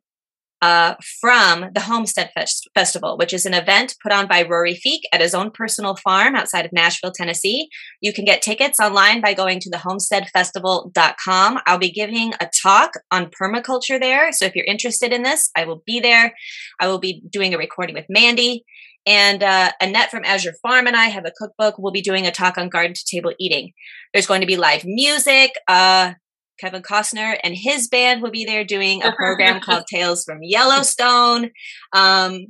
uh, 0.62 0.94
from 1.20 1.66
the 1.74 1.80
Homestead 1.80 2.30
Fest- 2.34 2.70
Festival, 2.74 3.18
which 3.18 3.34
is 3.34 3.44
an 3.44 3.52
event 3.52 3.96
put 4.00 4.12
on 4.12 4.28
by 4.28 4.42
Rory 4.42 4.74
Feek 4.74 5.00
at 5.12 5.20
his 5.20 5.34
own 5.34 5.50
personal 5.50 5.96
farm 5.96 6.36
outside 6.36 6.64
of 6.64 6.72
Nashville, 6.72 7.12
Tennessee. 7.12 7.68
You 8.00 8.12
can 8.12 8.24
get 8.24 8.42
tickets 8.42 8.78
online 8.78 9.20
by 9.20 9.34
going 9.34 9.58
to 9.60 9.70
thehomesteadfestival.com. 9.70 11.58
I'll 11.66 11.78
be 11.78 11.90
giving 11.90 12.32
a 12.40 12.48
talk 12.62 12.92
on 13.10 13.26
permaculture 13.26 14.00
there. 14.00 14.30
So 14.30 14.44
if 14.44 14.54
you're 14.54 14.64
interested 14.64 15.12
in 15.12 15.24
this, 15.24 15.50
I 15.56 15.64
will 15.64 15.82
be 15.84 15.98
there. 15.98 16.32
I 16.80 16.86
will 16.86 17.00
be 17.00 17.22
doing 17.28 17.52
a 17.52 17.58
recording 17.58 17.96
with 17.96 18.06
Mandy. 18.08 18.64
And 19.04 19.42
uh, 19.42 19.72
Annette 19.80 20.12
from 20.12 20.24
Azure 20.24 20.54
Farm 20.62 20.86
and 20.86 20.96
I 20.96 21.06
have 21.06 21.24
a 21.26 21.32
cookbook. 21.36 21.74
We'll 21.76 21.90
be 21.90 22.02
doing 22.02 22.24
a 22.24 22.30
talk 22.30 22.56
on 22.56 22.68
garden 22.68 22.94
to 22.94 23.04
table 23.04 23.32
eating. 23.40 23.72
There's 24.12 24.28
going 24.28 24.42
to 24.42 24.46
be 24.46 24.56
live 24.56 24.84
music. 24.84 25.50
Uh, 25.66 26.12
Kevin 26.60 26.82
Costner 26.82 27.36
and 27.42 27.54
his 27.56 27.88
band 27.88 28.22
will 28.22 28.30
be 28.30 28.44
there 28.44 28.64
doing 28.64 29.02
a 29.02 29.12
program 29.16 29.60
called 29.60 29.84
Tales 29.90 30.24
from 30.24 30.38
Yellowstone. 30.42 31.50
Um, 31.92 32.46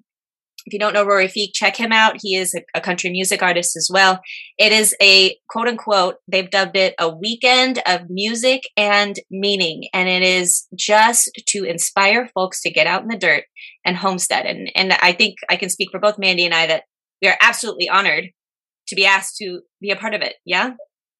if 0.64 0.72
you 0.72 0.78
don't 0.78 0.92
know 0.92 1.04
Rory 1.04 1.26
Feek, 1.26 1.50
check 1.54 1.76
him 1.76 1.92
out. 1.92 2.16
He 2.20 2.36
is 2.36 2.54
a, 2.54 2.62
a, 2.74 2.80
country 2.80 3.10
music 3.10 3.42
artist 3.42 3.76
as 3.76 3.90
well. 3.92 4.20
It 4.58 4.72
is 4.72 4.94
a 5.02 5.36
quote 5.48 5.66
unquote, 5.66 6.16
they've 6.28 6.50
dubbed 6.50 6.76
it 6.76 6.94
a 7.00 7.08
weekend 7.14 7.82
of 7.86 8.02
music 8.08 8.62
and 8.76 9.16
meaning. 9.30 9.88
And 9.92 10.08
it 10.08 10.22
is 10.22 10.66
just 10.76 11.30
to 11.48 11.64
inspire 11.64 12.30
folks 12.34 12.62
to 12.62 12.70
get 12.70 12.86
out 12.86 13.02
in 13.02 13.08
the 13.08 13.18
dirt 13.18 13.44
and 13.84 13.96
homestead. 13.96 14.46
And, 14.46 14.70
and 14.76 14.92
I 14.92 15.12
think 15.12 15.36
I 15.50 15.56
can 15.56 15.68
speak 15.68 15.88
for 15.90 15.98
both 15.98 16.18
Mandy 16.18 16.44
and 16.44 16.54
I 16.54 16.66
that 16.68 16.84
we 17.20 17.28
are 17.28 17.38
absolutely 17.40 17.88
honored 17.88 18.30
to 18.88 18.94
be 18.94 19.06
asked 19.06 19.36
to 19.38 19.62
be 19.80 19.90
a 19.90 19.96
part 19.96 20.14
of 20.14 20.22
it. 20.22 20.34
Yeah. 20.44 20.74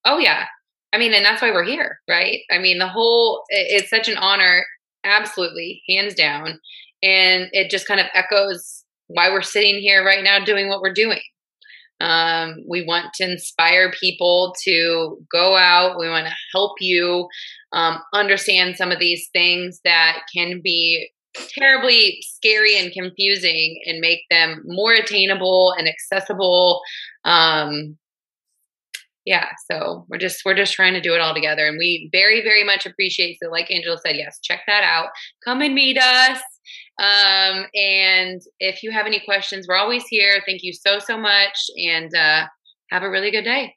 Oh, 0.05 0.18
yeah. 0.18 0.47
I 0.93 0.99
mean, 0.99 1.14
and 1.14 1.24
that's 1.24 1.40
why 1.40 1.51
we're 1.51 1.64
here, 1.64 2.01
right? 2.09 2.40
I 2.51 2.59
mean, 2.59 2.78
the 2.78 2.88
whole, 2.88 3.45
it's 3.49 3.88
such 3.88 4.09
an 4.09 4.18
honor, 4.18 4.64
absolutely, 5.05 5.82
hands 5.88 6.14
down. 6.14 6.61
And 7.03 7.49
it 7.53 7.70
just 7.70 7.88
kind 7.88 8.01
of 8.01 8.07
echoes 8.14 8.84
why 9.09 9.30
we're 9.30 9.43
sitting 9.43 9.76
here 9.76 10.05
right 10.05 10.22
now 10.22 10.45
doing 10.45 10.68
what 10.68 10.80
we're 10.80 10.93
doing. 10.93 11.20
Um, 12.01 12.57
we 12.68 12.84
want 12.84 13.14
to 13.14 13.30
inspire 13.30 13.93
people 13.93 14.55
to 14.64 15.18
go 15.30 15.57
out. 15.57 15.99
We 15.99 16.09
want 16.09 16.26
to 16.26 16.34
help 16.53 16.72
you 16.80 17.28
um, 17.72 18.01
understand 18.12 18.76
some 18.76 18.90
of 18.90 18.99
these 18.99 19.28
things 19.32 19.80
that 19.84 20.22
can 20.34 20.61
be 20.62 21.11
terribly 21.34 22.18
scary 22.22 22.76
and 22.76 22.93
confusing 22.93 23.80
and 23.86 24.01
make 24.01 24.20
them 24.30 24.62
more 24.66 24.93
attainable 24.93 25.74
and 25.78 25.88
accessible 25.88 26.82
um, 27.24 27.97
yeah 29.25 29.49
so 29.70 30.05
we're 30.09 30.18
just 30.18 30.43
we're 30.45 30.55
just 30.55 30.73
trying 30.73 30.95
to 30.95 31.01
do 31.01 31.14
it 31.14 31.20
all 31.20 31.35
together 31.35 31.66
and 31.66 31.79
we 31.79 32.09
very 32.12 32.43
very 32.43 32.64
much 32.64 32.87
appreciate 32.87 33.39
so 33.43 33.51
like 33.51 33.70
angela 33.70 33.99
said 34.05 34.16
yes 34.16 34.39
check 34.43 34.61
that 34.66 34.85
out 34.85 35.09
come 35.45 35.61
and 35.62 35.75
meet 35.75 35.99
us 35.99 36.39
um 37.01 37.66
and 37.75 38.41
if 38.61 38.83
you 38.83 38.91
have 38.91 39.07
any 39.07 39.20
questions 39.20 39.66
we're 39.68 39.77
always 39.77 40.05
here 40.09 40.43
thank 40.47 40.62
you 40.62 40.73
so 40.73 40.99
so 40.99 41.16
much 41.16 41.59
and 41.89 42.14
uh 42.14 42.47
have 42.91 43.03
a 43.03 43.11
really 43.11 43.31
good 43.31 43.45
day 43.45 43.75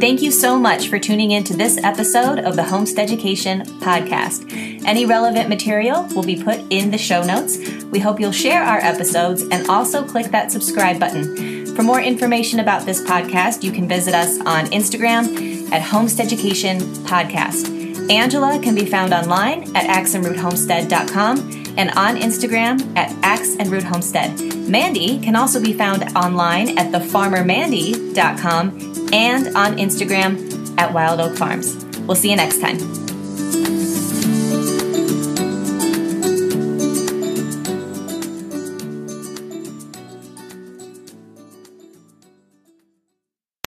Thank 0.00 0.22
you 0.22 0.30
so 0.30 0.56
much 0.56 0.86
for 0.86 1.00
tuning 1.00 1.32
in 1.32 1.42
to 1.42 1.56
this 1.56 1.76
episode 1.82 2.38
of 2.38 2.54
the 2.54 2.62
Homestead 2.62 3.10
Education 3.10 3.62
Podcast. 3.80 4.48
Any 4.86 5.06
relevant 5.06 5.48
material 5.48 6.04
will 6.14 6.22
be 6.22 6.40
put 6.40 6.60
in 6.70 6.92
the 6.92 6.96
show 6.96 7.24
notes. 7.24 7.58
We 7.86 7.98
hope 7.98 8.20
you'll 8.20 8.30
share 8.30 8.62
our 8.62 8.78
episodes 8.78 9.42
and 9.42 9.68
also 9.68 10.06
click 10.06 10.26
that 10.26 10.52
subscribe 10.52 11.00
button. 11.00 11.57
For 11.78 11.84
more 11.84 12.00
information 12.00 12.58
about 12.58 12.86
this 12.86 13.00
podcast, 13.00 13.62
you 13.62 13.70
can 13.70 13.86
visit 13.86 14.12
us 14.12 14.40
on 14.40 14.64
Instagram 14.72 15.70
at 15.70 15.80
Homestead 15.80 16.26
Education 16.26 16.80
Podcast. 17.06 18.10
Angela 18.10 18.58
can 18.60 18.74
be 18.74 18.84
found 18.84 19.14
online 19.14 19.62
at 19.76 19.86
axeandroothomestead.com 19.86 21.38
and 21.78 21.92
on 21.92 22.16
Instagram 22.16 22.96
at 22.96 23.14
Axe 23.22 23.54
and 23.60 23.70
Root 23.70 23.84
Homestead. 23.84 24.40
Mandy 24.68 25.20
can 25.20 25.36
also 25.36 25.62
be 25.62 25.72
found 25.72 26.02
online 26.16 26.76
at 26.76 26.90
thefarmermandy.com 26.90 29.12
and 29.12 29.56
on 29.56 29.76
Instagram 29.76 30.80
at 30.80 30.92
Wild 30.92 31.20
Oak 31.20 31.36
Farms. 31.36 31.76
We'll 32.00 32.16
see 32.16 32.30
you 32.30 32.36
next 32.36 32.60
time. 32.60 33.07